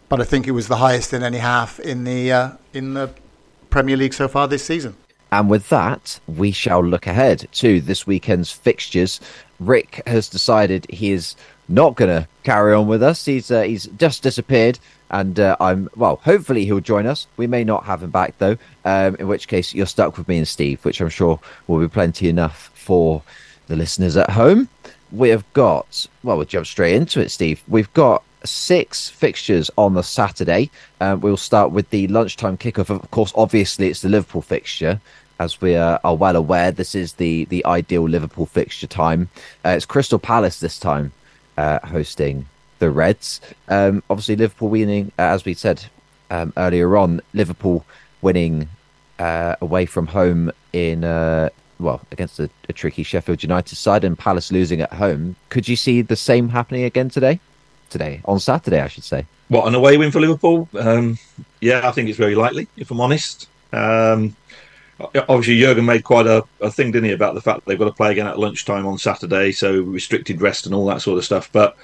But 0.08 0.22
I 0.22 0.24
think 0.24 0.48
it 0.48 0.52
was 0.52 0.70
the 0.70 0.78
highest 0.78 1.12
in 1.12 1.24
any 1.24 1.40
half 1.40 1.78
in 1.82 2.06
the 2.06 2.32
uh, 2.32 2.52
in 2.74 2.94
the 2.94 3.12
Premier 3.70 3.98
League 3.98 4.14
so 4.14 4.30
far 4.30 4.48
this 4.48 4.64
season. 4.64 4.96
And 5.32 5.50
with 5.50 5.68
that, 5.70 6.22
we 6.26 6.52
shall 6.52 6.84
look 6.84 7.06
ahead 7.06 7.50
to 7.54 7.82
this 7.82 8.08
weekend's 8.08 8.52
fixtures. 8.52 9.20
Rick 9.60 10.02
has 10.06 10.30
decided 10.30 10.86
he 10.90 11.12
is 11.12 11.36
not 11.68 11.96
going 11.96 12.10
to 12.10 12.28
carry 12.44 12.74
on 12.74 12.88
with 12.88 13.04
us. 13.04 13.26
He's 13.26 13.52
uh, 13.52 13.64
he's 13.64 13.86
just 13.98 14.24
disappeared, 14.24 14.80
and 15.10 15.40
uh, 15.40 15.58
I'm 15.60 15.90
well. 15.96 16.18
Hopefully, 16.24 16.66
he'll 16.66 16.80
join 16.80 17.06
us. 17.06 17.28
We 17.38 17.48
may 17.48 17.64
not 17.64 17.86
have 17.86 18.04
him 18.04 18.12
back 18.12 18.38
though. 18.38 18.58
Um, 18.86 19.16
in 19.16 19.28
which 19.28 19.48
case, 19.48 19.74
you're 19.74 19.86
stuck 19.86 20.18
with 20.18 20.28
me 20.28 20.38
and 20.38 20.48
Steve, 20.48 20.84
which 20.86 21.02
I'm 21.02 21.10
sure 21.10 21.40
will 21.68 21.80
be 21.80 21.88
plenty 21.88 22.30
enough 22.30 22.72
for 22.74 23.24
the 23.68 23.76
listeners 23.76 24.16
at 24.16 24.30
home. 24.32 24.70
We 25.12 25.30
have 25.30 25.52
got 25.54 26.08
well. 26.24 26.38
We'll 26.38 26.46
jump 26.46 26.68
straight 26.68 26.96
into 26.96 27.20
it, 27.20 27.30
Steve. 27.30 27.62
We've 27.68 27.92
got 27.94 28.24
six 28.44 29.10
fixtures 29.10 29.70
on 29.78 29.94
the 29.94 30.04
Saturday. 30.04 30.70
Uh, 31.02 31.18
we'll 31.20 31.38
start 31.38 31.72
with 31.72 31.90
the 31.90 32.08
lunchtime 32.08 32.58
kickoff. 32.58 32.90
Of 32.90 33.10
course, 33.12 33.34
obviously, 33.36 33.90
it's 33.90 34.02
the 34.02 34.10
Liverpool 34.10 34.42
fixture. 34.42 35.02
As 35.40 35.62
we 35.62 35.76
are, 35.76 36.00
are 36.04 36.16
well 36.16 36.36
aware, 36.36 36.72
this 36.72 36.96
is 36.96 37.14
the 37.14 37.46
the 37.46 37.66
ideal 37.66 38.08
Liverpool 38.08 38.46
fixture 38.46 38.88
time. 38.88 39.30
Uh, 39.66 39.70
it's 39.70 39.86
Crystal 39.86 40.20
Palace 40.20 40.60
this 40.60 40.80
time 40.80 41.12
uh, 41.58 41.80
hosting 41.86 42.48
the 42.80 42.90
Reds. 42.90 43.42
Um, 43.68 44.04
obviously, 44.10 44.36
Liverpool 44.36 44.70
winning, 44.70 45.12
uh, 45.20 45.24
as 45.24 45.46
we 45.46 45.54
said 45.54 45.86
um, 46.30 46.54
earlier 46.58 46.98
on, 46.98 47.22
Liverpool 47.34 47.86
winning 48.22 48.70
uh, 49.20 49.56
away 49.62 49.86
from 49.86 50.08
home 50.08 50.52
in 50.74 51.04
uh, 51.04 51.50
well 51.80 52.02
against 52.12 52.40
a, 52.40 52.50
a, 52.70 52.74
tricky 52.74 53.04
Sheffield 53.04 53.44
United 53.44 53.76
side, 53.76 54.04
and 54.04 54.18
Palace 54.18 54.52
losing 54.52 54.82
at 54.82 54.94
home. 54.94 55.36
Could 55.50 55.68
you 55.68 55.76
see 55.76 56.02
the 56.02 56.16
same 56.16 56.50
happening 56.50 56.84
again 56.84 57.10
today? 57.10 57.40
Today 57.90 58.22
on 58.26 58.40
Saturday, 58.40 58.82
I 58.82 58.88
should 58.88 59.06
say. 59.06 59.26
What 59.48 59.66
an 59.66 59.74
away 59.74 59.98
win 59.98 60.12
for 60.12 60.20
Liverpool? 60.20 60.68
Um, 60.78 61.18
yeah, 61.62 61.88
I 61.88 61.92
think 61.92 62.10
it's 62.10 62.18
very 62.18 62.36
likely. 62.36 62.68
If 62.76 62.92
I'm 62.92 63.00
honest. 63.00 63.48
Um, 63.72 64.36
obviously 65.00 65.60
Jurgen 65.60 65.86
made 65.86 66.04
quite 66.04 66.28
a, 66.28 66.44
a, 66.62 66.72
thing, 66.72 66.92
didn't 66.92 67.10
he, 67.10 67.12
about 67.12 67.36
the 67.36 67.42
fact 67.42 67.66
they've 67.66 67.78
got 67.78 67.86
to 67.86 67.92
play 67.92 68.12
again 68.12 68.28
at 68.28 68.40
lunchtime 68.40 68.86
on 68.86 68.98
Saturday, 68.98 69.52
so 69.52 69.82
restricted 69.82 70.42
rest 70.42 70.66
and 70.66 70.74
all 70.74 70.86
that 70.88 71.02
sort 71.02 71.18
of 71.18 71.26
stuff. 71.26 71.50
But 71.52 71.78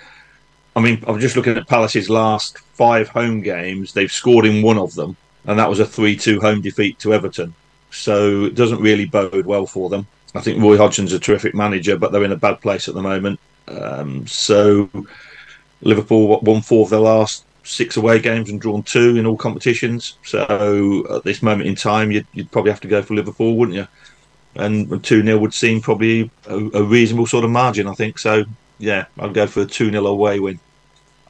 I 0.75 0.81
mean, 0.81 1.03
I'm 1.07 1.19
just 1.19 1.35
looking 1.35 1.57
at 1.57 1.67
Palace's 1.67 2.09
last 2.09 2.57
five 2.57 3.07
home 3.09 3.41
games. 3.41 3.93
They've 3.93 4.11
scored 4.11 4.45
in 4.45 4.63
one 4.63 4.77
of 4.77 4.95
them, 4.95 5.15
and 5.45 5.59
that 5.59 5.69
was 5.69 5.79
a 5.79 5.85
3-2 5.85 6.41
home 6.41 6.61
defeat 6.61 6.99
to 6.99 7.13
Everton. 7.13 7.53
So 7.91 8.45
it 8.45 8.55
doesn't 8.55 8.81
really 8.81 9.05
bode 9.05 9.45
well 9.45 9.67
for 9.67 9.89
them. 9.89 10.07
I 10.33 10.41
think 10.41 10.61
Roy 10.61 10.77
Hodgson's 10.77 11.13
a 11.13 11.19
terrific 11.19 11.53
manager, 11.53 11.95
but 11.95 12.11
they're 12.11 12.23
in 12.23 12.31
a 12.31 12.37
bad 12.37 12.59
place 12.59 12.87
at 12.87 12.95
the 12.95 13.03
moment. 13.03 13.39
Um, 13.67 14.25
so 14.25 14.89
Liverpool 15.81 16.39
won 16.41 16.61
four 16.61 16.85
of 16.85 16.89
their 16.89 16.99
last 16.99 17.45
six 17.63 17.97
away 17.97 18.19
games 18.19 18.49
and 18.49 18.59
drawn 18.61 18.83
two 18.83 19.17
in 19.17 19.25
all 19.25 19.37
competitions. 19.37 20.17
So 20.23 21.05
at 21.15 21.23
this 21.23 21.41
moment 21.41 21.67
in 21.67 21.75
time, 21.75 22.11
you'd, 22.11 22.27
you'd 22.33 22.51
probably 22.51 22.71
have 22.71 22.81
to 22.81 22.87
go 22.87 23.01
for 23.01 23.13
Liverpool, 23.15 23.55
wouldn't 23.55 23.77
you? 23.77 23.87
And 24.55 25.03
2 25.03 25.23
0 25.23 25.37
would 25.39 25.53
seem 25.53 25.81
probably 25.81 26.29
a, 26.47 26.55
a, 26.75 26.83
reasonable 26.83 27.25
sort 27.25 27.43
of 27.43 27.49
margin, 27.49 27.87
I 27.87 27.93
think. 27.93 28.19
So, 28.19 28.43
yeah, 28.77 29.05
I'd 29.17 29.33
go 29.33 29.47
for 29.47 29.61
a 29.61 29.65
2 29.65 29.89
0 29.89 30.05
away 30.05 30.39
win. 30.39 30.59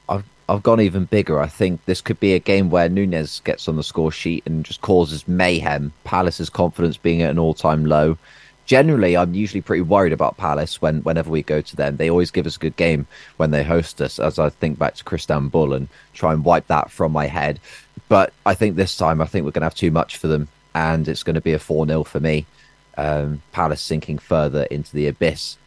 I've, 0.09 0.25
I've 0.49 0.61
gone 0.61 0.81
even 0.81 1.05
bigger. 1.05 1.39
I 1.39 1.47
think 1.47 1.85
this 1.85 2.01
could 2.01 2.19
be 2.19 2.33
a 2.33 2.39
game 2.39 2.69
where 2.69 2.89
Nunez 2.89 3.39
gets 3.45 3.69
on 3.69 3.77
the 3.77 3.83
score 3.83 4.11
sheet 4.11 4.43
and 4.45 4.65
just 4.65 4.81
causes 4.81 5.25
mayhem. 5.25 5.93
Palace's 6.03 6.49
confidence 6.49 6.97
being 6.97 7.21
at 7.21 7.31
an 7.31 7.39
all 7.39 7.53
time 7.53 7.85
low 7.85 8.17
generally 8.65 9.17
I'm 9.17 9.34
usually 9.34 9.62
pretty 9.62 9.82
worried 9.82 10.13
about 10.13 10.38
Palace 10.38 10.82
when 10.82 11.02
whenever 11.02 11.30
we 11.30 11.43
go 11.43 11.62
to 11.62 11.76
them. 11.76 11.97
They 11.97 12.10
always 12.10 12.32
give 12.32 12.45
us 12.45 12.56
a 12.56 12.60
good 12.60 12.76
game 12.76 13.08
when 13.38 13.52
they 13.52 13.63
host 13.63 14.02
us, 14.02 14.19
as 14.19 14.39
I 14.39 14.49
think 14.49 14.80
back 14.80 14.95
to 14.95 15.04
Crystanbul 15.04 15.76
and 15.76 15.88
try 16.13 16.34
and 16.34 16.45
wipe 16.45 16.67
that 16.67 16.91
from 16.91 17.12
my 17.12 17.28
head. 17.28 17.60
But 18.10 18.34
I 18.45 18.54
think 18.54 18.76
this 18.76 18.97
time 18.97 19.21
I 19.21 19.26
think 19.26 19.45
we're 19.45 19.52
gonna 19.52 19.65
have 19.65 19.76
too 19.76 19.91
much 19.91 20.17
for 20.17 20.28
them 20.28 20.47
and 20.76 21.08
it's 21.08 21.23
gonna 21.23 21.41
be 21.41 21.54
a 21.54 21.60
four 21.60 21.86
0 21.86 22.04
for 22.04 22.19
me. 22.19 22.45
Um, 22.97 23.41
Palace 23.52 23.82
sinking 23.82 24.19
further 24.19 24.63
into 24.63 24.93
the 24.95 25.08
abyss. 25.08 25.58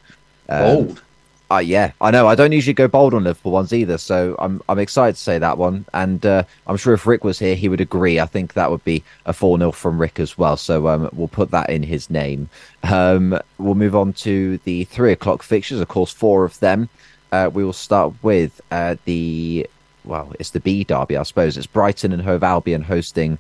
Um, 0.49 0.63
Bold. 0.63 1.03
Uh, 1.49 1.59
yeah, 1.59 1.93
I 2.01 2.11
know. 2.11 2.27
I 2.27 2.35
don't 2.35 2.51
usually 2.51 2.75
go 2.75 2.89
bold 2.89 3.15
on 3.15 3.23
Liverpool 3.23 3.53
ones 3.53 3.73
either, 3.73 3.99
so 3.99 4.35
I'm 4.41 4.61
I'm 4.69 4.81
excited 4.81 5.15
to 5.15 5.23
say 5.23 5.39
that 5.39 5.59
one. 5.59 5.85
And 5.95 6.27
uh, 6.27 6.43
I'm 6.67 6.77
sure 6.77 6.93
if 6.93 7.07
Rick 7.07 7.23
was 7.23 7.39
here, 7.39 7.55
he 7.55 7.69
would 7.69 7.81
agree. 7.81 8.19
I 8.19 8.27
think 8.27 8.55
that 8.55 8.69
would 8.69 8.83
be 8.83 9.05
a 9.27 9.33
4 9.33 9.59
0 9.59 9.71
from 9.71 10.01
Rick 10.01 10.19
as 10.19 10.37
well. 10.37 10.57
So 10.57 10.89
um, 10.89 11.09
we'll 11.13 11.29
put 11.29 11.53
that 11.53 11.71
in 11.71 11.85
his 11.85 12.11
name. 12.11 12.49
Um, 12.83 13.39
we'll 13.59 13.77
move 13.77 13.95
on 13.95 14.13
to 14.15 14.59
the 14.65 14.85
three 14.85 15.13
o'clock 15.13 15.45
fixtures, 15.45 15.81
of 15.81 15.87
course, 15.87 16.13
four 16.13 16.45
of 16.45 16.59
them. 16.59 16.89
Uh, 17.31 17.49
we 17.53 17.63
will 17.63 17.73
start 17.73 18.13
with 18.23 18.61
uh, 18.71 18.97
the, 19.05 19.69
well, 20.05 20.33
it's 20.41 20.51
the 20.51 20.61
B 20.61 20.85
derby, 20.85 21.17
I 21.17 21.23
suppose. 21.23 21.57
It's 21.57 21.67
Brighton 21.67 22.13
and 22.13 22.23
Hove 22.23 22.43
Albion 22.43 22.83
hosting 22.83 23.39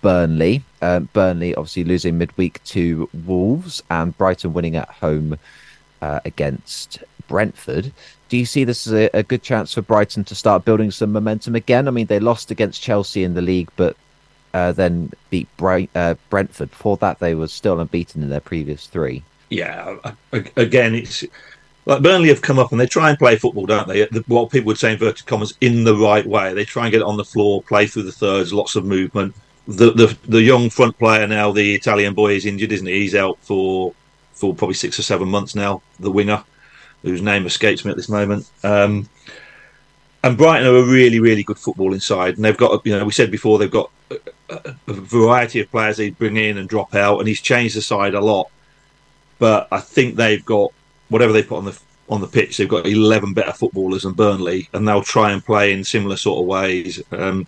Burnley. 0.00 0.62
Um, 0.82 1.08
Burnley 1.12 1.54
obviously 1.54 1.84
losing 1.84 2.18
midweek 2.18 2.62
to 2.64 3.08
Wolves, 3.24 3.82
and 3.90 4.16
Brighton 4.16 4.52
winning 4.52 4.76
at 4.76 4.88
home 4.88 5.38
uh, 6.02 6.20
against 6.24 7.02
Brentford. 7.28 7.92
Do 8.28 8.36
you 8.36 8.46
see 8.46 8.64
this 8.64 8.86
as 8.86 8.92
a, 8.92 9.10
a, 9.14 9.22
good 9.22 9.42
chance 9.42 9.72
for 9.74 9.82
Brighton 9.82 10.24
to 10.24 10.34
start 10.34 10.64
building 10.64 10.90
some 10.90 11.12
momentum 11.12 11.54
again? 11.54 11.86
I 11.86 11.92
mean, 11.92 12.06
they 12.06 12.18
lost 12.18 12.50
against 12.50 12.82
Chelsea 12.82 13.22
in 13.22 13.34
the 13.34 13.42
league, 13.42 13.70
but 13.76 13.96
uh, 14.52 14.72
then 14.72 15.12
beat 15.30 15.48
Bright, 15.56 15.90
uh, 15.94 16.14
Brentford. 16.30 16.70
Before 16.70 16.96
that, 16.98 17.18
they 17.20 17.34
were 17.34 17.48
still 17.48 17.78
unbeaten 17.78 18.22
in 18.22 18.28
their 18.28 18.40
previous 18.40 18.86
three. 18.86 19.22
Yeah, 19.48 19.96
again, 20.56 20.96
it's 20.96 21.22
like 21.84 22.02
Burnley 22.02 22.28
have 22.28 22.42
come 22.42 22.58
up 22.58 22.72
and 22.72 22.80
they 22.80 22.86
try 22.86 23.10
and 23.10 23.18
play 23.18 23.36
football, 23.36 23.66
don't 23.66 23.86
they? 23.86 24.06
What 24.26 24.50
people 24.50 24.66
would 24.66 24.78
say 24.78 24.92
inverted 24.92 25.26
commas 25.26 25.54
in 25.60 25.84
the 25.84 25.94
right 25.94 26.26
way. 26.26 26.52
They 26.52 26.64
try 26.64 26.86
and 26.86 26.92
get 26.92 27.02
it 27.02 27.06
on 27.06 27.16
the 27.16 27.24
floor, 27.24 27.62
play 27.62 27.86
through 27.86 28.04
the 28.04 28.12
thirds, 28.12 28.52
lots 28.52 28.74
of 28.74 28.84
movement. 28.84 29.36
The 29.68 29.92
the 29.92 30.18
the 30.28 30.42
young 30.42 30.68
front 30.68 30.98
player 30.98 31.26
now, 31.26 31.52
the 31.52 31.74
Italian 31.74 32.14
boy, 32.14 32.32
is 32.32 32.46
injured, 32.46 32.72
isn't 32.72 32.86
he? 32.86 33.00
He's 33.00 33.14
out 33.14 33.38
for 33.40 33.94
for 34.34 34.54
probably 34.54 34.74
six 34.74 34.98
or 34.98 35.02
seven 35.02 35.28
months 35.28 35.54
now. 35.54 35.82
The 36.00 36.10
winger 36.10 36.42
whose 37.02 37.22
name 37.22 37.46
escapes 37.46 37.84
me 37.84 37.90
at 37.90 37.96
this 37.96 38.08
moment. 38.08 38.50
Um, 38.62 39.08
and 40.24 40.36
Brighton 40.36 40.66
are 40.66 40.76
a 40.76 40.82
really, 40.82 41.20
really 41.20 41.42
good 41.42 41.56
footballing 41.56 42.02
side, 42.02 42.34
and 42.34 42.44
they've 42.44 42.56
got, 42.56 42.84
you 42.84 42.98
know, 42.98 43.04
we 43.04 43.12
said 43.12 43.30
before 43.30 43.58
they've 43.58 43.70
got 43.70 43.90
a, 44.10 44.18
a 44.88 44.92
variety 44.92 45.60
of 45.60 45.70
players 45.70 45.98
they 45.98 46.10
bring 46.10 46.36
in 46.36 46.58
and 46.58 46.68
drop 46.68 46.94
out, 46.94 47.18
and 47.18 47.28
he's 47.28 47.40
changed 47.40 47.76
the 47.76 47.82
side 47.82 48.14
a 48.14 48.20
lot. 48.20 48.50
But 49.38 49.68
I 49.70 49.80
think 49.80 50.16
they've 50.16 50.44
got 50.44 50.72
whatever 51.10 51.32
they 51.32 51.42
put 51.42 51.58
on 51.58 51.64
the 51.66 51.78
on 52.08 52.20
the 52.20 52.26
pitch, 52.26 52.56
they've 52.56 52.68
got 52.68 52.86
eleven 52.86 53.34
better 53.34 53.52
footballers 53.52 54.02
than 54.02 54.12
Burnley, 54.12 54.68
and 54.72 54.86
they'll 54.86 55.02
try 55.02 55.32
and 55.32 55.44
play 55.44 55.72
in 55.72 55.84
similar 55.84 56.16
sort 56.16 56.40
of 56.40 56.46
ways. 56.46 57.02
Um, 57.12 57.46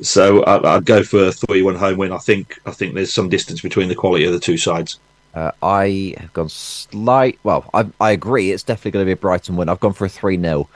so 0.00 0.42
I, 0.44 0.76
would 0.76 0.84
go 0.84 1.02
for 1.02 1.24
a 1.24 1.32
three-one 1.32 1.76
home 1.76 1.98
win. 1.98 2.12
I 2.12 2.18
think 2.18 2.60
I 2.66 2.72
think 2.72 2.94
there's 2.94 3.12
some 3.12 3.28
distance 3.28 3.60
between 3.60 3.88
the 3.88 3.94
quality 3.94 4.24
of 4.24 4.32
the 4.32 4.40
two 4.40 4.56
sides. 4.56 4.98
Uh, 5.34 5.50
I 5.62 6.14
have 6.18 6.32
gone 6.32 6.48
slight. 6.48 7.38
Well, 7.42 7.68
I, 7.74 7.86
I 8.00 8.12
agree. 8.12 8.52
It's 8.52 8.62
definitely 8.62 8.92
going 8.92 9.02
to 9.04 9.08
be 9.08 9.12
a 9.12 9.16
Brighton 9.16 9.56
win. 9.56 9.68
I've 9.68 9.80
gone 9.80 9.92
for 9.92 10.04
a 10.04 10.08
three 10.08 10.40
0 10.40 10.68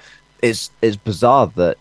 It's 0.42 0.71
it's 0.83 0.97
bizarre 0.97 1.47
that 1.57 1.77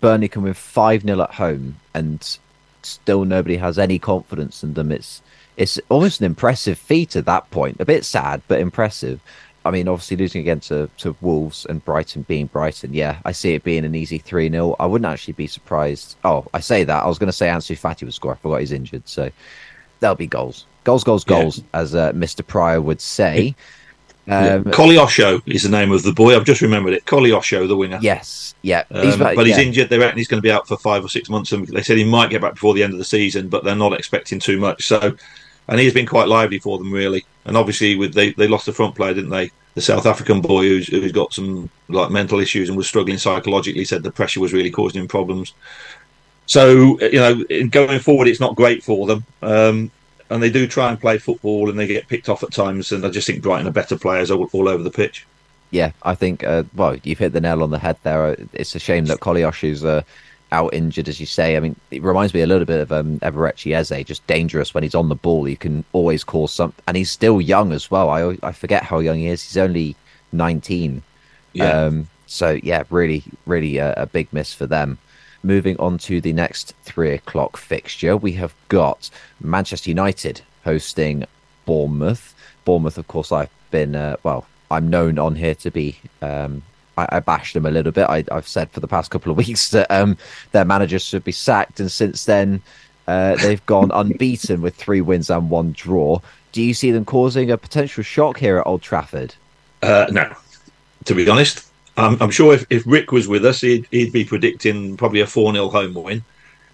Burnley 0.00 0.28
can 0.28 0.42
win 0.42 0.54
five 0.54 1.02
0 1.02 1.22
at 1.22 1.34
home 1.34 1.76
and 1.94 2.38
still 2.82 3.24
nobody 3.24 3.56
has 3.56 3.78
any 3.78 3.98
confidence 3.98 4.62
in 4.62 4.74
them. 4.74 4.92
It's 4.92 5.22
it's 5.56 5.80
almost 5.88 6.20
an 6.20 6.26
impressive 6.26 6.78
feat 6.78 7.16
at 7.16 7.26
that 7.26 7.50
point. 7.50 7.80
A 7.80 7.84
bit 7.84 8.04
sad, 8.04 8.42
but 8.46 8.60
impressive. 8.60 9.20
I 9.64 9.70
mean, 9.70 9.86
obviously 9.86 10.16
losing 10.16 10.40
again 10.40 10.60
to, 10.60 10.90
to 10.98 11.14
Wolves 11.20 11.66
and 11.66 11.84
Brighton 11.84 12.22
being 12.22 12.46
Brighton, 12.46 12.94
yeah, 12.94 13.20
I 13.24 13.30
see 13.30 13.54
it 13.54 13.62
being 13.62 13.84
an 13.84 13.94
easy 13.94 14.18
3 14.18 14.50
0. 14.50 14.76
I 14.80 14.86
wouldn't 14.86 15.10
actually 15.10 15.34
be 15.34 15.46
surprised. 15.46 16.16
Oh, 16.24 16.46
I 16.52 16.60
say 16.60 16.84
that. 16.84 17.04
I 17.04 17.06
was 17.06 17.18
going 17.18 17.28
to 17.28 17.32
say 17.32 17.46
Ansu 17.46 17.78
Fati 17.78 18.02
would 18.02 18.12
score. 18.12 18.32
I 18.32 18.36
forgot 18.36 18.60
he's 18.60 18.72
injured. 18.72 19.08
So 19.08 19.30
there'll 20.00 20.16
be 20.16 20.26
goals. 20.26 20.66
Goals, 20.84 21.04
goals, 21.04 21.24
goals, 21.24 21.58
yeah. 21.58 21.64
as 21.74 21.94
uh, 21.94 22.12
Mr. 22.12 22.46
Pryor 22.46 22.80
would 22.80 23.00
say. 23.00 23.54
Um, 24.28 24.64
yeah. 24.66 25.38
is 25.46 25.64
the 25.64 25.68
name 25.68 25.90
of 25.90 26.02
the 26.04 26.12
boy. 26.12 26.36
I've 26.36 26.44
just 26.44 26.60
remembered 26.60 26.94
it. 26.94 27.04
Koleosho, 27.06 27.66
the 27.66 27.76
winger. 27.76 27.98
Yes, 28.00 28.54
yeah. 28.62 28.84
Um, 28.90 29.04
he's, 29.04 29.16
but 29.16 29.46
he's 29.46 29.58
injured. 29.58 29.88
They 29.88 29.98
reckon 29.98 30.16
he's 30.16 30.28
going 30.28 30.40
to 30.40 30.46
be 30.46 30.52
out 30.52 30.68
for 30.68 30.76
five 30.76 31.04
or 31.04 31.08
six 31.08 31.28
months, 31.28 31.50
and 31.50 31.66
they 31.66 31.82
said 31.82 31.96
he 31.96 32.04
might 32.04 32.30
get 32.30 32.40
back 32.40 32.54
before 32.54 32.74
the 32.74 32.84
end 32.84 32.92
of 32.92 32.98
the 33.00 33.04
season, 33.04 33.48
but 33.48 33.64
they're 33.64 33.74
not 33.74 33.92
expecting 33.92 34.38
too 34.38 34.60
much. 34.60 34.86
So, 34.86 35.16
and 35.68 35.80
he's 35.80 35.94
been 35.94 36.06
quite 36.06 36.28
lively 36.28 36.60
for 36.60 36.78
them, 36.78 36.92
really. 36.92 37.24
And 37.44 37.56
obviously, 37.56 37.96
with 37.96 38.14
they 38.14 38.32
they 38.32 38.46
lost 38.46 38.66
the 38.66 38.72
front 38.72 38.94
player, 38.94 39.14
didn't 39.14 39.30
they? 39.30 39.50
The 39.74 39.80
South 39.80 40.06
African 40.06 40.40
boy 40.40 40.62
who's 40.62 40.86
who's 40.86 41.12
got 41.12 41.32
some 41.32 41.68
like 41.88 42.10
mental 42.10 42.38
issues 42.38 42.68
and 42.68 42.78
was 42.78 42.86
struggling 42.86 43.18
psychologically. 43.18 43.84
Said 43.84 44.04
the 44.04 44.12
pressure 44.12 44.40
was 44.40 44.52
really 44.52 44.70
causing 44.70 45.00
him 45.00 45.08
problems. 45.08 45.52
So 46.46 47.00
you 47.00 47.18
know, 47.18 47.66
going 47.68 47.98
forward, 47.98 48.28
it's 48.28 48.40
not 48.40 48.54
great 48.54 48.84
for 48.84 49.08
them. 49.08 49.24
Um, 49.42 49.90
and 50.32 50.42
they 50.42 50.50
do 50.50 50.66
try 50.66 50.90
and 50.90 51.00
play 51.00 51.18
football, 51.18 51.68
and 51.68 51.78
they 51.78 51.86
get 51.86 52.08
picked 52.08 52.28
off 52.28 52.42
at 52.42 52.52
times. 52.52 52.92
And 52.92 53.04
I 53.04 53.10
just 53.10 53.26
think 53.26 53.42
Brighton 53.42 53.68
are 53.68 53.72
better 53.72 53.98
players 53.98 54.30
all, 54.30 54.48
all 54.52 54.68
over 54.68 54.82
the 54.82 54.90
pitch. 54.90 55.26
Yeah, 55.70 55.92
I 56.02 56.14
think. 56.14 56.44
Uh, 56.44 56.64
well, 56.74 56.96
you've 57.02 57.18
hit 57.18 57.32
the 57.32 57.40
nail 57.40 57.62
on 57.62 57.70
the 57.70 57.78
head 57.78 57.96
there. 58.02 58.36
It's 58.52 58.74
a 58.74 58.78
shame 58.78 59.06
that 59.06 59.20
Koleosho's 59.20 59.84
uh, 59.84 60.02
out 60.50 60.74
injured, 60.74 61.08
as 61.08 61.18
you 61.18 61.26
say. 61.26 61.56
I 61.56 61.60
mean, 61.60 61.76
it 61.90 62.02
reminds 62.02 62.34
me 62.34 62.42
a 62.42 62.46
little 62.46 62.66
bit 62.66 62.80
of 62.80 62.92
um, 62.92 63.18
Eberechi 63.20 63.74
Eze, 63.74 64.04
just 64.04 64.26
dangerous 64.26 64.74
when 64.74 64.82
he's 64.82 64.94
on 64.94 65.08
the 65.08 65.14
ball. 65.14 65.44
He 65.44 65.56
can 65.56 65.84
always 65.92 66.24
cause 66.24 66.52
some, 66.52 66.74
and 66.86 66.96
he's 66.96 67.10
still 67.10 67.40
young 67.40 67.72
as 67.72 67.90
well. 67.90 68.10
I 68.10 68.36
I 68.42 68.52
forget 68.52 68.82
how 68.82 68.98
young 68.98 69.18
he 69.18 69.28
is. 69.28 69.42
He's 69.42 69.56
only 69.56 69.96
nineteen. 70.30 71.02
Yeah. 71.54 71.84
Um, 71.84 72.08
so 72.26 72.58
yeah, 72.62 72.84
really, 72.90 73.24
really 73.46 73.78
a, 73.78 73.94
a 73.94 74.06
big 74.06 74.32
miss 74.32 74.54
for 74.54 74.66
them. 74.66 74.98
Moving 75.42 75.76
on 75.78 75.98
to 75.98 76.20
the 76.20 76.32
next 76.32 76.74
three 76.84 77.12
o'clock 77.12 77.56
fixture, 77.56 78.16
we 78.16 78.32
have 78.32 78.54
got 78.68 79.10
Manchester 79.40 79.90
United 79.90 80.40
hosting 80.64 81.24
Bournemouth. 81.64 82.34
Bournemouth, 82.64 82.96
of 82.96 83.08
course, 83.08 83.32
I've 83.32 83.50
been, 83.70 83.96
uh, 83.96 84.16
well, 84.22 84.46
I'm 84.70 84.88
known 84.88 85.18
on 85.18 85.34
here 85.34 85.54
to 85.56 85.70
be. 85.70 85.98
Um, 86.20 86.62
I, 86.96 87.08
I 87.12 87.20
bashed 87.20 87.54
them 87.54 87.66
a 87.66 87.70
little 87.70 87.92
bit. 87.92 88.06
I, 88.08 88.24
have 88.30 88.46
said 88.46 88.70
for 88.70 88.80
the 88.80 88.88
past 88.88 89.10
couple 89.10 89.32
of 89.32 89.38
weeks 89.46 89.70
that 89.70 89.90
um, 89.90 90.16
their 90.52 90.64
manager 90.64 90.98
should 90.98 91.24
be 91.24 91.32
sacked, 91.32 91.80
and 91.80 91.90
since 91.90 92.24
then, 92.24 92.62
uh, 93.08 93.36
they've 93.36 93.64
gone 93.66 93.90
unbeaten 93.94 94.62
with 94.62 94.76
three 94.76 95.00
wins 95.00 95.28
and 95.30 95.50
one 95.50 95.72
draw. 95.72 96.20
Do 96.52 96.62
you 96.62 96.74
see 96.74 96.90
them 96.90 97.04
causing 97.04 97.50
a 97.50 97.58
potential 97.58 98.04
shock 98.04 98.38
here 98.38 98.58
at 98.58 98.66
Old 98.66 98.82
Trafford? 98.82 99.34
Uh, 99.82 100.06
no, 100.10 100.34
to 101.04 101.14
be 101.14 101.28
honest. 101.28 101.71
I'm, 101.96 102.20
I'm 102.22 102.30
sure 102.30 102.54
if, 102.54 102.66
if 102.70 102.82
Rick 102.86 103.12
was 103.12 103.28
with 103.28 103.44
us, 103.44 103.60
he'd, 103.60 103.86
he'd 103.90 104.12
be 104.12 104.24
predicting 104.24 104.96
probably 104.96 105.20
a 105.20 105.26
4 105.26 105.52
0 105.52 105.68
home 105.68 105.94
win. 105.94 106.24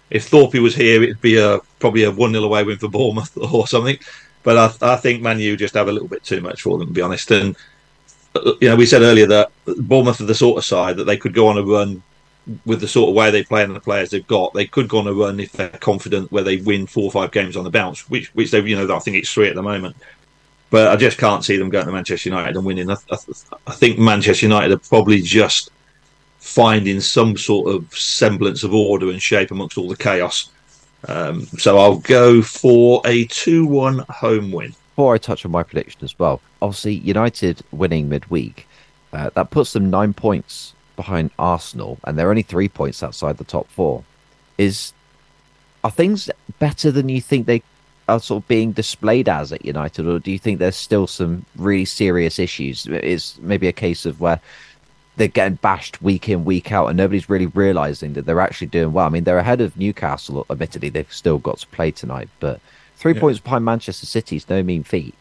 If 0.09 0.27
Thorpe 0.27 0.55
was 0.55 0.75
here, 0.75 1.03
it'd 1.03 1.21
be 1.21 1.37
a 1.37 1.59
probably 1.79 2.03
a 2.03 2.11
1 2.11 2.31
0 2.31 2.43
away 2.43 2.63
win 2.63 2.77
for 2.77 2.87
Bournemouth 2.87 3.37
or 3.53 3.67
something. 3.67 3.97
but 4.43 4.57
I, 4.81 4.93
I 4.93 4.95
think 4.95 5.21
Man 5.21 5.39
U 5.39 5.57
just 5.57 5.75
have 5.75 5.87
a 5.87 5.91
little 5.91 6.07
bit 6.07 6.23
too 6.23 6.41
much 6.41 6.61
for 6.61 6.77
them, 6.77 6.87
to 6.87 6.93
be 6.93 7.01
honest. 7.01 7.31
And 7.31 7.55
uh, 8.35 8.53
you 8.61 8.69
know, 8.69 8.75
we 8.75 8.85
said 8.85 9.01
earlier 9.01 9.27
that 9.27 9.51
Bournemouth 9.65 10.21
are 10.21 10.25
the 10.25 10.35
sort 10.35 10.57
of 10.57 10.65
side 10.65 10.97
that 10.97 11.05
they 11.05 11.17
could 11.17 11.33
go 11.33 11.47
on 11.47 11.57
a 11.57 11.63
run 11.63 12.01
with 12.65 12.81
the 12.81 12.87
sort 12.87 13.09
of 13.09 13.15
way 13.15 13.29
they 13.29 13.43
play 13.43 13.63
and 13.63 13.75
the 13.75 13.79
players 13.79 14.09
they've 14.09 14.25
got. 14.27 14.53
They 14.53 14.65
could 14.65 14.87
go 14.87 14.99
on 14.99 15.07
a 15.07 15.13
run 15.13 15.39
if 15.39 15.51
they're 15.51 15.69
confident 15.69 16.31
where 16.31 16.43
they 16.43 16.57
win 16.57 16.87
four 16.87 17.05
or 17.05 17.11
five 17.11 17.31
games 17.31 17.55
on 17.55 17.63
the 17.63 17.69
bounce, 17.69 18.09
which 18.09 18.33
which 18.35 18.51
they 18.51 18.61
you 18.61 18.75
know 18.75 18.95
I 18.95 18.99
think 18.99 19.17
it's 19.17 19.31
three 19.31 19.49
at 19.49 19.55
the 19.55 19.61
moment. 19.61 19.95
But 20.69 20.89
I 20.89 20.95
just 20.95 21.17
can't 21.17 21.43
see 21.43 21.57
them 21.57 21.69
going 21.69 21.85
to 21.85 21.91
Manchester 21.91 22.29
United 22.29 22.55
and 22.55 22.65
winning. 22.65 22.89
I, 22.91 22.95
I, 23.11 23.17
I 23.67 23.71
think 23.71 23.97
Manchester 23.97 24.45
United 24.45 24.71
are 24.71 24.77
probably 24.77 25.21
just 25.21 25.71
finding 26.37 26.99
some 26.99 27.37
sort 27.37 27.73
of 27.73 27.91
semblance 27.97 28.63
of 28.63 28.73
order 28.73 29.09
and 29.09 29.21
shape 29.21 29.51
amongst 29.51 29.77
all 29.77 29.87
the 29.87 29.97
chaos. 29.97 30.51
Um, 31.07 31.45
so 31.45 31.77
I'll 31.77 31.99
go 31.99 32.41
for 32.41 33.01
a 33.05 33.25
2 33.25 33.65
1 33.65 34.05
home 34.09 34.51
win. 34.51 34.73
Before 34.95 35.15
I 35.15 35.17
touch 35.17 35.45
on 35.45 35.51
my 35.51 35.63
prediction 35.63 36.01
as 36.03 36.17
well, 36.19 36.41
obviously, 36.61 36.95
United 36.95 37.61
winning 37.71 38.09
midweek, 38.09 38.67
uh, 39.13 39.29
that 39.33 39.49
puts 39.49 39.73
them 39.73 39.89
nine 39.89 40.13
points 40.13 40.73
behind 40.95 41.31
Arsenal, 41.39 41.97
and 42.03 42.17
they're 42.17 42.29
only 42.29 42.41
three 42.41 42.67
points 42.67 43.01
outside 43.01 43.37
the 43.37 43.45
top 43.45 43.69
four. 43.69 44.03
Is 44.57 44.91
Are 45.83 45.91
things 45.91 46.29
better 46.59 46.91
than 46.91 47.07
you 47.07 47.21
think 47.21 47.45
they 47.45 47.63
are 48.09 48.19
sort 48.19 48.43
of 48.43 48.47
being 48.47 48.71
displayed 48.71 49.29
as 49.29 49.51
at 49.51 49.65
United, 49.65 50.05
or 50.05 50.19
do 50.19 50.31
you 50.31 50.39
think 50.39 50.59
there's 50.59 50.75
still 50.75 51.07
some 51.07 51.45
really 51.55 51.85
serious 51.85 52.39
issues? 52.39 52.85
It's 52.87 53.37
maybe 53.39 53.67
a 53.67 53.73
case 53.73 54.05
of 54.05 54.19
where 54.19 54.39
they're 55.15 55.27
getting 55.27 55.55
bashed 55.55 56.01
week 56.01 56.29
in, 56.29 56.45
week 56.45 56.71
out, 56.71 56.87
and 56.87 56.97
nobody's 56.97 57.29
really 57.29 57.47
realizing 57.47 58.13
that 58.13 58.25
they're 58.25 58.39
actually 58.39 58.67
doing 58.67 58.93
well. 58.93 59.05
I 59.05 59.09
mean, 59.09 59.25
they're 59.25 59.37
ahead 59.37 59.61
of 59.61 59.77
Newcastle. 59.77 60.45
Admittedly, 60.49 60.89
they've 60.89 61.11
still 61.11 61.37
got 61.37 61.59
to 61.59 61.67
play 61.67 61.91
tonight, 61.91 62.29
but 62.39 62.59
three 62.95 63.13
yeah. 63.13 63.19
points 63.19 63.39
behind 63.39 63.65
Manchester 63.65 64.05
City 64.05 64.37
is 64.37 64.49
no 64.49 64.63
mean 64.63 64.83
feat. 64.83 65.13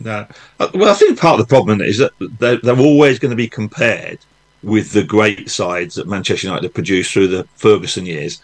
No, 0.00 0.26
uh, 0.60 0.68
well, 0.74 0.90
I 0.90 0.94
think 0.94 1.18
part 1.18 1.40
of 1.40 1.46
the 1.46 1.50
problem 1.50 1.80
is 1.80 1.98
that 1.98 2.12
they're, 2.38 2.58
they're 2.58 2.78
always 2.78 3.18
going 3.18 3.30
to 3.30 3.36
be 3.36 3.48
compared 3.48 4.18
with 4.62 4.92
the 4.92 5.04
great 5.04 5.50
sides 5.50 5.94
that 5.94 6.08
Manchester 6.08 6.48
United 6.48 6.64
have 6.64 6.74
produced 6.74 7.12
through 7.12 7.28
the 7.28 7.44
Ferguson 7.56 8.04
years. 8.04 8.40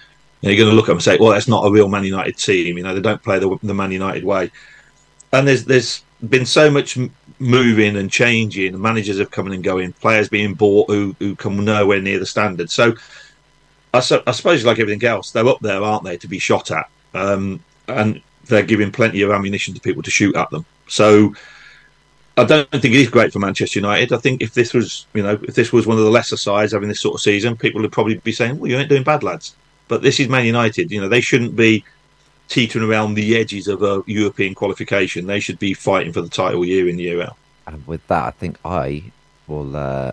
You're 0.51 0.57
going 0.57 0.71
to 0.71 0.75
look 0.75 0.87
at 0.87 0.89
them 0.89 0.97
and 0.97 1.05
say, 1.05 1.19
"Well, 1.19 1.31
that's 1.31 1.49
not 1.49 1.67
a 1.67 1.71
real 1.71 1.89
Man 1.89 2.05
United 2.05 2.37
team." 2.37 2.77
You 2.77 2.83
know, 2.83 2.95
they 2.95 3.01
don't 3.01 3.23
play 3.23 3.39
the, 3.39 3.57
the 3.63 3.75
Man 3.75 3.93
United 3.93 4.25
way. 4.25 4.51
And 5.33 5.47
there's 5.47 5.65
there's 5.65 6.03
been 6.29 6.47
so 6.47 6.71
much 6.71 6.99
moving 7.39 7.97
and 7.97 8.11
changing. 8.11 8.81
Managers 8.81 9.19
have 9.19 9.31
come 9.31 9.51
and 9.51 9.63
going, 9.63 9.93
players 9.95 10.29
being 10.29 10.55
bought 10.55 10.91
who 10.91 11.15
who 11.19 11.37
come 11.37 11.65
nowhere 11.65 12.01
near 12.01 12.19
the 12.19 12.27
standard. 12.27 12.71
So 12.71 12.95
I, 13.95 14.01
su- 14.01 14.23
I 14.27 14.33
suppose, 14.33 14.65
like 14.65 14.79
everything 14.79 15.07
else, 15.07 15.31
they're 15.31 15.47
up 15.47 15.61
there, 15.61 15.83
aren't 15.83 16.05
they, 16.05 16.17
to 16.17 16.29
be 16.29 16.39
shot 16.39 16.71
at, 16.71 16.89
um, 17.15 17.63
and 17.89 18.23
they're 18.47 18.63
giving 18.63 18.91
plenty 18.91 19.23
of 19.23 19.31
ammunition 19.31 19.75
to 19.75 19.81
people 19.81 20.03
to 20.03 20.11
shoot 20.11 20.35
at 20.35 20.51
them. 20.51 20.65
So 20.89 21.35
I 22.37 22.45
don't 22.45 22.71
think 22.71 22.87
it 22.87 22.95
is 22.95 23.11
great 23.11 23.33
for 23.33 23.39
Manchester 23.39 23.79
United. 23.79 24.13
I 24.13 24.19
think 24.19 24.41
if 24.41 24.55
this 24.55 24.73
was, 24.73 25.07
you 25.13 25.23
know, 25.23 25.39
if 25.43 25.55
this 25.55 25.73
was 25.73 25.87
one 25.87 25.99
of 25.99 26.05
the 26.05 26.11
lesser 26.11 26.37
sides 26.37 26.73
having 26.73 26.89
this 26.89 27.01
sort 27.01 27.15
of 27.15 27.21
season, 27.21 27.57
people 27.57 27.83
would 27.83 27.93
probably 27.93 28.15
be 28.17 28.33
saying, 28.33 28.59
"Well, 28.59 28.71
you 28.71 28.79
ain't 28.79 28.89
doing 28.89 29.03
bad, 29.03 29.23
lads." 29.23 29.55
But 29.93 30.01
this 30.01 30.19
is 30.19 30.27
Man 30.31 30.47
United. 30.47 30.91
You 30.91 31.03
know, 31.03 31.09
they 31.11 31.21
shouldn't 31.21 31.55
be 31.55 31.85
teetering 32.49 32.83
around 32.83 33.13
the 33.13 33.37
edges 33.37 33.69
of 33.69 33.83
a 33.83 34.03
European 34.07 34.55
qualification. 34.55 35.27
They 35.27 35.39
should 35.39 35.59
be 35.59 35.75
fighting 35.75 36.15
for 36.15 36.23
the 36.23 36.31
title 36.31 36.65
year 36.65 36.89
in 36.89 36.99
year 36.99 37.21
out. 37.21 37.37
And 37.67 37.87
with 37.87 38.01
that, 38.07 38.25
I 38.25 38.31
think 38.31 38.57
I 38.65 39.05
will 39.49 39.77
uh, 39.77 40.13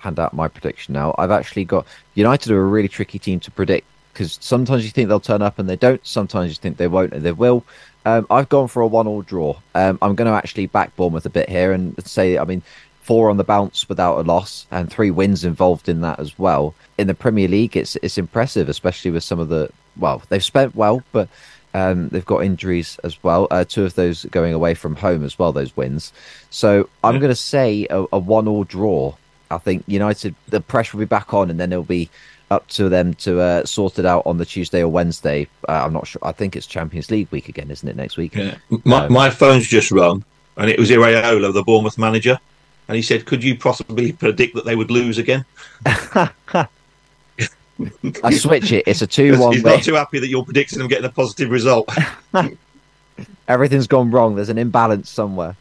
hand 0.00 0.18
out 0.18 0.34
my 0.34 0.48
prediction 0.48 0.92
now. 0.92 1.14
I've 1.16 1.30
actually 1.30 1.64
got 1.64 1.86
United 2.14 2.52
are 2.52 2.60
a 2.60 2.64
really 2.66 2.88
tricky 2.88 3.18
team 3.18 3.40
to 3.40 3.50
predict 3.50 3.86
because 4.12 4.36
sometimes 4.42 4.84
you 4.84 4.90
think 4.90 5.08
they'll 5.08 5.18
turn 5.18 5.40
up 5.40 5.58
and 5.58 5.66
they 5.66 5.76
don't. 5.76 6.06
Sometimes 6.06 6.50
you 6.50 6.56
think 6.56 6.76
they 6.76 6.86
won't 6.86 7.14
and 7.14 7.22
they 7.22 7.32
will. 7.32 7.64
Um, 8.04 8.26
I've 8.28 8.50
gone 8.50 8.68
for 8.68 8.82
a 8.82 8.86
one-all 8.86 9.22
draw. 9.22 9.56
Um, 9.74 9.98
I'm 10.02 10.14
going 10.14 10.30
to 10.30 10.36
actually 10.36 10.66
back 10.66 10.94
Bournemouth 10.94 11.24
a 11.24 11.30
bit 11.30 11.48
here 11.48 11.72
and 11.72 11.94
say, 12.06 12.36
I 12.36 12.44
mean, 12.44 12.62
four 13.04 13.28
on 13.30 13.36
the 13.36 13.44
bounce 13.44 13.88
without 13.88 14.18
a 14.18 14.22
loss 14.22 14.66
and 14.70 14.90
three 14.90 15.10
wins 15.10 15.44
involved 15.44 15.88
in 15.88 16.00
that 16.00 16.18
as 16.18 16.38
well. 16.38 16.74
In 16.98 17.06
the 17.06 17.14
Premier 17.14 17.48
League, 17.48 17.76
it's 17.76 17.96
it's 17.96 18.18
impressive, 18.18 18.68
especially 18.68 19.10
with 19.10 19.22
some 19.22 19.38
of 19.38 19.48
the 19.48 19.70
well, 19.96 20.22
they've 20.28 20.42
spent 20.42 20.74
well, 20.74 21.02
but 21.12 21.28
um, 21.74 22.08
they've 22.08 22.24
got 22.24 22.44
injuries 22.44 22.98
as 23.04 23.22
well. 23.22 23.46
Uh, 23.50 23.64
two 23.64 23.84
of 23.84 23.94
those 23.94 24.24
going 24.26 24.54
away 24.54 24.74
from 24.74 24.96
home 24.96 25.24
as 25.24 25.38
well. 25.38 25.52
Those 25.52 25.76
wins. 25.76 26.12
So 26.50 26.88
I'm 27.02 27.18
going 27.18 27.30
to 27.30 27.36
say 27.36 27.86
a, 27.90 28.04
a 28.12 28.18
one-all 28.18 28.64
draw. 28.64 29.14
I 29.50 29.58
think 29.58 29.84
United, 29.86 30.34
the 30.48 30.60
pressure 30.60 30.96
will 30.96 31.04
be 31.04 31.08
back 31.08 31.34
on, 31.34 31.50
and 31.50 31.60
then 31.60 31.72
it'll 31.72 31.84
be 31.84 32.08
up 32.50 32.66
to 32.68 32.88
them 32.88 33.14
to 33.14 33.40
uh, 33.40 33.64
sort 33.64 33.98
it 33.98 34.06
out 34.06 34.22
on 34.24 34.38
the 34.38 34.46
Tuesday 34.46 34.80
or 34.80 34.88
Wednesday. 34.88 35.48
Uh, 35.68 35.82
I'm 35.84 35.92
not 35.92 36.06
sure. 36.06 36.20
I 36.24 36.32
think 36.32 36.56
it's 36.56 36.66
Champions 36.66 37.10
League 37.10 37.28
week 37.30 37.48
again, 37.48 37.70
isn't 37.70 37.88
it? 37.88 37.96
Next 37.96 38.16
week. 38.16 38.34
Yeah. 38.34 38.56
My, 38.84 39.06
um, 39.06 39.12
my 39.12 39.30
phone's 39.30 39.66
just 39.66 39.90
rung, 39.90 40.24
and 40.56 40.70
it 40.70 40.78
was 40.78 40.90
Iraola, 40.90 41.52
the 41.52 41.62
Bournemouth 41.62 41.98
manager, 41.98 42.38
and 42.88 42.96
he 42.96 43.02
said, 43.02 43.24
"Could 43.24 43.42
you 43.42 43.56
possibly 43.56 44.12
predict 44.12 44.54
that 44.54 44.64
they 44.64 44.76
would 44.76 44.90
lose 44.90 45.18
again?" 45.18 45.44
I 48.22 48.30
switch 48.32 48.72
it. 48.72 48.84
It's 48.86 49.02
a 49.02 49.06
two-one. 49.08 49.54
He's 49.54 49.64
not 49.64 49.82
too 49.82 49.94
happy 49.94 50.18
that 50.18 50.28
you're 50.28 50.44
predicting 50.44 50.78
them 50.78 50.88
getting 50.88 51.04
a 51.04 51.10
positive 51.10 51.50
result. 51.50 51.88
Everything's 53.48 53.86
gone 53.86 54.10
wrong. 54.10 54.36
There's 54.36 54.48
an 54.48 54.58
imbalance 54.58 55.10
somewhere. 55.10 55.56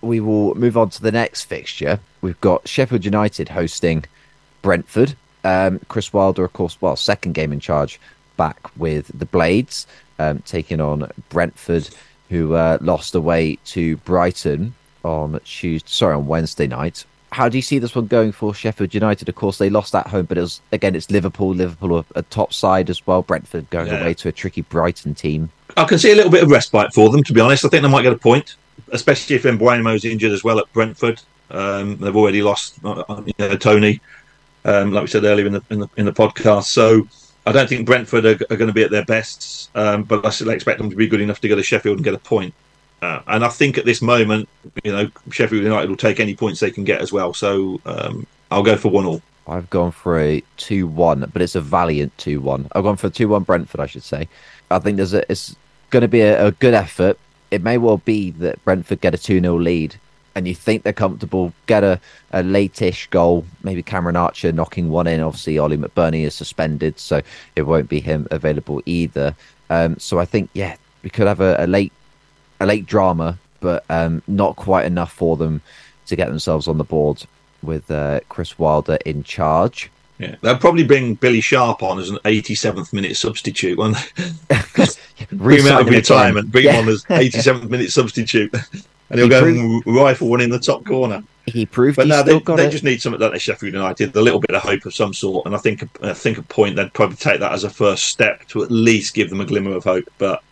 We 0.00 0.20
will 0.20 0.54
move 0.54 0.76
on 0.76 0.90
to 0.90 1.02
the 1.02 1.12
next 1.12 1.44
fixture. 1.44 1.98
We've 2.20 2.40
got 2.40 2.68
Sheffield 2.68 3.04
United 3.04 3.48
hosting 3.48 4.04
Brentford. 4.62 5.14
Um, 5.44 5.80
Chris 5.88 6.12
Wilder, 6.12 6.44
of 6.44 6.52
course, 6.52 6.80
well, 6.80 6.96
second 6.96 7.32
game 7.32 7.52
in 7.52 7.60
charge, 7.60 8.00
back 8.36 8.58
with 8.76 9.10
the 9.18 9.26
Blades, 9.26 9.86
um, 10.18 10.40
taking 10.40 10.80
on 10.80 11.10
Brentford, 11.28 11.88
who 12.28 12.54
uh, 12.54 12.78
lost 12.80 13.14
away 13.14 13.58
to 13.66 13.96
Brighton 13.98 14.74
on 15.08 15.40
Tuesday. 15.44 15.88
Sorry, 15.88 16.14
on 16.14 16.26
Wednesday 16.26 16.66
night 16.66 17.04
how 17.32 17.48
do 17.48 17.58
you 17.58 17.62
see 17.62 17.78
this 17.78 17.94
one 17.94 18.06
going 18.06 18.32
for 18.32 18.54
Sheffield 18.54 18.94
United? 18.94 19.28
Of 19.28 19.34
course, 19.34 19.58
they 19.58 19.70
lost 19.70 19.94
at 19.94 20.06
home, 20.06 20.26
but 20.26 20.38
it 20.38 20.40
was 20.40 20.60
again 20.72 20.94
it's 20.94 21.10
Liverpool. 21.10 21.50
Liverpool 21.50 22.04
a, 22.14 22.22
top 22.22 22.52
side 22.52 22.90
as 22.90 23.06
well. 23.06 23.22
Brentford 23.22 23.68
going 23.70 23.88
yeah. 23.88 24.00
away 24.00 24.14
to 24.14 24.28
a 24.28 24.32
tricky 24.32 24.62
Brighton 24.62 25.14
team. 25.14 25.50
I 25.76 25.84
can 25.84 25.98
see 25.98 26.12
a 26.12 26.14
little 26.14 26.30
bit 26.30 26.42
of 26.42 26.50
respite 26.50 26.92
for 26.94 27.10
them. 27.10 27.22
To 27.24 27.32
be 27.32 27.40
honest, 27.40 27.64
I 27.64 27.68
think 27.68 27.82
they 27.82 27.88
might 27.88 28.02
get 28.02 28.12
a 28.12 28.18
point, 28.18 28.56
especially 28.92 29.36
if 29.36 29.42
Mbeumo's 29.42 30.04
injured 30.04 30.32
as 30.32 30.42
well 30.42 30.58
at 30.58 30.72
Brentford. 30.72 31.20
Um, 31.50 31.96
they've 31.98 32.16
already 32.16 32.42
lost 32.42 32.78
uh, 32.84 33.22
you 33.24 33.32
know, 33.38 33.56
Toney, 33.56 34.00
um, 34.64 34.92
like 34.92 35.02
we 35.02 35.08
said 35.08 35.24
earlier 35.24 35.46
in 35.46 35.54
the, 35.54 35.62
in 35.70 35.80
the, 35.80 35.88
in 35.96 36.04
the 36.06 36.12
podcast. 36.12 36.64
So 36.64 37.06
I 37.46 37.52
don't 37.52 37.68
think 37.68 37.86
Brentford 37.86 38.26
are, 38.26 38.38
are 38.50 38.56
going 38.56 38.68
to 38.68 38.72
be 38.72 38.82
at 38.82 38.90
their 38.90 39.04
best, 39.04 39.70
um, 39.74 40.02
but 40.02 40.26
I 40.26 40.30
still 40.30 40.50
expect 40.50 40.78
them 40.78 40.90
to 40.90 40.96
be 40.96 41.06
good 41.06 41.22
enough 41.22 41.40
to 41.40 41.48
go 41.48 41.56
to 41.56 41.62
Sheffield 41.62 41.96
and 41.96 42.04
get 42.04 42.14
a 42.14 42.18
point. 42.18 42.54
Uh, 43.00 43.20
and 43.28 43.44
I 43.44 43.48
think 43.48 43.78
at 43.78 43.84
this 43.84 44.02
moment, 44.02 44.48
you 44.82 44.92
know, 44.92 45.10
Sheffield 45.30 45.62
United 45.62 45.88
will 45.88 45.96
take 45.96 46.18
any 46.18 46.34
points 46.34 46.60
they 46.60 46.70
can 46.70 46.84
get 46.84 47.00
as 47.00 47.12
well. 47.12 47.32
So 47.32 47.80
um, 47.86 48.26
I'll 48.50 48.62
go 48.62 48.76
for 48.76 48.88
one 48.88 49.06
all. 49.06 49.22
I've 49.46 49.70
gone 49.70 49.92
for 49.92 50.18
a 50.18 50.42
two-one, 50.56 51.30
but 51.32 51.40
it's 51.40 51.54
a 51.54 51.60
valiant 51.60 52.16
two-one. 52.18 52.68
I've 52.72 52.84
gone 52.84 52.96
for 52.96 53.08
two-one 53.08 53.44
Brentford, 53.44 53.80
I 53.80 53.86
should 53.86 54.02
say. 54.02 54.28
I 54.70 54.78
think 54.78 54.96
there's 54.96 55.14
a, 55.14 55.30
it's 55.30 55.56
going 55.90 56.02
to 56.02 56.08
be 56.08 56.20
a, 56.20 56.48
a 56.48 56.50
good 56.50 56.74
effort. 56.74 57.18
It 57.50 57.62
may 57.62 57.78
well 57.78 57.96
be 57.98 58.32
that 58.32 58.62
Brentford 58.64 59.00
get 59.00 59.14
a 59.14 59.18
two-nil 59.18 59.58
lead, 59.58 59.96
and 60.34 60.46
you 60.46 60.54
think 60.54 60.82
they're 60.82 60.92
comfortable, 60.92 61.54
get 61.66 61.82
a, 61.82 61.98
a 62.32 62.42
late-ish 62.42 63.06
goal, 63.06 63.46
maybe 63.62 63.82
Cameron 63.82 64.16
Archer 64.16 64.52
knocking 64.52 64.90
one 64.90 65.06
in. 65.06 65.20
Obviously, 65.20 65.56
Ollie 65.56 65.78
McBurnie 65.78 66.26
is 66.26 66.34
suspended, 66.34 66.98
so 66.98 67.22
it 67.56 67.62
won't 67.62 67.88
be 67.88 68.00
him 68.00 68.28
available 68.30 68.82
either. 68.84 69.34
Um, 69.70 69.98
so 69.98 70.18
I 70.18 70.26
think, 70.26 70.50
yeah, 70.52 70.76
we 71.02 71.08
could 71.08 71.26
have 71.26 71.40
a, 71.40 71.56
a 71.58 71.66
late 71.66 71.92
a 72.60 72.66
late 72.66 72.86
drama, 72.86 73.38
but 73.60 73.84
um, 73.90 74.22
not 74.26 74.56
quite 74.56 74.86
enough 74.86 75.12
for 75.12 75.36
them 75.36 75.60
to 76.06 76.16
get 76.16 76.28
themselves 76.28 76.68
on 76.68 76.78
the 76.78 76.84
board 76.84 77.24
with 77.62 77.90
uh, 77.90 78.20
Chris 78.28 78.58
Wilder 78.58 78.98
in 79.04 79.22
charge. 79.22 79.90
Yeah, 80.18 80.34
they'll 80.40 80.58
probably 80.58 80.84
bring 80.84 81.14
Billy 81.14 81.40
Sharp 81.40 81.82
on 81.82 81.98
as 81.98 82.10
an 82.10 82.18
87th 82.24 82.92
minute 82.92 83.16
substitute. 83.16 83.78
When 83.78 83.92
bring 85.32 85.60
him 85.60 85.68
out 85.68 85.82
of 85.82 85.88
retirement, 85.88 86.50
bring 86.50 86.64
yeah. 86.64 86.72
him 86.72 86.88
on 86.88 86.92
as 86.92 87.04
87th 87.04 87.70
minute 87.70 87.92
substitute, 87.92 88.52
and 89.10 89.20
he'll 89.20 89.24
he 89.24 89.28
go 89.28 89.42
proved... 89.42 89.86
and 89.86 89.96
rifle 89.96 90.28
one 90.28 90.40
in 90.40 90.50
the 90.50 90.58
top 90.58 90.84
corner. 90.84 91.22
He 91.46 91.64
proved, 91.64 91.96
but 91.96 92.08
now 92.08 92.22
they, 92.22 92.38
they 92.38 92.68
just 92.68 92.84
need 92.84 93.00
something 93.00 93.20
that 93.20 93.32
they 93.32 93.38
Sheffield 93.38 93.72
United, 93.72 94.14
a 94.16 94.20
little 94.20 94.40
bit 94.40 94.54
of 94.56 94.62
hope 94.62 94.84
of 94.86 94.94
some 94.94 95.14
sort, 95.14 95.46
and 95.46 95.54
I 95.54 95.58
think 95.58 95.88
I 96.04 96.12
think 96.12 96.36
a 96.36 96.42
point 96.42 96.76
they'd 96.76 96.92
probably 96.92 97.16
take 97.16 97.40
that 97.40 97.52
as 97.52 97.62
a 97.62 97.70
first 97.70 98.08
step 98.08 98.46
to 98.48 98.64
at 98.64 98.70
least 98.72 99.14
give 99.14 99.30
them 99.30 99.40
a 99.40 99.46
glimmer 99.46 99.76
of 99.76 99.84
hope. 99.84 100.10
But 100.18 100.42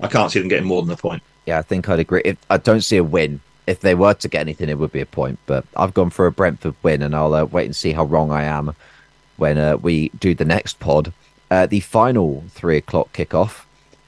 I 0.00 0.06
can't 0.06 0.30
see 0.30 0.38
them 0.38 0.48
getting 0.48 0.68
more 0.68 0.82
than 0.82 0.92
a 0.92 0.96
point. 0.96 1.22
Yeah, 1.46 1.58
I 1.58 1.62
think 1.62 1.88
I'd 1.88 2.00
agree. 2.00 2.22
If, 2.24 2.36
I 2.50 2.56
don't 2.58 2.82
see 2.82 2.96
a 2.96 3.04
win. 3.04 3.40
If 3.66 3.80
they 3.80 3.94
were 3.94 4.14
to 4.14 4.28
get 4.28 4.40
anything, 4.40 4.68
it 4.68 4.78
would 4.78 4.92
be 4.92 5.00
a 5.00 5.06
point. 5.06 5.38
But 5.46 5.64
I've 5.76 5.94
gone 5.94 6.10
for 6.10 6.26
a 6.26 6.32
Brentford 6.32 6.74
win, 6.82 7.02
and 7.02 7.14
I'll 7.14 7.34
uh, 7.34 7.44
wait 7.44 7.66
and 7.66 7.74
see 7.74 7.92
how 7.92 8.04
wrong 8.04 8.30
I 8.30 8.44
am 8.44 8.74
when 9.36 9.58
uh, 9.58 9.76
we 9.76 10.10
do 10.10 10.34
the 10.34 10.44
next 10.44 10.78
pod. 10.78 11.12
Uh, 11.50 11.66
the 11.66 11.80
final 11.80 12.44
three 12.50 12.76
o'clock 12.76 13.12
kickoff 13.12 13.64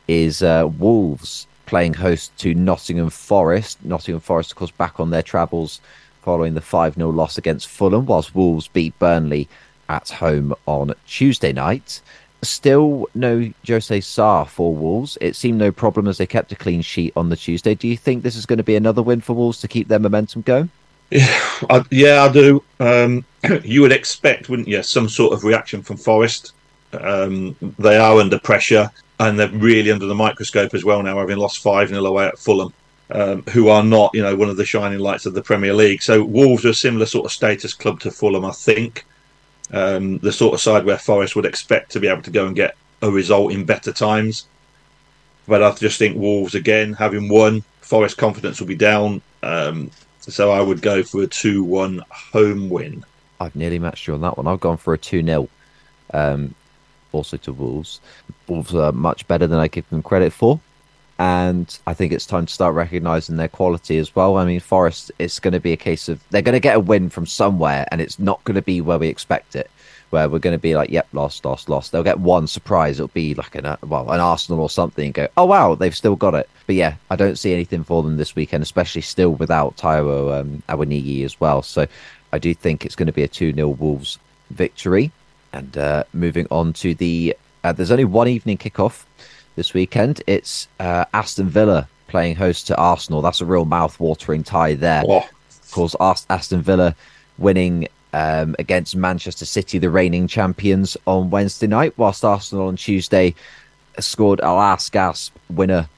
is 0.06 0.42
uh, 0.42 0.68
Wolves 0.78 1.46
playing 1.66 1.94
host 1.94 2.36
to 2.38 2.54
Nottingham 2.54 3.10
Forest. 3.10 3.84
Nottingham 3.84 4.20
Forest, 4.20 4.52
of 4.52 4.56
course, 4.56 4.70
back 4.70 4.98
on 4.98 5.10
their 5.10 5.22
travels 5.22 5.80
following 6.22 6.54
the 6.54 6.60
5 6.60 6.94
0 6.94 7.10
loss 7.10 7.38
against 7.38 7.68
Fulham, 7.68 8.06
whilst 8.06 8.34
Wolves 8.34 8.68
beat 8.68 8.98
Burnley 8.98 9.48
at 9.88 10.08
home 10.08 10.54
on 10.66 10.94
Tuesday 11.06 11.52
night. 11.52 12.00
Still 12.42 13.08
no 13.14 13.52
Jose 13.66 14.00
Sa 14.00 14.44
for 14.44 14.74
Wolves. 14.74 15.18
It 15.20 15.36
seemed 15.36 15.58
no 15.58 15.72
problem 15.72 16.06
as 16.08 16.18
they 16.18 16.26
kept 16.26 16.52
a 16.52 16.56
clean 16.56 16.82
sheet 16.82 17.12
on 17.16 17.28
the 17.28 17.36
Tuesday. 17.36 17.74
Do 17.74 17.88
you 17.88 17.96
think 17.96 18.22
this 18.22 18.36
is 18.36 18.46
going 18.46 18.58
to 18.58 18.62
be 18.62 18.76
another 18.76 19.02
win 19.02 19.20
for 19.20 19.34
Wolves 19.34 19.60
to 19.60 19.68
keep 19.68 19.88
their 19.88 19.98
momentum 19.98 20.42
going? 20.42 20.70
Yeah, 21.10 21.40
I, 21.70 21.84
yeah, 21.90 22.22
I 22.22 22.32
do. 22.32 22.62
Um, 22.80 23.24
you 23.64 23.80
would 23.82 23.92
expect, 23.92 24.48
wouldn't 24.48 24.68
you, 24.68 24.82
some 24.82 25.08
sort 25.08 25.32
of 25.32 25.44
reaction 25.44 25.82
from 25.82 25.96
Forest. 25.96 26.52
Um, 26.92 27.54
they 27.78 27.96
are 27.98 28.18
under 28.18 28.38
pressure 28.38 28.90
and 29.20 29.38
they're 29.38 29.48
really 29.48 29.90
under 29.90 30.06
the 30.06 30.14
microscope 30.14 30.74
as 30.74 30.84
well 30.84 31.02
now, 31.02 31.18
having 31.18 31.38
lost 31.38 31.58
5 31.58 31.88
0 31.88 32.04
away 32.04 32.26
at 32.26 32.38
Fulham, 32.38 32.72
um, 33.10 33.42
who 33.50 33.68
are 33.68 33.82
not, 33.82 34.10
you 34.14 34.22
know, 34.22 34.36
one 34.36 34.48
of 34.48 34.56
the 34.56 34.64
shining 34.64 35.00
lights 35.00 35.26
of 35.26 35.34
the 35.34 35.42
Premier 35.42 35.74
League. 35.74 36.02
So 36.02 36.24
Wolves 36.24 36.64
are 36.64 36.70
a 36.70 36.74
similar 36.74 37.06
sort 37.06 37.26
of 37.26 37.32
status 37.32 37.74
club 37.74 38.00
to 38.00 38.10
Fulham, 38.10 38.44
I 38.44 38.52
think. 38.52 39.04
Um, 39.72 40.18
the 40.18 40.32
sort 40.32 40.54
of 40.54 40.60
side 40.60 40.84
where 40.84 40.98
Forest 40.98 41.36
would 41.36 41.44
expect 41.44 41.92
to 41.92 42.00
be 42.00 42.08
able 42.08 42.22
to 42.22 42.30
go 42.30 42.46
and 42.46 42.56
get 42.56 42.76
a 43.02 43.10
result 43.10 43.52
in 43.52 43.64
better 43.64 43.92
times. 43.92 44.46
But 45.46 45.62
I 45.62 45.72
just 45.74 45.98
think 45.98 46.16
Wolves, 46.16 46.54
again, 46.54 46.92
having 46.92 47.28
won, 47.28 47.62
Forest 47.80 48.18
confidence 48.18 48.60
will 48.60 48.66
be 48.66 48.76
down. 48.76 49.22
Um, 49.42 49.90
so 50.20 50.50
I 50.52 50.60
would 50.60 50.82
go 50.82 51.02
for 51.02 51.22
a 51.22 51.26
2 51.26 51.64
1 51.64 52.02
home 52.10 52.68
win. 52.70 53.04
I've 53.40 53.56
nearly 53.56 53.78
matched 53.78 54.06
you 54.06 54.14
on 54.14 54.20
that 54.22 54.36
one. 54.36 54.46
I've 54.46 54.60
gone 54.60 54.76
for 54.76 54.94
a 54.94 54.98
two-nil, 54.98 55.48
um, 56.12 56.54
also 57.12 57.36
to 57.38 57.52
Wolves. 57.52 58.00
Wolves 58.46 58.74
are 58.74 58.92
much 58.92 59.26
better 59.28 59.46
than 59.46 59.58
I 59.58 59.68
give 59.68 59.88
them 59.90 60.02
credit 60.02 60.32
for. 60.32 60.60
And 61.18 61.76
I 61.86 61.94
think 61.94 62.12
it's 62.12 62.26
time 62.26 62.46
to 62.46 62.52
start 62.52 62.74
recognising 62.74 63.36
their 63.36 63.48
quality 63.48 63.98
as 63.98 64.14
well. 64.14 64.36
I 64.36 64.44
mean, 64.44 64.60
Forest, 64.60 65.10
it's 65.18 65.40
going 65.40 65.52
to 65.52 65.60
be 65.60 65.72
a 65.72 65.76
case 65.76 66.08
of 66.08 66.22
they're 66.30 66.42
going 66.42 66.52
to 66.52 66.60
get 66.60 66.76
a 66.76 66.80
win 66.80 67.10
from 67.10 67.26
somewhere, 67.26 67.88
and 67.90 68.00
it's 68.00 68.20
not 68.20 68.42
going 68.44 68.54
to 68.54 68.62
be 68.62 68.80
where 68.80 68.98
we 68.98 69.08
expect 69.08 69.56
it. 69.56 69.68
Where 70.10 70.28
we're 70.28 70.38
going 70.38 70.54
to 70.54 70.62
be 70.62 70.74
like, 70.74 70.90
yep, 70.90 71.06
lost, 71.12 71.44
lost, 71.44 71.68
lost. 71.68 71.92
They'll 71.92 72.02
get 72.02 72.20
one 72.20 72.46
surprise. 72.46 72.98
It'll 72.98 73.08
be 73.08 73.34
like 73.34 73.56
an 73.56 73.76
well, 73.82 74.10
an 74.10 74.20
Arsenal 74.20 74.62
or 74.62 74.70
something. 74.70 75.06
And 75.06 75.14
go, 75.14 75.28
oh 75.36 75.44
wow, 75.44 75.74
they've 75.74 75.94
still 75.94 76.16
got 76.16 76.34
it. 76.34 76.48
But 76.66 76.76
yeah, 76.76 76.94
I 77.10 77.16
don't 77.16 77.36
see 77.36 77.52
anything 77.52 77.84
for 77.84 78.02
them 78.02 78.16
this 78.16 78.34
weekend, 78.34 78.62
especially 78.62 79.02
still 79.02 79.32
without 79.32 79.76
Taiwo 79.76 80.40
um, 80.40 80.62
Awoniyi 80.68 81.24
as 81.24 81.38
well. 81.40 81.60
So 81.60 81.86
I 82.32 82.38
do 82.38 82.54
think 82.54 82.86
it's 82.86 82.94
going 82.94 83.08
to 83.08 83.12
be 83.12 83.22
a 83.22 83.28
2 83.28 83.52
0 83.52 83.68
Wolves 83.68 84.18
victory. 84.50 85.10
And 85.52 85.76
uh, 85.76 86.04
moving 86.12 86.46
on 86.50 86.72
to 86.74 86.94
the. 86.94 87.36
Uh, 87.64 87.72
there's 87.72 87.90
only 87.90 88.04
one 88.04 88.28
evening 88.28 88.56
kickoff 88.56 89.04
this 89.58 89.74
weekend. 89.74 90.22
It's 90.26 90.68
uh, 90.80 91.04
Aston 91.12 91.48
Villa 91.48 91.86
playing 92.06 92.36
host 92.36 92.68
to 92.68 92.76
Arsenal. 92.76 93.20
That's 93.20 93.42
a 93.42 93.44
real 93.44 93.66
mouth-watering 93.66 94.44
tie 94.44 94.74
there. 94.74 95.02
Oh. 95.06 95.18
Of 95.18 95.70
course, 95.72 95.94
Aston 96.00 96.62
Villa 96.62 96.94
winning 97.36 97.88
um, 98.14 98.56
against 98.58 98.96
Manchester 98.96 99.44
City, 99.44 99.76
the 99.78 99.90
reigning 99.90 100.26
champions, 100.26 100.96
on 101.06 101.28
Wednesday 101.28 101.66
night, 101.66 101.92
whilst 101.98 102.24
Arsenal 102.24 102.68
on 102.68 102.76
Tuesday 102.76 103.34
scored 103.98 104.40
a 104.40 104.52
last 104.52 104.92
gasp 104.92 105.36
winner 105.50 105.88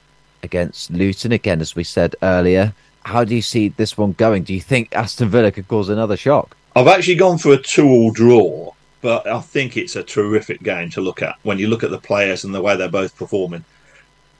against 0.42 0.90
Luton. 0.90 1.30
Again, 1.30 1.60
as 1.60 1.76
we 1.76 1.84
said 1.84 2.16
earlier, 2.22 2.72
how 3.04 3.22
do 3.22 3.36
you 3.36 3.42
see 3.42 3.68
this 3.68 3.96
one 3.96 4.12
going? 4.14 4.42
Do 4.42 4.54
you 4.54 4.60
think 4.60 4.92
Aston 4.96 5.28
Villa 5.28 5.52
could 5.52 5.68
cause 5.68 5.88
another 5.88 6.16
shock? 6.16 6.56
I've 6.74 6.88
actually 6.88 7.16
gone 7.16 7.38
for 7.38 7.52
a 7.52 7.58
two-all 7.58 8.10
draw 8.10 8.72
but 9.00 9.26
I 9.26 9.40
think 9.40 9.76
it's 9.76 9.96
a 9.96 10.02
terrific 10.02 10.62
game 10.62 10.90
to 10.90 11.00
look 11.00 11.22
at 11.22 11.36
when 11.42 11.58
you 11.58 11.68
look 11.68 11.82
at 11.82 11.90
the 11.90 11.98
players 11.98 12.44
and 12.44 12.54
the 12.54 12.62
way 12.62 12.76
they're 12.76 12.88
both 12.88 13.16
performing. 13.16 13.64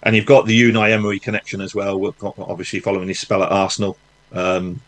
And 0.02 0.16
you've 0.16 0.26
got 0.26 0.46
the 0.46 0.60
Unai 0.60 0.92
Emery 0.92 1.18
connection 1.18 1.60
as 1.60 1.74
well, 1.74 2.14
obviously 2.22 2.80
following 2.80 3.08
his 3.08 3.20
spell 3.20 3.42
at 3.42 3.52
Arsenal. 3.52 3.96
Um, 4.32 4.80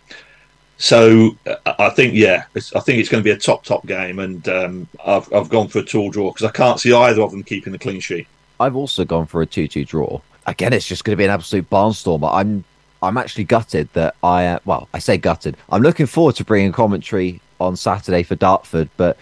so 0.79 1.37
I 1.67 1.91
think, 1.91 2.15
yeah, 2.15 2.45
I 2.57 2.81
think 2.81 2.99
it's 2.99 3.09
going 3.09 3.23
to 3.23 3.25
be 3.25 3.31
a 3.31 3.37
top, 3.37 3.65
top 3.65 3.87
game. 3.87 4.19
And 4.19 4.49
um, 4.49 4.89
I've, 5.05 5.31
I've 5.33 5.49
gone 5.49 5.69
for 5.69 5.81
a 5.81 5.83
two 5.83 6.11
draw 6.11 6.33
because 6.33 6.47
I 6.47 6.51
can't 6.51 6.81
see 6.81 6.93
either 6.93 7.21
of 7.21 7.31
them 7.31 7.43
keeping 7.43 7.73
the 7.73 7.79
clean 7.79 8.01
sheet. 8.01 8.27
I've 8.59 8.77
also 8.77 9.05
gone 9.05 9.27
for 9.27 9.43
a 9.43 9.47
2 9.47 9.69
2 9.69 9.85
draw. 9.85 10.21
Again, 10.47 10.73
it's 10.73 10.87
just 10.87 11.05
going 11.05 11.13
to 11.13 11.17
be 11.17 11.25
an 11.25 11.31
absolute 11.31 11.69
barnstormer. 11.69 12.31
I'm 12.33 12.65
I'm 13.03 13.17
actually 13.19 13.45
gutted 13.45 13.89
that 13.95 14.15
I, 14.23 14.47
uh, 14.47 14.59
well, 14.65 14.89
I 14.95 15.01
say 15.01 15.19
gutted. 15.19 15.57
I'm 15.71 15.83
looking 15.83 16.07
forward 16.07 16.37
to 16.37 16.45
bringing 16.45 16.71
commentary 16.71 17.41
on 17.61 17.75
Saturday 17.77 18.23
for 18.23 18.37
Dartford, 18.37 18.89
but 18.97 19.19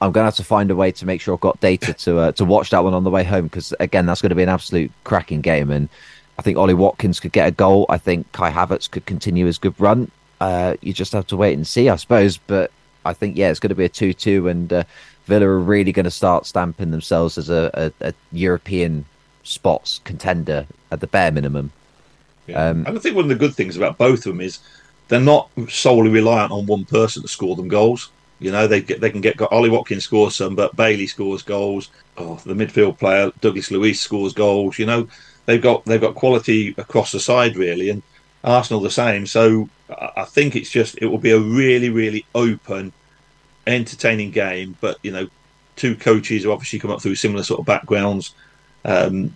I'm 0.00 0.12
going 0.12 0.22
to 0.22 0.26
have 0.26 0.36
to 0.36 0.44
find 0.44 0.70
a 0.70 0.76
way 0.76 0.92
to 0.92 1.06
make 1.06 1.20
sure 1.20 1.34
I've 1.34 1.40
got 1.40 1.60
data 1.60 1.92
to 1.92 2.18
uh, 2.18 2.32
to 2.32 2.44
watch 2.44 2.70
that 2.70 2.84
one 2.84 2.94
on 2.94 3.04
the 3.04 3.10
way 3.10 3.24
home 3.24 3.44
because 3.44 3.74
again, 3.80 4.06
that's 4.06 4.22
going 4.22 4.30
to 4.30 4.36
be 4.36 4.42
an 4.42 4.48
absolute 4.48 4.92
cracking 5.04 5.40
game. 5.40 5.70
And 5.70 5.88
I 6.38 6.42
think 6.42 6.56
Ollie 6.56 6.74
Watkins 6.74 7.18
could 7.20 7.32
get 7.32 7.48
a 7.48 7.50
goal. 7.50 7.86
I 7.88 7.98
think 7.98 8.30
Kai 8.32 8.50
Havertz 8.50 8.90
could 8.90 9.06
continue 9.06 9.46
his 9.46 9.58
good 9.58 9.74
run. 9.78 10.10
Uh, 10.40 10.74
you 10.82 10.92
just 10.92 11.12
have 11.12 11.26
to 11.28 11.36
wait 11.36 11.54
and 11.54 11.66
see, 11.66 11.88
I 11.88 11.96
suppose. 11.96 12.38
But 12.38 12.70
I 13.04 13.12
think 13.12 13.36
yeah, 13.36 13.50
it's 13.50 13.60
going 13.60 13.70
to 13.70 13.74
be 13.74 13.84
a 13.84 13.88
two-two, 13.88 14.48
and 14.48 14.72
uh, 14.72 14.84
Villa 15.26 15.46
are 15.46 15.58
really 15.58 15.92
going 15.92 16.04
to 16.04 16.10
start 16.10 16.46
stamping 16.46 16.90
themselves 16.90 17.36
as 17.36 17.50
a, 17.50 17.92
a, 18.00 18.08
a 18.08 18.14
European 18.32 19.04
spots 19.42 20.00
contender 20.04 20.66
at 20.92 21.00
the 21.00 21.06
bare 21.06 21.32
minimum. 21.32 21.72
Yeah. 22.46 22.68
Um, 22.68 22.86
and 22.86 22.96
I 22.96 23.00
think 23.00 23.16
one 23.16 23.24
of 23.24 23.28
the 23.30 23.34
good 23.34 23.54
things 23.54 23.76
about 23.76 23.98
both 23.98 24.20
of 24.20 24.24
them 24.24 24.40
is 24.40 24.60
they're 25.08 25.20
not 25.20 25.50
solely 25.68 26.10
reliant 26.10 26.52
on 26.52 26.66
one 26.66 26.84
person 26.84 27.22
to 27.22 27.28
score 27.28 27.56
them 27.56 27.68
goals. 27.68 28.10
You 28.40 28.52
know, 28.52 28.66
they 28.66 28.80
get, 28.80 29.00
they 29.00 29.10
can 29.10 29.20
get 29.20 29.40
Ollie 29.40 29.70
Watkins 29.70 30.04
scores 30.04 30.36
some, 30.36 30.54
but 30.54 30.76
Bailey 30.76 31.06
scores 31.06 31.42
goals. 31.42 31.90
Oh, 32.16 32.36
the 32.46 32.54
midfield 32.54 32.98
player 32.98 33.32
Douglas 33.40 33.70
Luiz 33.70 34.00
scores 34.00 34.32
goals. 34.32 34.78
You 34.78 34.86
know, 34.86 35.08
they've 35.46 35.60
got 35.62 35.84
they've 35.84 36.00
got 36.00 36.14
quality 36.14 36.74
across 36.78 37.10
the 37.10 37.20
side 37.20 37.56
really, 37.56 37.90
and 37.90 38.02
Arsenal 38.44 38.80
the 38.80 38.90
same. 38.90 39.26
So 39.26 39.68
I 39.90 40.24
think 40.24 40.54
it's 40.54 40.70
just 40.70 40.98
it 41.02 41.06
will 41.06 41.18
be 41.18 41.32
a 41.32 41.40
really 41.40 41.90
really 41.90 42.24
open, 42.34 42.92
entertaining 43.66 44.30
game. 44.30 44.76
But 44.80 44.98
you 45.02 45.10
know, 45.10 45.28
two 45.74 45.96
coaches 45.96 46.44
who 46.44 46.52
obviously 46.52 46.78
come 46.78 46.92
up 46.92 47.02
through 47.02 47.16
similar 47.16 47.42
sort 47.42 47.60
of 47.60 47.66
backgrounds. 47.66 48.34
Um, 48.84 49.34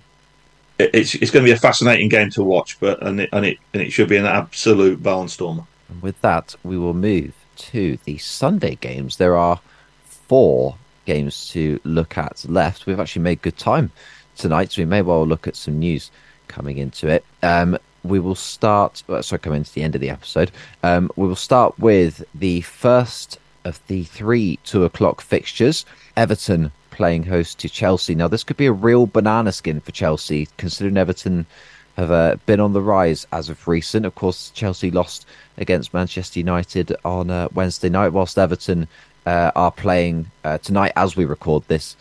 it's 0.78 1.14
it's 1.16 1.30
going 1.30 1.44
to 1.44 1.48
be 1.48 1.56
a 1.56 1.60
fascinating 1.60 2.08
game 2.08 2.30
to 2.30 2.44
watch, 2.44 2.78
but 2.78 3.02
and 3.04 3.20
it 3.20 3.30
and 3.32 3.44
it 3.44 3.58
and 3.72 3.82
it 3.82 3.90
should 3.90 4.08
be 4.08 4.16
an 4.16 4.26
absolute 4.26 5.02
barnstormer. 5.02 5.66
And 5.88 6.02
with 6.02 6.20
that, 6.20 6.54
we 6.62 6.78
will 6.78 6.94
move 6.94 7.34
to 7.56 7.98
the 8.04 8.18
Sunday 8.18 8.76
games. 8.76 9.16
There 9.16 9.36
are 9.36 9.60
four 10.04 10.76
games 11.04 11.48
to 11.50 11.80
look 11.84 12.16
at 12.16 12.44
left. 12.48 12.86
We've 12.86 13.00
actually 13.00 13.22
made 13.22 13.42
good 13.42 13.56
time 13.56 13.90
tonight, 14.36 14.72
so 14.72 14.82
we 14.82 14.86
may 14.86 15.02
well 15.02 15.26
look 15.26 15.46
at 15.46 15.56
some 15.56 15.78
news 15.78 16.10
coming 16.48 16.78
into 16.78 17.08
it. 17.08 17.24
Um, 17.42 17.78
we 18.04 18.18
will 18.18 18.34
start. 18.34 19.02
Well, 19.06 19.22
sorry, 19.22 19.40
coming 19.40 19.64
to 19.64 19.74
the 19.74 19.82
end 19.82 19.94
of 19.94 20.00
the 20.00 20.10
episode. 20.10 20.50
Um, 20.82 21.10
we 21.16 21.26
will 21.26 21.36
start 21.36 21.78
with 21.78 22.24
the 22.34 22.60
first 22.62 23.38
of 23.64 23.80
the 23.86 24.04
three 24.04 24.58
two 24.64 24.84
o'clock 24.84 25.20
fixtures. 25.20 25.84
Everton 26.16 26.72
playing 26.90 27.24
host 27.24 27.58
to 27.60 27.68
Chelsea. 27.68 28.14
Now, 28.14 28.28
this 28.28 28.44
could 28.44 28.56
be 28.56 28.66
a 28.66 28.72
real 28.72 29.06
banana 29.06 29.52
skin 29.52 29.80
for 29.80 29.92
Chelsea, 29.92 30.48
considering 30.58 30.96
Everton 30.96 31.46
have 31.96 32.10
uh, 32.10 32.36
been 32.46 32.60
on 32.60 32.72
the 32.72 32.80
rise 32.80 33.26
as 33.32 33.48
of 33.48 33.68
recent. 33.68 34.06
Of 34.06 34.14
course, 34.14 34.50
Chelsea 34.50 34.90
lost 34.90 35.26
against 35.58 35.94
Manchester 35.94 36.40
United 36.40 36.94
on 37.04 37.30
uh, 37.30 37.48
Wednesday 37.52 37.88
night, 37.88 38.10
whilst 38.10 38.38
Everton 38.38 38.88
uh, 39.26 39.52
are 39.54 39.70
playing 39.70 40.30
uh, 40.44 40.58
tonight 40.58 40.92
as 40.96 41.16
we 41.16 41.24
record 41.24 41.64
this. 41.68 41.96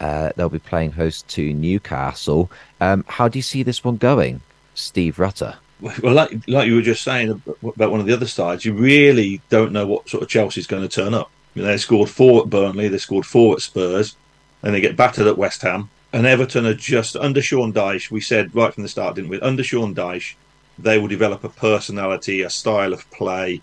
Uh, 0.00 0.30
they'll 0.36 0.48
be 0.48 0.58
playing 0.58 0.92
host 0.92 1.28
to 1.28 1.52
Newcastle. 1.52 2.50
Um, 2.80 3.04
how 3.08 3.28
do 3.28 3.38
you 3.38 3.42
see 3.42 3.62
this 3.62 3.84
one 3.84 3.96
going, 3.96 4.40
Steve 4.74 5.18
Rutter? 5.18 5.56
Well, 5.80 6.14
like, 6.14 6.30
like 6.48 6.68
you 6.68 6.76
were 6.76 6.82
just 6.82 7.02
saying 7.02 7.42
about 7.62 7.90
one 7.90 8.00
of 8.00 8.06
the 8.06 8.12
other 8.12 8.26
sides, 8.26 8.64
you 8.64 8.72
really 8.72 9.40
don't 9.48 9.72
know 9.72 9.86
what 9.86 10.08
sort 10.08 10.22
of 10.22 10.28
Chelsea's 10.28 10.66
going 10.66 10.82
to 10.82 10.88
turn 10.88 11.14
up. 11.14 11.30
You 11.54 11.62
know, 11.62 11.68
they 11.68 11.76
scored 11.76 12.08
four 12.08 12.42
at 12.42 12.50
Burnley, 12.50 12.88
they 12.88 12.98
scored 12.98 13.26
four 13.26 13.54
at 13.54 13.62
Spurs, 13.62 14.16
and 14.62 14.74
they 14.74 14.80
get 14.80 14.96
battered 14.96 15.26
at 15.26 15.36
West 15.36 15.62
Ham 15.62 15.90
and 16.12 16.26
Everton 16.26 16.66
are 16.66 16.74
just 16.74 17.16
under 17.16 17.40
Sean 17.40 17.72
Dyche. 17.72 18.10
We 18.10 18.20
said 18.20 18.54
right 18.54 18.72
from 18.72 18.82
the 18.82 18.88
start, 18.88 19.14
didn't 19.14 19.30
we? 19.30 19.40
Under 19.40 19.64
Sean 19.64 19.94
Dyche, 19.94 20.34
they 20.78 20.98
will 20.98 21.08
develop 21.08 21.44
a 21.44 21.48
personality, 21.48 22.42
a 22.42 22.50
style 22.50 22.92
of 22.92 23.08
play. 23.10 23.60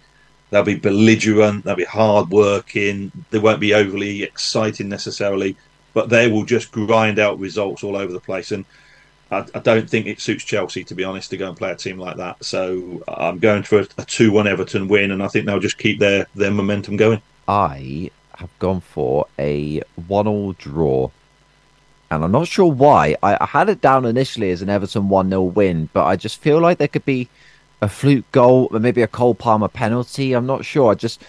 They'll 0.50 0.64
be 0.64 0.76
belligerent. 0.76 1.64
They'll 1.64 1.76
be 1.76 1.84
hard 1.84 2.30
working. 2.30 3.12
They 3.30 3.40
won't 3.40 3.60
be 3.60 3.74
overly 3.74 4.24
exciting 4.24 4.90
necessarily, 4.90 5.56
but 5.94 6.10
they 6.10 6.28
will 6.28 6.44
just 6.44 6.72
grind 6.72 7.20
out 7.20 7.40
results 7.40 7.84
all 7.84 7.96
over 7.96 8.12
the 8.12 8.20
place. 8.20 8.52
And 8.52 8.66
I, 9.32 9.46
I 9.54 9.60
don't 9.60 9.88
think 9.88 10.08
it 10.08 10.20
suits 10.20 10.44
Chelsea, 10.44 10.84
to 10.86 10.96
be 10.96 11.04
honest, 11.04 11.30
to 11.30 11.38
go 11.38 11.50
and 11.50 11.58
play 11.58 11.72
a 11.72 11.76
team 11.76 12.00
like 12.00 12.18
that. 12.18 12.44
So 12.44 13.04
I'm 13.08 13.38
going 13.38 13.62
for 13.62 13.86
a 13.98 14.06
two-one 14.06 14.48
Everton 14.48 14.88
win, 14.88 15.12
and 15.12 15.22
I 15.22 15.28
think 15.28 15.46
they'll 15.46 15.60
just 15.60 15.78
keep 15.78 16.00
their 16.00 16.26
their 16.34 16.52
momentum 16.52 16.98
going. 16.98 17.22
I 17.48 18.10
have 18.36 18.50
gone 18.58 18.82
for 18.82 19.28
a 19.38 19.82
one-all 20.08 20.54
draw 20.54 21.12
and 22.12 22.24
I'm 22.24 22.32
not 22.32 22.48
sure 22.48 22.72
why. 22.72 23.16
I, 23.22 23.38
I 23.40 23.46
had 23.46 23.70
it 23.70 23.82
down 23.82 24.06
initially 24.06 24.52
as 24.52 24.62
an 24.62 24.70
Everton 24.70 25.10
1 25.10 25.30
0 25.30 25.42
win, 25.44 25.90
but 25.94 26.06
I 26.06 26.16
just 26.16 26.42
feel 26.42 26.60
like 26.60 26.78
there 26.78 26.88
could 26.88 27.06
be 27.06 27.30
a 27.82 27.90
fluke 27.90 28.30
goal, 28.32 28.70
or 28.72 28.80
maybe 28.80 29.02
a 29.02 29.08
Cole 29.08 29.36
Palmer 29.36 29.68
penalty. 29.68 30.34
I'm 30.34 30.46
not 30.46 30.66
sure. 30.66 30.92
I 30.92 30.96
just 30.96 31.22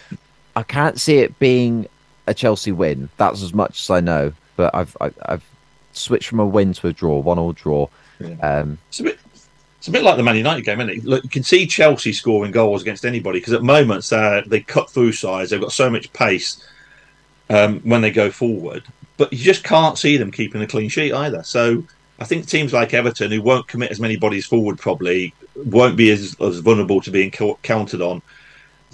I 0.57 0.63
can't 0.63 0.99
see 0.99 1.19
it 1.19 1.39
being 1.39 1.87
a 2.27 2.35
Chelsea 2.35 2.73
win. 2.73 3.09
That's 3.17 3.43
as 3.43 3.55
much 3.55 3.81
as 3.83 3.91
I 3.91 4.01
know. 4.01 4.33
But 4.57 4.75
I've 4.75 4.97
I, 5.01 5.05
have 5.05 5.19
i 5.27 5.31
have 5.33 5.45
switched 5.93 6.29
from 6.29 6.41
a 6.41 6.47
win 6.47 6.73
to 6.75 6.89
a 6.89 6.93
draw, 6.93 7.19
one 7.19 7.39
all 7.39 7.53
draw. 7.53 7.89
Yeah. 8.19 8.37
Um, 8.43 8.79
it's 8.89 9.01
a 9.01 9.05
bit. 9.05 9.19
It's 9.79 9.89
a 9.89 9.93
bit 9.93 10.03
like 10.03 10.19
the 10.19 10.23
Man 10.23 10.37
United 10.37 10.67
game, 10.67 10.79
isn't 10.81 10.91
it? 10.91 11.05
Look, 11.07 11.25
you 11.25 11.31
can 11.31 11.43
see 11.43 11.67
Chelsea 11.67 12.13
scoring 12.13 12.53
goals 12.53 12.83
against 12.83 13.07
anybody 13.07 13.39
because 13.39 13.55
at 13.55 13.63
moments 13.63 14.13
uh, 14.13 14.43
they 14.47 14.61
cut 14.61 14.91
through 14.91 15.13
sides. 15.13 15.51
They've 15.51 15.61
got 15.61 15.73
so 15.73 15.89
much 15.89 16.13
pace 16.13 16.63
um, 17.49 17.81
when 17.81 18.03
they 18.03 18.11
go 18.11 18.31
forward, 18.31 18.85
but 19.21 19.35
you 19.35 19.45
just 19.45 19.63
can't 19.63 19.99
see 19.99 20.17
them 20.17 20.31
keeping 20.31 20.63
a 20.63 20.67
clean 20.67 20.89
sheet 20.89 21.13
either. 21.13 21.43
So 21.43 21.85
I 22.21 22.25
think 22.25 22.47
teams 22.47 22.73
like 22.73 22.95
Everton, 22.95 23.31
who 23.31 23.43
won't 23.43 23.69
commit 23.69 23.91
as 23.91 24.01
many 24.01 24.17
bodies 24.17 24.47
forward, 24.47 24.79
probably 24.79 25.35
won't 25.55 25.95
be 25.95 26.11
as, 26.11 26.35
as 26.41 26.61
vulnerable 26.61 27.03
to 27.03 27.11
being 27.11 27.31
counted 27.31 28.01
on. 28.01 28.23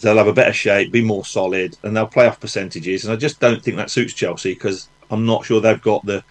They'll 0.01 0.17
have 0.17 0.27
a 0.27 0.33
better 0.33 0.53
shape, 0.53 0.91
be 0.91 1.05
more 1.05 1.25
solid, 1.25 1.79
and 1.85 1.97
they'll 1.97 2.09
play 2.09 2.27
off 2.27 2.41
percentages. 2.41 3.05
And 3.05 3.13
I 3.13 3.17
just 3.17 3.39
don't 3.39 3.63
think 3.63 3.77
that 3.77 3.89
suits 3.89 4.15
Chelsea 4.15 4.53
because 4.55 4.89
I'm 5.13 5.27
not 5.27 5.45
sure 5.45 5.61
they've 5.61 5.81
got 5.81 6.05
the 6.05 6.25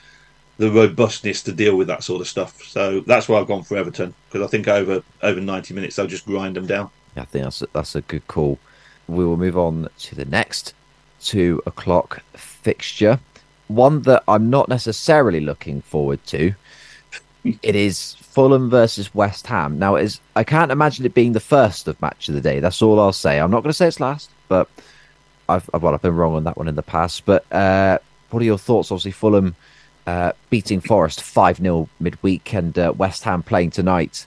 the 0.57 0.71
robustness 0.71 1.41
to 1.43 1.53
deal 1.53 1.77
with 1.77 1.87
that 1.87 2.03
sort 2.03 2.19
of 2.19 2.27
stuff. 2.27 2.63
So 2.63 2.99
that's 2.99 3.29
why 3.29 3.39
I've 3.39 3.47
gone 3.47 3.63
for 3.63 3.77
Everton 3.77 4.13
because 4.27 4.45
I 4.45 4.49
think 4.49 4.67
over 4.67 5.03
over 5.23 5.39
90 5.39 5.73
minutes 5.73 5.95
they'll 5.95 6.05
just 6.05 6.25
grind 6.25 6.57
them 6.57 6.67
down. 6.67 6.89
Yeah, 7.15 7.21
I 7.21 7.25
think 7.25 7.45
that's 7.45 7.61
a, 7.61 7.67
that's 7.71 7.95
a 7.95 8.01
good 8.01 8.27
call. 8.27 8.59
We 9.07 9.23
will 9.23 9.37
move 9.37 9.57
on 9.57 9.87
to 9.99 10.15
the 10.15 10.25
next 10.25 10.73
two 11.21 11.63
o'clock 11.65 12.21
fixture, 12.33 13.19
one 13.67 14.01
that 14.03 14.23
I'm 14.27 14.49
not 14.49 14.69
necessarily 14.69 15.39
looking 15.39 15.81
forward 15.81 16.23
to. 16.27 16.53
it 17.61 17.75
is 17.75 18.13
Fulham 18.15 18.69
versus 18.69 19.13
West 19.13 19.47
Ham. 19.47 19.79
Now, 19.79 19.95
it 19.95 20.03
is 20.03 20.19
I 20.35 20.43
can't 20.43 20.71
imagine 20.71 21.05
it 21.05 21.13
being 21.13 21.33
the 21.33 21.39
first 21.39 21.87
of 21.87 22.01
match 22.01 22.27
of 22.27 22.35
the 22.35 22.41
day. 22.41 22.59
That's 22.59 22.81
all 22.81 22.99
I'll 22.99 23.13
say. 23.13 23.39
I'm 23.39 23.51
not 23.51 23.61
going 23.63 23.69
to 23.69 23.73
say 23.73 23.87
it's 23.87 23.99
last, 23.99 24.29
but 24.47 24.69
I've 25.47 25.69
well, 25.73 25.93
I've 25.93 26.01
been 26.01 26.15
wrong 26.15 26.35
on 26.35 26.43
that 26.45 26.57
one 26.57 26.67
in 26.67 26.75
the 26.75 26.83
past. 26.83 27.25
But 27.25 27.51
uh, 27.51 27.99
what 28.29 28.41
are 28.41 28.45
your 28.45 28.57
thoughts? 28.57 28.91
Obviously, 28.91 29.11
Fulham 29.11 29.55
uh, 30.07 30.31
beating 30.49 30.81
Forest 30.81 31.21
5 31.21 31.57
0 31.57 31.89
midweek, 31.99 32.53
and 32.53 32.77
uh, 32.77 32.93
West 32.95 33.23
Ham 33.23 33.43
playing 33.43 33.71
tonight 33.71 34.25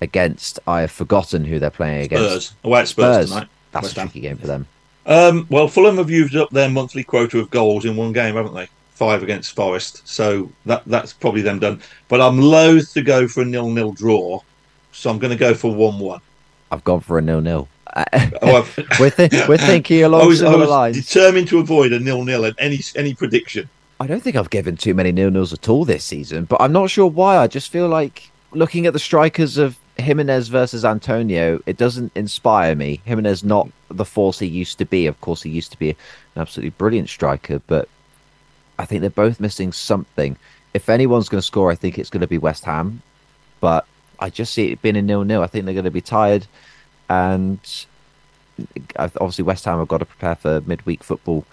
against, 0.00 0.58
I 0.66 0.82
have 0.82 0.90
forgotten 0.90 1.44
who 1.44 1.58
they're 1.58 1.70
playing 1.70 2.04
against. 2.04 2.48
Spurs. 2.48 2.54
Away 2.64 2.80
at 2.80 2.88
Spurs, 2.88 3.16
Spurs. 3.16 3.30
tonight. 3.30 3.48
That's 3.72 3.84
West 3.84 3.96
a 3.96 4.00
tricky 4.00 4.20
Ham. 4.20 4.30
game 4.30 4.38
for 4.38 4.46
them. 4.46 4.66
Um, 5.06 5.46
well, 5.50 5.68
Fulham 5.68 5.96
have 5.96 6.10
used 6.10 6.36
up 6.36 6.50
their 6.50 6.68
monthly 6.68 7.04
quota 7.04 7.38
of 7.38 7.50
goals 7.50 7.84
in 7.84 7.96
one 7.96 8.12
game, 8.12 8.34
haven't 8.34 8.54
they? 8.54 8.68
Five 8.90 9.22
against 9.22 9.54
Forest, 9.54 10.06
so 10.08 10.50
that 10.64 10.82
that's 10.86 11.12
probably 11.12 11.42
them 11.42 11.58
done. 11.58 11.80
But 12.08 12.20
I'm 12.20 12.40
loath 12.40 12.92
to 12.94 13.02
go 13.02 13.28
for 13.28 13.42
a 13.42 13.44
nil-nil 13.44 13.92
draw, 13.92 14.40
so 14.92 15.10
I'm 15.10 15.18
going 15.18 15.30
to 15.30 15.36
go 15.38 15.54
for 15.54 15.74
one-one. 15.74 16.20
I've 16.72 16.82
gone 16.82 17.00
for 17.00 17.18
a 17.18 17.22
nil-nil. 17.22 17.68
oh, 17.94 18.74
we're, 18.98 19.10
th- 19.10 19.48
we're 19.48 19.58
thinking 19.58 20.02
along 20.04 20.22
I 20.22 20.26
was, 20.26 20.38
similar 20.40 20.56
I 20.56 20.60
was 20.60 20.68
lines. 20.70 20.96
Determined 20.96 21.48
to 21.48 21.58
avoid 21.58 21.92
a 21.92 22.00
nil-nil 22.00 22.44
and 22.44 22.54
any 22.58 22.80
any 22.96 23.14
prediction. 23.14 23.68
I 24.00 24.06
don't 24.06 24.22
think 24.22 24.34
I've 24.36 24.50
given 24.50 24.76
too 24.76 24.94
many 24.94 25.12
nil 25.12 25.30
nils 25.30 25.52
at 25.52 25.68
all 25.68 25.84
this 25.84 26.04
season, 26.04 26.44
but 26.46 26.60
I'm 26.60 26.72
not 26.72 26.90
sure 26.90 27.06
why. 27.06 27.36
I 27.36 27.46
just 27.46 27.70
feel 27.70 27.88
like 27.88 28.30
looking 28.52 28.86
at 28.86 28.92
the 28.92 28.98
strikers 28.98 29.58
of 29.58 29.76
Jimenez 29.96 30.48
versus 30.48 30.84
Antonio, 30.84 31.60
it 31.66 31.76
doesn't 31.76 32.12
inspire 32.14 32.74
me. 32.74 33.00
Jimenez 33.04 33.42
not 33.42 33.68
the 33.88 34.04
force 34.04 34.38
he 34.38 34.46
used 34.46 34.78
to 34.78 34.84
be. 34.84 35.06
Of 35.06 35.20
course, 35.20 35.42
he 35.42 35.50
used 35.50 35.72
to 35.72 35.78
be 35.78 35.90
an 35.90 35.96
absolutely 36.36 36.70
brilliant 36.70 37.08
striker, 37.08 37.60
but 37.66 37.88
I 38.78 38.84
think 38.84 39.00
they're 39.00 39.10
both 39.10 39.40
missing 39.40 39.72
something. 39.72 40.36
If 40.74 40.88
anyone's 40.88 41.30
going 41.30 41.40
to 41.40 41.46
score, 41.46 41.70
I 41.70 41.74
think 41.74 41.98
it's 41.98 42.10
going 42.10 42.20
to 42.20 42.26
be 42.26 42.36
West 42.38 42.64
Ham, 42.64 43.00
but 43.60 43.86
I 44.20 44.28
just 44.28 44.52
see 44.52 44.70
it 44.72 44.82
being 44.82 44.96
a 44.96 45.02
nil-nil. 45.02 45.42
I 45.42 45.46
think 45.46 45.64
they're 45.64 45.74
going 45.74 45.84
to 45.84 45.90
be 45.90 46.02
tired, 46.02 46.46
and 47.08 47.58
obviously 48.98 49.44
West 49.44 49.64
Ham 49.64 49.78
have 49.78 49.88
got 49.88 49.98
to 49.98 50.04
prepare 50.04 50.34
for 50.34 50.60
midweek 50.66 51.02
football 51.02 51.46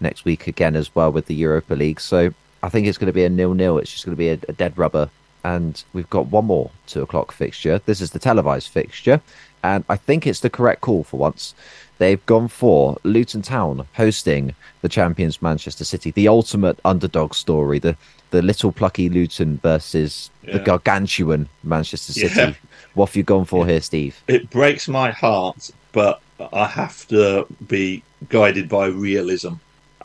next 0.00 0.26
week 0.26 0.46
again 0.46 0.76
as 0.76 0.94
well 0.94 1.10
with 1.10 1.26
the 1.26 1.34
Europa 1.34 1.74
League. 1.74 2.00
So 2.00 2.32
I 2.62 2.68
think 2.68 2.86
it's 2.86 2.98
going 2.98 3.06
to 3.06 3.12
be 3.14 3.24
a 3.24 3.30
nil-nil. 3.30 3.78
It's 3.78 3.92
just 3.92 4.04
going 4.04 4.14
to 4.14 4.18
be 4.18 4.28
a, 4.28 4.38
a 4.48 4.52
dead 4.52 4.76
rubber. 4.76 5.08
And 5.54 5.82
we've 5.92 6.10
got 6.10 6.26
one 6.26 6.46
more 6.46 6.70
two 6.86 7.02
o'clock 7.02 7.32
fixture. 7.32 7.80
This 7.86 8.00
is 8.00 8.10
the 8.10 8.18
televised 8.18 8.68
fixture, 8.68 9.20
and 9.62 9.84
I 9.88 9.96
think 9.96 10.26
it's 10.26 10.40
the 10.40 10.50
correct 10.50 10.80
call 10.80 11.04
for 11.04 11.18
once. 11.18 11.54
They've 11.98 12.24
gone 12.26 12.48
for 12.48 12.98
Luton 13.04 13.42
Town 13.42 13.86
hosting 13.94 14.54
the 14.82 14.88
champions 14.88 15.40
Manchester 15.40 15.84
City, 15.84 16.10
the 16.10 16.28
ultimate 16.28 16.78
underdog 16.84 17.34
story, 17.34 17.78
the 17.78 17.96
the 18.30 18.42
little 18.42 18.72
plucky 18.72 19.08
Luton 19.08 19.58
versus 19.62 20.30
yeah. 20.42 20.54
the 20.54 20.58
gargantuan 20.58 21.48
Manchester 21.62 22.12
City. 22.12 22.34
Yeah. 22.40 22.54
What 22.94 23.10
have 23.10 23.16
you 23.16 23.22
gone 23.22 23.44
for 23.44 23.66
here, 23.66 23.80
Steve? 23.80 24.20
It 24.26 24.50
breaks 24.50 24.88
my 24.88 25.10
heart, 25.10 25.70
but 25.92 26.20
I 26.52 26.66
have 26.66 27.06
to 27.08 27.46
be 27.68 28.02
guided 28.28 28.68
by 28.68 28.86
realism 28.86 29.54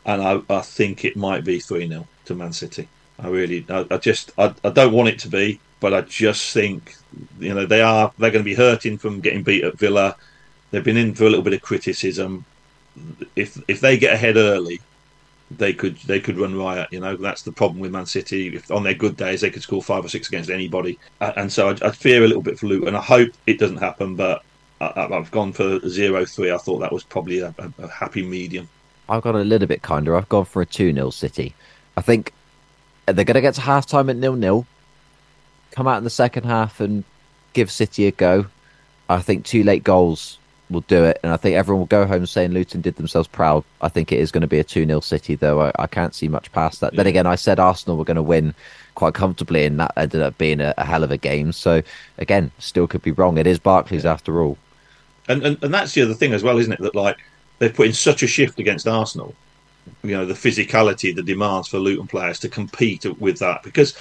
and 0.04 0.22
I, 0.22 0.40
I 0.50 0.60
think 0.62 1.04
it 1.04 1.16
might 1.16 1.44
be 1.44 1.60
3 1.60 1.88
0 1.88 2.06
to 2.26 2.34
Man 2.34 2.52
City. 2.52 2.88
I 3.18 3.28
really, 3.28 3.64
I, 3.68 3.86
I 3.90 3.96
just, 3.98 4.32
I, 4.38 4.54
I, 4.64 4.70
don't 4.70 4.92
want 4.92 5.08
it 5.08 5.18
to 5.20 5.28
be, 5.28 5.60
but 5.80 5.94
I 5.94 6.00
just 6.02 6.52
think, 6.52 6.96
you 7.38 7.54
know, 7.54 7.66
they 7.66 7.82
are, 7.82 8.12
they're 8.18 8.30
going 8.30 8.44
to 8.44 8.50
be 8.50 8.54
hurting 8.54 8.98
from 8.98 9.20
getting 9.20 9.42
beat 9.42 9.64
at 9.64 9.78
Villa. 9.78 10.16
They've 10.70 10.82
been 10.82 10.96
in 10.96 11.14
for 11.14 11.24
a 11.24 11.28
little 11.28 11.44
bit 11.44 11.52
of 11.52 11.62
criticism. 11.62 12.44
If 13.36 13.62
if 13.68 13.80
they 13.80 13.96
get 13.96 14.14
ahead 14.14 14.36
early, 14.36 14.80
they 15.50 15.72
could 15.72 15.96
they 15.98 16.20
could 16.20 16.38
run 16.38 16.56
riot. 16.56 16.88
You 16.90 17.00
know, 17.00 17.16
that's 17.16 17.42
the 17.42 17.52
problem 17.52 17.80
with 17.80 17.92
Man 17.92 18.06
City. 18.06 18.56
If 18.56 18.70
on 18.70 18.82
their 18.82 18.94
good 18.94 19.16
days 19.16 19.42
they 19.42 19.50
could 19.50 19.62
score 19.62 19.82
five 19.82 20.04
or 20.04 20.08
six 20.08 20.28
against 20.28 20.50
anybody, 20.50 20.98
and 21.20 21.52
so 21.52 21.68
I, 21.68 21.86
I 21.86 21.90
fear 21.90 22.24
a 22.24 22.26
little 22.26 22.42
bit 22.42 22.58
for 22.58 22.66
Luton. 22.66 22.94
I 22.94 23.00
hope 23.00 23.30
it 23.46 23.58
doesn't 23.58 23.78
happen, 23.78 24.16
but 24.16 24.42
I, 24.80 25.06
have 25.10 25.30
gone 25.30 25.52
for 25.52 25.78
zero 25.88 26.24
three. 26.24 26.52
I 26.52 26.58
thought 26.58 26.78
that 26.78 26.92
was 26.92 27.04
probably 27.04 27.40
a, 27.40 27.54
a 27.78 27.88
happy 27.88 28.22
medium. 28.22 28.68
I've 29.08 29.22
gone 29.22 29.36
a 29.36 29.44
little 29.44 29.68
bit 29.68 29.82
kinder. 29.82 30.16
I've 30.16 30.28
gone 30.28 30.44
for 30.44 30.62
a 30.62 30.66
2 30.66 30.92
0 30.92 31.10
City. 31.10 31.54
I 31.96 32.00
think 32.00 32.32
they're 33.06 33.24
going 33.24 33.34
to 33.34 33.40
get 33.40 33.54
to 33.54 33.60
half 33.60 33.86
time 33.86 34.10
at 34.10 34.16
nil 34.16 34.34
nil, 34.34 34.66
come 35.72 35.88
out 35.88 35.98
in 35.98 36.04
the 36.04 36.10
second 36.10 36.44
half 36.44 36.80
and 36.80 37.04
give 37.52 37.70
City 37.70 38.06
a 38.06 38.10
go. 38.12 38.46
I 39.08 39.20
think 39.20 39.44
two 39.44 39.62
late 39.62 39.84
goals 39.84 40.38
will 40.70 40.82
do 40.82 41.04
it, 41.04 41.20
and 41.22 41.32
I 41.32 41.36
think 41.36 41.56
everyone 41.56 41.80
will 41.80 41.86
go 41.86 42.06
home 42.06 42.26
saying 42.26 42.52
Luton 42.52 42.80
did 42.80 42.96
themselves 42.96 43.28
proud. 43.28 43.64
I 43.80 43.88
think 43.88 44.10
it 44.10 44.18
is 44.18 44.30
going 44.30 44.42
to 44.42 44.46
be 44.46 44.58
a 44.58 44.64
2 44.64 44.86
0 44.86 45.00
City, 45.00 45.34
though. 45.34 45.60
I, 45.60 45.72
I, 45.78 45.86
can't 45.86 46.14
see 46.14 46.28
much 46.28 46.50
past 46.52 46.80
that. 46.80 46.92
Yeah. 46.92 46.98
Then 46.98 47.06
again, 47.08 47.26
I 47.26 47.34
said 47.34 47.58
Arsenal 47.58 47.96
were 47.96 48.04
going 48.04 48.16
to 48.16 48.22
win 48.22 48.54
quite 48.94 49.14
comfortably, 49.14 49.64
and 49.64 49.78
that 49.80 49.92
ended 49.96 50.22
up 50.22 50.38
being 50.38 50.60
a, 50.60 50.72
a, 50.78 50.84
hell 50.84 51.04
of 51.04 51.10
a 51.10 51.16
game. 51.16 51.52
So, 51.52 51.82
again, 52.18 52.50
still 52.58 52.86
could 52.86 53.02
be 53.02 53.12
wrong. 53.12 53.36
It 53.38 53.46
is 53.46 53.58
Barclays 53.58 54.04
yeah. 54.04 54.12
after 54.12 54.40
all. 54.40 54.56
And, 55.28 55.44
and 55.44 55.62
and 55.62 55.72
that's 55.72 55.92
the 55.94 56.02
other 56.02 56.14
thing 56.14 56.32
as 56.32 56.42
well, 56.42 56.58
isn't 56.58 56.72
it? 56.72 56.80
That 56.80 56.94
like 56.94 57.18
they've 57.58 57.72
put 57.72 57.86
in 57.86 57.92
such 57.92 58.22
a 58.22 58.26
shift 58.26 58.58
against 58.58 58.88
Arsenal. 58.88 59.34
You 60.02 60.16
know, 60.16 60.26
the 60.26 60.34
physicality, 60.34 61.14
the 61.14 61.22
demands 61.22 61.68
for 61.68 61.78
Luton 61.78 62.06
players 62.06 62.38
to 62.40 62.48
compete 62.48 63.04
with 63.20 63.38
that 63.38 63.62
because 63.62 63.96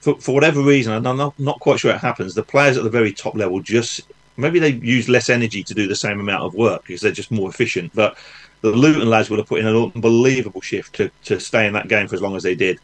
for, 0.00 0.20
for 0.20 0.34
whatever 0.34 0.60
reason, 0.62 0.92
and 0.92 1.06
I'm 1.06 1.16
not, 1.16 1.38
not 1.38 1.60
quite 1.60 1.80
sure 1.80 1.92
it 1.92 1.98
happens, 1.98 2.34
the 2.34 2.42
players 2.42 2.76
at 2.76 2.84
the 2.84 2.90
very 2.90 3.12
top 3.12 3.34
level 3.34 3.60
just 3.60 4.02
maybe 4.36 4.58
they 4.58 4.70
use 4.70 5.08
less 5.08 5.30
energy 5.30 5.62
to 5.64 5.74
do 5.74 5.86
the 5.86 5.96
same 5.96 6.20
amount 6.20 6.44
of 6.44 6.54
work 6.54 6.82
because 6.82 7.00
they're 7.00 7.12
just 7.12 7.30
more 7.30 7.48
efficient. 7.48 7.92
But 7.94 8.16
the 8.60 8.70
Luton 8.70 9.08
lads 9.08 9.30
would 9.30 9.38
have 9.38 9.48
put 9.48 9.60
in 9.60 9.66
an 9.66 9.92
unbelievable 9.94 10.60
shift 10.60 10.94
to, 10.96 11.10
to 11.24 11.40
stay 11.40 11.66
in 11.66 11.72
that 11.74 11.88
game 11.88 12.08
for 12.08 12.14
as 12.14 12.22
long 12.22 12.36
as 12.36 12.42
they 12.42 12.54
did. 12.54 12.78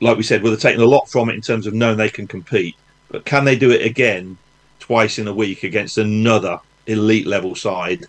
Like 0.00 0.16
we 0.16 0.22
said, 0.22 0.42
would 0.42 0.52
have 0.52 0.60
taken 0.60 0.80
a 0.80 0.86
lot 0.86 1.08
from 1.08 1.28
it 1.28 1.34
in 1.34 1.40
terms 1.40 1.66
of 1.66 1.74
knowing 1.74 1.96
they 1.96 2.08
can 2.08 2.26
compete. 2.26 2.76
But 3.10 3.24
can 3.24 3.44
they 3.44 3.56
do 3.56 3.70
it 3.70 3.84
again 3.84 4.38
twice 4.78 5.18
in 5.18 5.28
a 5.28 5.34
week 5.34 5.64
against 5.64 5.98
another 5.98 6.60
elite 6.86 7.26
level 7.26 7.54
side 7.54 8.06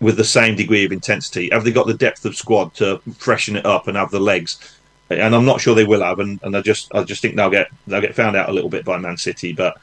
with 0.00 0.16
the 0.16 0.24
same 0.24 0.54
degree 0.54 0.84
of 0.84 0.92
intensity? 0.92 1.48
Have 1.52 1.64
they 1.64 1.72
got 1.72 1.86
the 1.86 1.94
depth 1.94 2.24
of 2.24 2.36
squad 2.36 2.74
to 2.74 2.98
freshen 3.16 3.56
it 3.56 3.66
up 3.66 3.88
and 3.88 3.96
have 3.96 4.10
the 4.10 4.20
legs? 4.20 4.76
And 5.10 5.34
I'm 5.34 5.46
not 5.46 5.60
sure 5.60 5.74
they 5.74 5.84
will 5.84 6.02
have, 6.02 6.18
and, 6.18 6.38
and 6.42 6.56
I 6.56 6.60
just 6.60 6.94
I 6.94 7.02
just 7.02 7.22
think 7.22 7.34
they'll 7.34 7.50
get 7.50 7.68
they'll 7.86 8.00
get 8.00 8.14
found 8.14 8.36
out 8.36 8.50
a 8.50 8.52
little 8.52 8.68
bit 8.68 8.84
by 8.84 8.98
Man 8.98 9.16
City. 9.16 9.52
But 9.52 9.78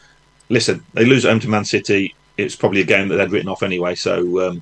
listen, 0.49 0.83
they 0.93 1.05
lose 1.05 1.25
at 1.25 1.31
home 1.31 1.39
to 1.41 1.49
Man 1.49 1.65
City. 1.65 2.13
It's 2.37 2.55
probably 2.55 2.81
a 2.81 2.85
game 2.85 3.07
that 3.07 3.15
they'd 3.15 3.31
written 3.31 3.49
off 3.49 3.63
anyway, 3.63 3.95
so 3.95 4.49
um, 4.49 4.61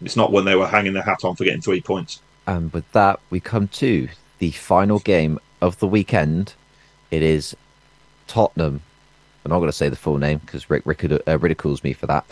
it's 0.00 0.16
not 0.16 0.32
one 0.32 0.44
they 0.44 0.54
were 0.54 0.66
hanging 0.66 0.94
their 0.94 1.02
hat 1.02 1.24
on 1.24 1.36
for 1.36 1.44
getting 1.44 1.60
three 1.60 1.80
points. 1.80 2.22
And 2.46 2.72
with 2.72 2.90
that, 2.92 3.20
we 3.28 3.40
come 3.40 3.68
to 3.68 4.08
the 4.38 4.52
final 4.52 5.00
game 5.00 5.38
of 5.60 5.78
the 5.78 5.86
weekend. 5.86 6.54
It 7.10 7.22
is 7.22 7.56
Tottenham. 8.26 8.80
I'm 9.44 9.50
not 9.50 9.58
going 9.58 9.70
to 9.70 9.76
say 9.76 9.88
the 9.88 9.96
full 9.96 10.18
name 10.18 10.38
because 10.38 10.70
Rick, 10.70 10.82
Rick 10.84 11.04
uh, 11.04 11.38
ridicules 11.38 11.82
me 11.82 11.92
for 11.92 12.06
that. 12.06 12.24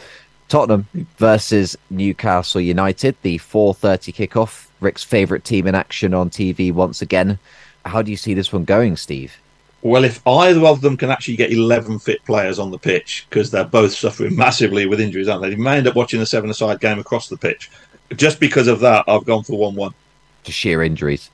Tottenham 0.49 0.87
versus 1.19 1.77
Newcastle 1.91 2.61
United, 2.61 3.17
the 3.23 3.39
4:30 3.39 4.13
kickoff. 4.13 4.67
Rick's 4.81 5.03
favourite 5.03 5.45
team 5.45 5.67
in 5.67 5.75
action 5.75 6.15
on 6.15 6.31
TV 6.31 6.73
once 6.73 7.03
again. 7.03 7.39
How 7.85 8.03
do 8.03 8.11
you 8.11 8.17
see 8.17 8.35
this 8.35 8.53
one 8.53 8.65
going, 8.65 8.97
Steve? 8.97 9.39
Well, 9.83 10.05
if 10.05 10.25
either 10.27 10.65
of 10.67 10.81
them 10.81 10.97
can 10.97 11.11
actually 11.11 11.37
get 11.37 11.53
11 11.53 12.01
fit 12.01 12.25
players 12.25 12.59
on 12.59 12.71
the 12.71 12.79
pitch, 12.79 13.27
because 13.29 13.51
they're 13.51 13.65
both 13.65 13.93
suffering 14.05 14.37
massively 14.37 14.87
with 14.87 15.01
injuries, 15.01 15.29
aren't 15.29 15.43
they? 15.43 15.51
You 15.51 15.57
may 15.57 15.79
end 15.79 15.87
up 15.87 15.97
watching 15.97 16.21
a 16.21 16.27
seven-a-side 16.27 16.81
game 16.81 16.99
across 16.99 17.29
the 17.29 17.37
pitch. 17.37 17.71
Just 18.15 18.39
because 18.41 18.69
of 18.69 18.81
that, 18.81 19.05
I've 19.09 19.25
gone 19.25 19.43
for 19.43 19.59
one-one. 19.59 19.95
To 20.45 20.53
sheer 20.53 20.83
injuries. 20.83 21.31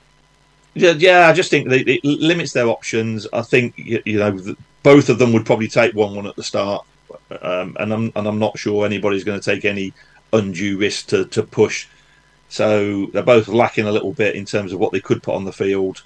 Yeah, 0.73 0.91
yeah. 0.91 1.27
I 1.27 1.33
just 1.33 1.51
think 1.51 1.71
it 1.71 2.03
limits 2.03 2.53
their 2.53 2.67
options. 2.67 3.27
I 3.31 3.43
think 3.43 3.75
you 3.77 4.17
know 4.17 4.55
both 4.81 5.09
of 5.09 5.19
them 5.19 5.31
would 5.33 5.45
probably 5.45 5.67
take 5.67 5.93
one-one 5.93 6.25
at 6.25 6.35
the 6.35 6.41
start 6.41 6.83
um, 7.41 7.75
and 7.79 7.93
I'm 7.93 8.11
and 8.15 8.27
I'm 8.27 8.39
not 8.39 8.57
sure 8.57 8.85
anybody's 8.85 9.23
going 9.23 9.39
to 9.39 9.45
take 9.45 9.65
any 9.65 9.93
undue 10.31 10.77
risk 10.77 11.07
to, 11.07 11.25
to 11.25 11.43
push. 11.43 11.87
So 12.49 13.07
they're 13.07 13.23
both 13.23 13.47
lacking 13.47 13.87
a 13.87 13.91
little 13.91 14.13
bit 14.13 14.35
in 14.35 14.45
terms 14.45 14.73
of 14.73 14.79
what 14.79 14.91
they 14.91 14.99
could 14.99 15.23
put 15.23 15.35
on 15.35 15.45
the 15.45 15.53
field. 15.53 16.03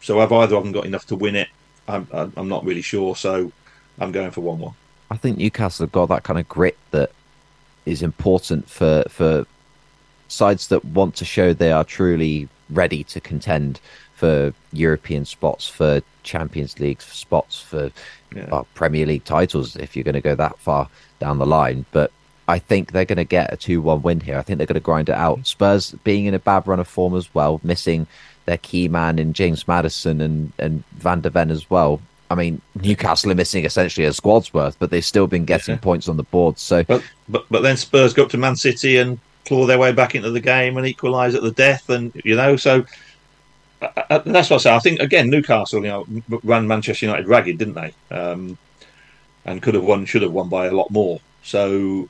So 0.00 0.20
have 0.20 0.32
either 0.32 0.56
of 0.56 0.64
them 0.64 0.72
got 0.72 0.86
enough 0.86 1.06
to 1.06 1.16
win 1.16 1.36
it? 1.36 1.48
I'm 1.88 2.06
I'm 2.12 2.48
not 2.48 2.64
really 2.64 2.82
sure. 2.82 3.16
So 3.16 3.52
I'm 3.98 4.12
going 4.12 4.30
for 4.30 4.40
one 4.40 4.58
one. 4.58 4.74
I 5.10 5.16
think 5.16 5.38
Newcastle 5.38 5.84
have 5.84 5.92
got 5.92 6.06
that 6.06 6.22
kind 6.22 6.38
of 6.38 6.48
grit 6.48 6.76
that 6.90 7.10
is 7.86 8.02
important 8.02 8.68
for 8.68 9.04
for 9.08 9.46
sides 10.28 10.68
that 10.68 10.84
want 10.84 11.14
to 11.16 11.24
show 11.24 11.52
they 11.52 11.70
are 11.70 11.84
truly 11.84 12.48
ready 12.70 13.04
to 13.04 13.20
contend 13.20 13.80
for 14.24 14.54
European 14.72 15.26
spots, 15.26 15.68
for 15.68 16.00
Champions 16.22 16.80
League 16.80 17.02
spots, 17.02 17.60
for 17.60 17.90
Yeah. 18.34 18.48
well, 18.50 18.66
Premier 18.74 19.04
League 19.04 19.24
titles 19.24 19.76
if 19.76 19.94
you're 19.94 20.02
going 20.02 20.14
to 20.14 20.20
go 20.22 20.34
that 20.34 20.58
far 20.58 20.88
down 21.20 21.38
the 21.38 21.46
line. 21.46 21.84
But 21.92 22.10
I 22.48 22.58
think 22.58 22.92
they're 22.92 23.04
going 23.04 23.18
to 23.18 23.24
get 23.24 23.52
a 23.52 23.56
2 23.56 23.82
1 23.82 24.00
win 24.02 24.20
here. 24.20 24.38
I 24.38 24.42
think 24.42 24.56
they're 24.56 24.66
going 24.66 24.74
to 24.82 24.90
grind 24.92 25.10
it 25.10 25.14
out. 25.14 25.40
Mm. 25.40 25.46
Spurs 25.46 25.92
being 26.04 26.24
in 26.24 26.32
a 26.34 26.38
bad 26.38 26.66
run 26.66 26.80
of 26.80 26.88
form 26.88 27.14
as 27.14 27.28
well, 27.34 27.60
missing 27.62 28.06
their 28.46 28.56
key 28.56 28.88
man 28.88 29.18
in 29.18 29.34
James 29.34 29.68
Maddison 29.68 30.20
and, 30.22 30.52
and 30.58 30.82
Van 30.92 31.20
der 31.20 31.30
Ven 31.30 31.50
as 31.50 31.68
well. 31.70 32.00
I 32.30 32.34
mean, 32.34 32.60
Newcastle 32.82 33.30
are 33.30 33.34
missing 33.34 33.66
essentially 33.66 34.06
a 34.06 34.12
squad's 34.14 34.52
worth, 34.54 34.76
but 34.78 34.90
they've 34.90 35.04
still 35.04 35.26
been 35.26 35.44
getting 35.44 35.74
Yeah. 35.74 35.80
points 35.80 36.08
on 36.08 36.16
the 36.16 36.22
board. 36.24 36.58
So, 36.58 36.82
But 36.84 37.02
but 37.28 37.44
but 37.50 37.62
then 37.62 37.76
Spurs 37.76 38.14
go 38.14 38.22
up 38.24 38.30
to 38.30 38.38
Man 38.38 38.56
City 38.56 38.96
and 38.96 39.18
claw 39.44 39.66
their 39.66 39.78
way 39.78 39.92
back 39.92 40.14
into 40.14 40.30
the 40.30 40.40
game 40.40 40.78
and 40.78 40.86
equalise 40.86 41.34
at 41.34 41.42
the 41.42 41.50
death, 41.52 41.90
and 41.90 42.10
you 42.24 42.34
know 42.34 42.56
so. 42.56 42.84
Uh, 43.96 44.02
uh, 44.10 44.18
that's 44.26 44.50
what 44.50 44.56
I 44.56 44.62
say. 44.62 44.74
I 44.74 44.78
think 44.78 45.00
again, 45.00 45.30
Newcastle, 45.30 45.82
you 45.82 45.88
know, 45.88 46.06
ran 46.42 46.66
Manchester 46.66 47.06
United 47.06 47.28
ragged, 47.28 47.58
didn't 47.58 47.74
they? 47.74 47.94
Um, 48.10 48.58
and 49.44 49.62
could 49.62 49.74
have 49.74 49.84
won, 49.84 50.06
should 50.06 50.22
have 50.22 50.32
won 50.32 50.48
by 50.48 50.66
a 50.66 50.72
lot 50.72 50.90
more. 50.90 51.20
So, 51.42 52.08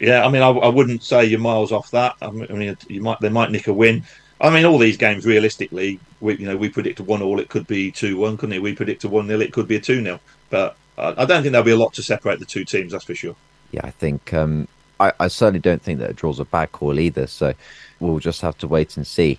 yeah, 0.00 0.26
I 0.26 0.30
mean, 0.30 0.42
I, 0.42 0.48
I 0.48 0.68
wouldn't 0.68 1.02
say 1.02 1.24
you're 1.24 1.38
miles 1.38 1.72
off 1.72 1.90
that. 1.92 2.16
I 2.20 2.30
mean, 2.30 2.46
I 2.50 2.52
mean, 2.54 2.76
you 2.88 3.00
might 3.00 3.20
they 3.20 3.28
might 3.28 3.50
nick 3.50 3.68
a 3.68 3.72
win. 3.72 4.02
I 4.40 4.50
mean, 4.50 4.64
all 4.64 4.78
these 4.78 4.96
games 4.96 5.26
realistically, 5.26 6.00
we 6.20 6.36
you 6.36 6.46
know 6.46 6.56
we 6.56 6.68
predict 6.68 7.00
a 7.00 7.04
one 7.04 7.22
all, 7.22 7.40
it 7.40 7.48
could 7.48 7.66
be 7.66 7.90
two 7.90 8.16
one, 8.16 8.36
couldn't 8.36 8.54
it? 8.54 8.62
We 8.62 8.74
predict 8.74 9.04
a 9.04 9.08
one 9.08 9.26
0 9.26 9.40
it 9.40 9.52
could 9.52 9.68
be 9.68 9.76
a 9.76 9.80
two 9.80 10.02
0 10.02 10.18
But 10.48 10.76
I, 10.98 11.22
I 11.22 11.24
don't 11.24 11.42
think 11.42 11.52
there'll 11.52 11.64
be 11.64 11.72
a 11.72 11.76
lot 11.76 11.94
to 11.94 12.02
separate 12.02 12.38
the 12.38 12.46
two 12.46 12.64
teams. 12.64 12.92
That's 12.92 13.04
for 13.04 13.14
sure. 13.14 13.36
yeah, 13.70 13.82
I 13.84 13.90
think 13.90 14.32
um, 14.34 14.66
I, 14.98 15.12
I 15.20 15.28
certainly 15.28 15.60
don't 15.60 15.82
think 15.82 16.00
that 16.00 16.10
a 16.10 16.14
draw's 16.14 16.40
a 16.40 16.44
bad 16.44 16.72
call 16.72 16.98
either. 16.98 17.26
So 17.26 17.54
we'll 18.00 18.18
just 18.18 18.40
have 18.40 18.58
to 18.58 18.68
wait 18.68 18.96
and 18.96 19.06
see. 19.06 19.38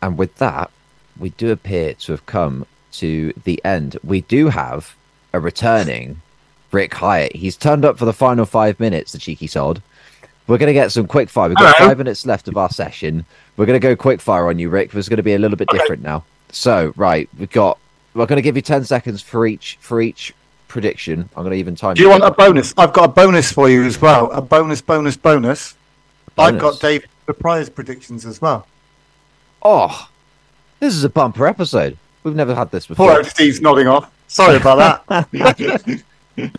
And 0.00 0.18
with 0.18 0.36
that, 0.36 0.70
we 1.18 1.30
do 1.30 1.50
appear 1.50 1.94
to 1.94 2.12
have 2.12 2.26
come 2.26 2.66
to 2.92 3.32
the 3.44 3.60
end. 3.64 3.96
We 4.04 4.22
do 4.22 4.48
have 4.48 4.94
a 5.32 5.40
returning 5.40 6.20
Rick 6.70 6.94
Hyatt. 6.94 7.34
He's 7.36 7.56
turned 7.56 7.84
up 7.84 7.98
for 7.98 8.04
the 8.04 8.12
final 8.12 8.44
five 8.44 8.78
minutes, 8.80 9.12
the 9.12 9.18
cheeky 9.18 9.46
sod. 9.46 9.82
We're 10.46 10.58
going 10.58 10.68
to 10.68 10.72
get 10.74 10.90
some 10.92 11.06
quick 11.06 11.28
fire. 11.28 11.48
We've 11.48 11.56
got 11.56 11.76
Hello. 11.76 11.90
five 11.90 11.98
minutes 11.98 12.26
left 12.26 12.48
of 12.48 12.56
our 12.56 12.70
session. 12.70 13.24
We're 13.56 13.66
going 13.66 13.80
to 13.80 13.86
go 13.86 13.94
quick 13.94 14.20
fire 14.20 14.48
on 14.48 14.58
you, 14.58 14.68
Rick. 14.68 14.94
It's 14.94 15.08
going 15.08 15.18
to 15.18 15.22
be 15.22 15.34
a 15.34 15.38
little 15.38 15.56
bit 15.56 15.68
Okay. 15.68 15.78
different 15.78 16.02
now. 16.02 16.24
So, 16.50 16.92
right, 16.96 17.28
we've 17.38 17.50
got. 17.50 17.78
We're 18.14 18.26
going 18.26 18.36
to 18.36 18.42
give 18.42 18.56
you 18.56 18.62
ten 18.62 18.84
seconds 18.84 19.22
for 19.22 19.46
each 19.46 19.78
for 19.80 20.02
each 20.02 20.34
prediction. 20.68 21.28
I'm 21.36 21.44
going 21.44 21.52
to 21.52 21.56
even 21.58 21.76
time. 21.76 21.92
You. 21.92 21.94
Do 21.96 22.02
you 22.02 22.08
want 22.10 22.24
a 22.24 22.30
bonus? 22.30 22.74
I've 22.76 22.92
got 22.92 23.04
a 23.04 23.12
bonus 23.12 23.52
for 23.52 23.70
you 23.70 23.84
as 23.84 24.00
well. 24.00 24.30
A 24.32 24.42
bonus, 24.42 24.82
bonus, 24.82 25.16
bonus. 25.16 25.74
I've 26.36 26.58
got 26.58 26.80
Dave 26.80 27.06
the 27.26 27.34
prize 27.34 27.70
predictions 27.70 28.26
as 28.26 28.40
well. 28.42 28.66
Oh, 29.62 30.08
this 30.82 30.94
is 30.94 31.04
a 31.04 31.08
bumper 31.08 31.46
episode. 31.46 31.96
We've 32.24 32.34
never 32.34 32.54
had 32.56 32.72
this 32.72 32.86
before. 32.86 33.14
Poor 33.14 33.24
Steve's 33.24 33.60
nodding 33.60 33.86
off. 33.86 34.12
Sorry 34.26 34.56
about 34.56 35.06
that. 35.08 36.02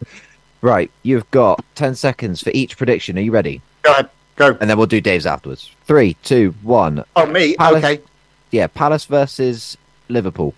Right, 0.62 0.90
you've 1.04 1.30
got 1.32 1.62
10 1.76 1.94
seconds 1.96 2.42
for 2.42 2.50
each 2.54 2.78
prediction. 2.78 3.18
Are 3.18 3.22
you 3.22 3.32
ready? 3.32 3.62
Go 3.82 3.92
ahead. 3.92 4.10
Go. 4.38 4.58
And 4.62 4.70
then 4.70 4.78
we'll 4.78 4.88
do 4.88 5.02
Dave's 5.02 5.26
afterwards. 5.26 5.70
Three, 5.86 6.14
two, 6.24 6.56
one. 6.62 7.04
Oh, 7.18 7.26
me? 7.26 7.58
Palace- 7.58 7.84
Okay. 7.84 8.02
Yeah, 8.50 8.68
Palace 8.68 9.04
versus 9.04 9.76
Liverpool. 10.08 10.54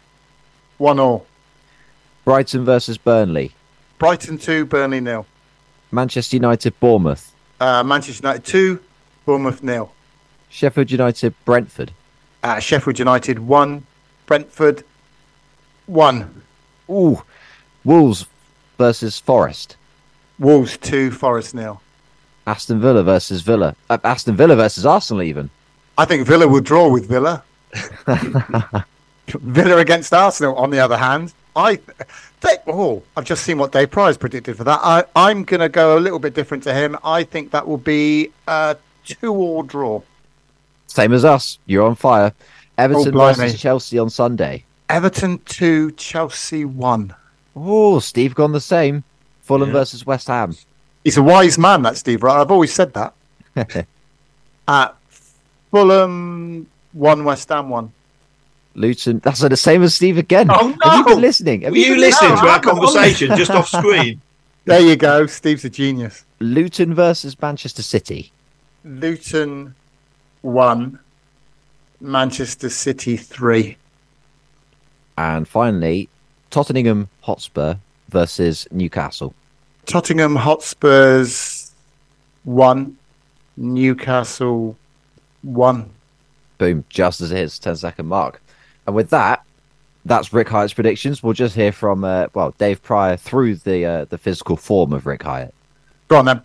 One 0.78 1.00
all. 1.00 1.26
Brighton 2.24 2.66
versus 2.66 3.00
Burnley. 3.00 3.54
Brighton 3.98 4.38
2, 4.38 4.66
Burnley 4.66 5.00
nil. 5.00 5.26
Manchester 5.92 6.36
United, 6.36 6.80
Bournemouth. 6.80 7.34
Uh, 7.60 7.82
Manchester 7.84 8.22
United 8.28 8.46
2, 8.46 8.80
Bournemouth 9.26 9.64
nil. 9.64 9.92
Sheffield 10.50 10.92
United, 10.92 11.34
Brentford. 11.46 11.94
Uh, 12.46 12.60
Sheffield 12.60 13.00
United 13.00 13.40
1, 13.40 13.84
Brentford 14.28 14.84
1. 15.88 16.44
Ooh, 16.92 17.24
Wolves 17.84 18.28
versus 18.78 19.18
Forest. 19.18 19.78
Wolves 20.38 20.78
2, 20.78 21.10
Forest 21.10 21.56
nil. 21.56 21.82
Aston 22.46 22.80
Villa 22.80 23.02
versus 23.02 23.42
Villa. 23.42 23.76
Uh, 23.90 23.98
Aston 24.04 24.36
Villa 24.36 24.56
versus 24.56 24.86
Arsenal, 24.86 25.24
even. 25.24 25.50
I 25.98 26.06
think 26.06 26.28
Villa 26.28 26.48
will 26.48 26.62
draw 26.62 26.88
with 26.88 27.08
Villa. 27.08 27.44
Villa 29.28 29.78
against 29.78 30.14
Arsenal, 30.14 30.56
on 30.56 30.70
the 30.70 30.80
other 30.80 30.98
hand, 30.98 31.34
I 31.56 31.80
they, 32.42 32.58
oh, 32.68 33.02
I've 33.18 33.26
just 33.26 33.44
seen 33.44 33.58
what 33.58 33.72
Dave 33.72 33.90
Price 33.90 34.18
predicted 34.18 34.56
for 34.56 34.66
that. 34.66 34.82
I, 34.84 35.04
I'm 35.16 35.46
going 35.46 35.62
to 35.62 35.70
go 35.70 35.98
a 35.98 36.00
little 36.00 36.20
bit 36.20 36.36
different 36.36 36.62
to 36.66 36.76
him. 36.76 36.96
I 37.04 37.24
think 37.24 37.50
that 37.50 37.68
will 37.68 37.80
be 37.80 38.30
a 38.48 38.78
two-all 39.04 39.64
draw. 39.64 40.04
Same 40.88 41.14
as 41.14 41.26
us. 41.26 41.60
You're 41.66 41.86
on 41.86 41.96
fire. 41.96 42.34
Everton 42.78 43.16
Oh, 43.16 43.34
versus 43.34 43.60
Chelsea 43.60 43.98
on 44.00 44.10
Sunday. 44.10 44.64
Everton 44.90 45.40
two, 45.46 45.92
Chelsea 45.92 46.66
one. 46.66 47.14
Oh, 47.56 48.00
Steve 48.00 48.36
gone 48.36 48.52
the 48.52 48.60
same. 48.62 49.04
Fulham 49.42 49.70
Yeah. 49.70 49.74
versus 49.74 50.06
West 50.06 50.28
Ham. 50.28 50.56
He's 51.04 51.18
a 51.18 51.24
wise 51.24 51.58
man, 51.58 51.82
that 51.84 51.98
Steve. 51.98 52.24
Right? 52.24 52.40
I've 52.42 52.52
always 52.52 52.74
said 52.74 52.94
that. 52.94 53.14
At 54.68 54.96
Fulham 55.72 56.68
one, 56.94 57.24
West 57.24 57.50
Ham 57.50 57.70
one. 57.70 57.92
Luton. 58.76 59.20
That's 59.20 59.40
the 59.40 59.56
same 59.56 59.84
as 59.84 59.96
Steve 59.96 60.18
again. 60.18 60.48
Oh, 60.50 60.76
Have 60.84 60.96
you 60.98 61.04
no! 61.04 61.06
been 61.06 61.22
listening? 61.22 61.62
Have 61.62 61.72
Were 61.72 61.78
you 61.78 61.92
been 61.94 62.02
listening 62.02 62.32
No, 62.36 62.42
to 62.42 62.48
our 62.48 62.60
conversation 62.60 63.36
just 63.38 63.52
off 63.52 63.68
screen? 63.70 64.22
There 64.66 64.82
you 64.82 64.96
go. 64.96 65.28
Steve's 65.28 65.64
a 65.64 65.70
genius. 65.70 66.26
Luton 66.40 66.96
versus 66.96 67.40
Manchester 67.40 67.84
City. 67.84 68.32
Luton 68.84 69.76
one, 70.46 71.00
Manchester 72.00 72.70
City 72.70 73.18
three. 73.18 73.78
And 75.18 75.48
finally, 75.48 76.08
Tottenham 76.52 77.10
Hotspur 77.22 77.76
versus 78.10 78.68
Newcastle. 78.72 79.34
Tottenham 79.86 80.36
Hotspurs 80.36 81.72
one, 82.44 82.98
Newcastle 83.58 84.78
one. 85.42 85.90
Boom, 86.58 86.86
just 86.90 87.22
as 87.22 87.32
it 87.32 87.36
hits 87.38 87.60
10 87.60 87.76
second 87.78 88.06
mark. 88.06 88.42
And 88.88 88.96
with 88.96 89.10
that, 89.10 89.44
that's 90.06 90.32
Rick 90.32 90.50
Hyatt's 90.50 90.74
predictions. 90.74 91.24
We'll 91.24 91.34
just 91.34 91.56
hear 91.56 91.72
from, 91.72 92.04
uh, 92.04 92.28
well, 92.34 92.54
Dave 92.58 92.82
Pryor 92.84 93.18
through 93.18 93.56
the 93.56 93.86
uh, 93.86 94.06
the 94.06 94.18
physical 94.20 94.56
form 94.56 94.94
of 94.94 95.06
Rick 95.08 95.24
Hyatt. 95.24 95.54
Go 96.08 96.18
on 96.18 96.26
then. 96.26 96.42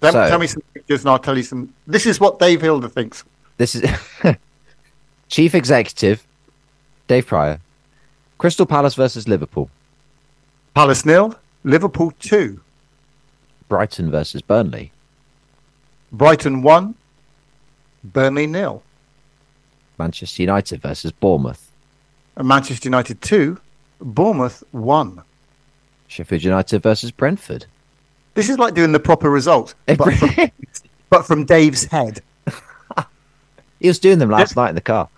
Then 0.00 0.12
So- 0.12 0.28
tell 0.28 0.38
me 0.38 0.46
some 0.46 0.62
pictures 0.74 1.00
and 1.00 1.10
I'll 1.10 1.18
tell 1.18 1.36
you 1.36 1.42
some. 1.42 1.72
This 1.86 2.06
is 2.06 2.20
what 2.20 2.38
Dave 2.38 2.60
Hilder 2.62 2.88
thinks. 2.88 3.24
This 3.62 3.76
is 3.76 3.88
Chief 5.28 5.54
Executive 5.54 6.26
Dave 7.06 7.28
Pryor. 7.28 7.60
Crystal 8.36 8.66
Palace 8.66 8.96
versus 8.96 9.28
Liverpool. 9.28 9.70
Palace 10.74 11.06
nil, 11.06 11.36
Liverpool 11.62 12.12
two, 12.18 12.60
Brighton 13.68 14.10
versus 14.10 14.42
Burnley. 14.42 14.90
Brighton 16.10 16.62
one, 16.62 16.96
Burnley 18.02 18.48
nil, 18.48 18.82
Manchester 19.96 20.42
United 20.42 20.82
versus 20.82 21.12
Bournemouth. 21.12 21.70
and 22.34 22.48
Manchester 22.48 22.88
United 22.88 23.22
two, 23.22 23.60
Bournemouth 24.00 24.64
one. 24.72 25.22
Sheffield 26.08 26.42
United 26.42 26.82
versus 26.82 27.12
Brentford. 27.12 27.66
This 28.34 28.48
is 28.50 28.58
like 28.58 28.74
doing 28.74 28.90
the 28.90 28.98
proper 28.98 29.30
results, 29.30 29.76
but 29.86 30.14
from, 30.14 30.50
but 31.10 31.24
from 31.24 31.44
Dave's 31.44 31.84
head. 31.84 32.22
He 33.82 33.88
was 33.88 33.98
doing 33.98 34.18
them 34.18 34.30
last 34.30 34.56
night 34.56 34.70
in 34.70 34.74
the 34.74 34.80
car. 34.80 35.08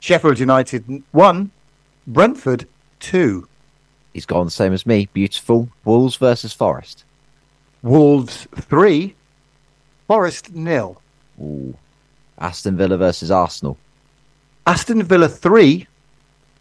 Sheffield 0.00 0.38
United 0.38 1.02
one, 1.12 1.50
Brentford 2.06 2.66
two, 2.98 3.46
He's 4.12 4.26
gone 4.26 4.44
the 4.44 4.50
same 4.50 4.72
as 4.72 4.86
me. 4.86 5.08
Beautiful. 5.12 5.68
Wolves 5.84 6.16
versus 6.16 6.52
Forest. 6.52 7.04
Wolves 7.82 8.46
three, 8.54 9.14
Forest 10.06 10.52
nil, 10.54 11.00
Ooh. 11.40 11.74
Aston 12.38 12.76
Villa 12.76 12.96
versus 12.96 13.30
Arsenal. 13.30 13.78
Aston 14.66 15.02
Villa 15.02 15.28
three, 15.28 15.86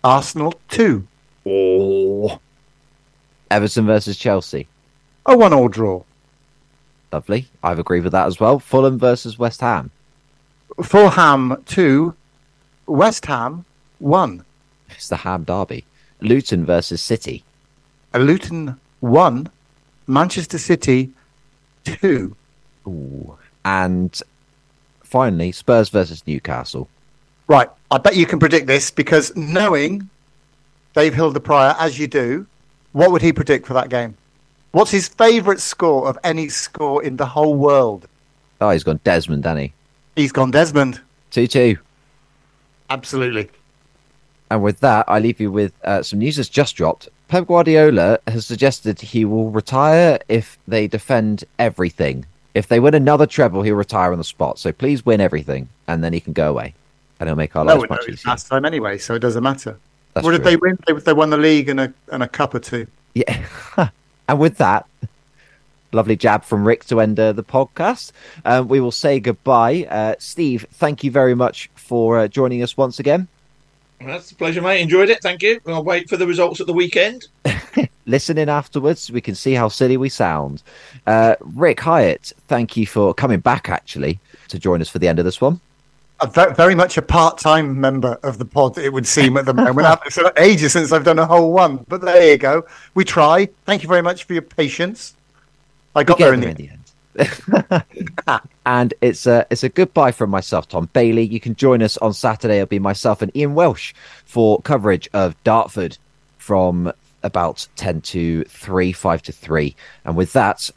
Arsenal 0.03 0.53
two. 0.69 1.05
Oh. 1.45 2.39
Everton 3.49 3.85
versus 3.85 4.17
Chelsea. 4.17 4.67
A 5.25 5.37
one 5.37 5.53
all 5.53 5.67
draw. 5.67 6.03
Lovely. 7.11 7.47
I've 7.61 7.79
agreed 7.79 8.03
with 8.03 8.13
that 8.13 8.27
as 8.27 8.39
well. 8.39 8.59
Fulham 8.59 8.97
versus 8.97 9.37
West 9.37 9.59
Ham. 9.61 9.91
Fulham 10.83 11.61
two, 11.65 12.15
West 12.85 13.25
Ham 13.25 13.65
one. 13.99 14.43
It's 14.89 15.09
the 15.09 15.17
Ham 15.17 15.43
Derby. 15.43 15.85
Luton 16.21 16.65
versus 16.65 17.01
City. 17.01 17.43
A 18.13 18.19
Luton 18.19 18.79
one, 18.99 19.49
Manchester 20.07 20.57
City 20.57 21.11
two. 21.83 22.35
Ooh. 22.87 23.37
And 23.63 24.19
finally, 25.03 25.51
Spurs 25.51 25.89
versus 25.89 26.25
Newcastle. 26.25 26.87
Right, 27.47 27.69
I 27.89 27.97
bet 27.97 28.15
you 28.15 28.25
can 28.25 28.39
predict 28.39 28.67
this 28.67 28.91
because 28.91 29.35
knowing 29.35 30.09
Dave 30.95 31.13
Hilder 31.13 31.39
Pryor 31.39 31.75
as 31.79 31.99
you 31.99 32.07
do, 32.07 32.47
what 32.93 33.11
would 33.11 33.21
he 33.21 33.33
predict 33.33 33.67
for 33.67 33.73
that 33.73 33.89
game? 33.89 34.15
What's 34.71 34.91
his 34.91 35.07
favourite 35.07 35.59
score 35.59 36.07
of 36.07 36.17
any 36.23 36.47
score 36.49 37.03
in 37.03 37.17
the 37.17 37.25
whole 37.25 37.55
world? 37.55 38.07
Oh, 38.61 38.69
he's 38.69 38.83
gone 38.83 38.99
Desmond, 39.03 39.43
Danny. 39.43 39.73
He's 40.15 40.31
gone 40.31 40.51
Desmond. 40.51 41.01
2 41.31 41.47
2. 41.47 41.77
Absolutely. 42.89 43.49
And 44.49 44.61
with 44.61 44.81
that, 44.81 45.05
I 45.07 45.19
leave 45.19 45.39
you 45.39 45.49
with 45.51 45.71
uh, 45.85 46.03
some 46.03 46.19
news 46.19 46.35
that's 46.35 46.49
just 46.49 46.75
dropped. 46.75 47.07
Pep 47.29 47.47
Guardiola 47.47 48.19
has 48.27 48.45
suggested 48.45 48.99
he 48.99 49.23
will 49.23 49.49
retire 49.49 50.19
if 50.27 50.57
they 50.67 50.87
defend 50.87 51.45
everything. 51.57 52.25
If 52.53 52.67
they 52.67 52.81
win 52.81 52.93
another 52.93 53.25
treble, 53.25 53.61
he'll 53.61 53.75
retire 53.75 54.11
on 54.11 54.17
the 54.17 54.25
spot. 54.25 54.59
So 54.59 54.73
please 54.73 55.05
win 55.05 55.21
everything, 55.21 55.69
and 55.87 56.03
then 56.03 56.11
he 56.11 56.19
can 56.19 56.33
go 56.33 56.49
away, 56.49 56.73
and 57.19 57.29
it'll 57.29 57.37
make 57.37 57.55
our 57.55 57.63
No 57.63 57.75
lives 57.75 57.89
much 57.89 58.09
easier. 58.09 58.29
last 58.29 58.49
time 58.49 58.65
anyway, 58.65 58.97
so 58.97 59.15
it 59.15 59.19
doesn't 59.19 59.41
matter. 59.41 59.79
That's 60.13 60.25
what 60.25 60.31
did 60.31 60.41
true. 60.41 60.51
they 60.51 60.57
win? 60.57 60.77
They, 60.85 60.93
they 60.93 61.13
won 61.13 61.29
the 61.29 61.37
league 61.37 61.69
and 61.69 61.79
a 61.79 61.93
and 62.11 62.21
a 62.21 62.27
cup 62.27 62.53
or 62.53 62.59
two. 62.59 62.85
Yeah. 63.13 63.47
and 64.27 64.37
with 64.37 64.57
that, 64.57 64.85
lovely 65.91 66.15
jab 66.15 66.43
from 66.43 66.67
Rick 66.67 66.85
to 66.85 67.01
end 67.01 67.19
uh, 67.19 67.33
the 67.33 67.43
podcast. 67.43 68.11
Um, 68.45 68.67
we 68.67 68.79
will 68.79 68.91
say 68.91 69.19
goodbye. 69.19 69.85
Uh, 69.89 70.15
Steve, 70.19 70.65
thank 70.73 71.03
you 71.03 71.11
very 71.11 71.35
much 71.35 71.69
for 71.75 72.19
uh, 72.19 72.27
joining 72.27 72.63
us 72.63 72.77
once 72.77 72.99
again. 72.99 73.27
That's 74.05 74.31
a 74.31 74.35
pleasure, 74.35 74.61
mate. 74.61 74.81
Enjoyed 74.81 75.09
it. 75.09 75.21
Thank 75.21 75.43
you. 75.43 75.59
I'll 75.67 75.83
wait 75.83 76.09
for 76.09 76.17
the 76.17 76.25
results 76.25 76.59
at 76.59 76.67
the 76.67 76.73
weekend. 76.73 77.27
Listen 78.05 78.37
in 78.37 78.49
afterwards. 78.49 79.11
We 79.11 79.21
can 79.21 79.35
see 79.35 79.53
how 79.53 79.67
silly 79.67 79.97
we 79.97 80.09
sound. 80.09 80.63
Uh, 81.05 81.35
Rick 81.39 81.81
Hyatt, 81.81 82.33
thank 82.47 82.75
you 82.75 82.87
for 82.87 83.13
coming 83.13 83.39
back, 83.39 83.69
actually, 83.69 84.19
to 84.47 84.57
join 84.57 84.81
us 84.81 84.89
for 84.89 84.99
the 84.99 85.07
end 85.07 85.19
of 85.19 85.25
this 85.25 85.39
one. 85.39 85.59
I'm 86.19 86.55
very 86.55 86.75
much 86.75 86.97
a 86.97 87.01
part-time 87.01 87.79
member 87.79 88.19
of 88.21 88.37
the 88.37 88.45
pod. 88.45 88.77
It 88.77 88.93
would 88.93 89.07
seem 89.07 89.37
at 89.37 89.45
the 89.45 89.53
moment. 89.53 89.87
It's 90.05 90.17
been 90.17 90.31
ages 90.37 90.73
since 90.73 90.91
I've 90.91 91.03
done 91.03 91.17
a 91.17 91.25
whole 91.25 91.51
one, 91.51 91.83
but 91.87 92.01
there 92.01 92.31
you 92.31 92.37
go. 92.37 92.63
We 92.93 93.03
try. 93.05 93.49
Thank 93.65 93.81
you 93.81 93.89
very 93.89 94.03
much 94.03 94.25
for 94.25 94.33
your 94.33 94.43
patience. 94.43 95.15
I 95.95 96.03
got 96.03 96.17
there 96.17 96.35
get 96.35 96.49
in 96.49 96.55
the 96.55 96.69
end. 96.69 96.81
and 98.65 98.93
it's 99.01 99.27
a 99.27 99.45
it's 99.49 99.63
a 99.63 99.69
goodbye 99.69 100.11
from 100.11 100.29
myself, 100.29 100.69
Tom 100.69 100.89
Bailey. 100.93 101.23
You 101.23 101.39
can 101.39 101.55
join 101.55 101.81
us 101.81 101.97
on 101.97 102.13
Saturday. 102.13 102.55
It'll 102.57 102.67
be 102.67 102.79
myself 102.79 103.21
and 103.21 103.35
Ian 103.35 103.53
Welsh 103.53 103.93
for 104.25 104.61
coverage 104.61 105.09
of 105.13 105.41
Dartford 105.43 105.97
from 106.37 106.91
about 107.23 107.67
ten 107.75 108.01
to 108.01 108.43
three, 108.45 108.91
five 108.93 109.21
to 109.23 109.31
three. 109.31 109.75
And 110.05 110.15
with 110.15 110.31
that, 110.33 110.69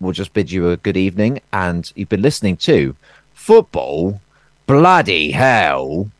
we'll 0.00 0.12
just 0.12 0.34
bid 0.34 0.50
you 0.52 0.70
a 0.70 0.76
good 0.76 0.96
evening. 0.96 1.40
And 1.52 1.90
you've 1.96 2.10
been 2.10 2.22
listening 2.22 2.58
to 2.58 2.94
football. 3.32 4.20
Bloody 4.66 5.30
hell! 5.30 6.10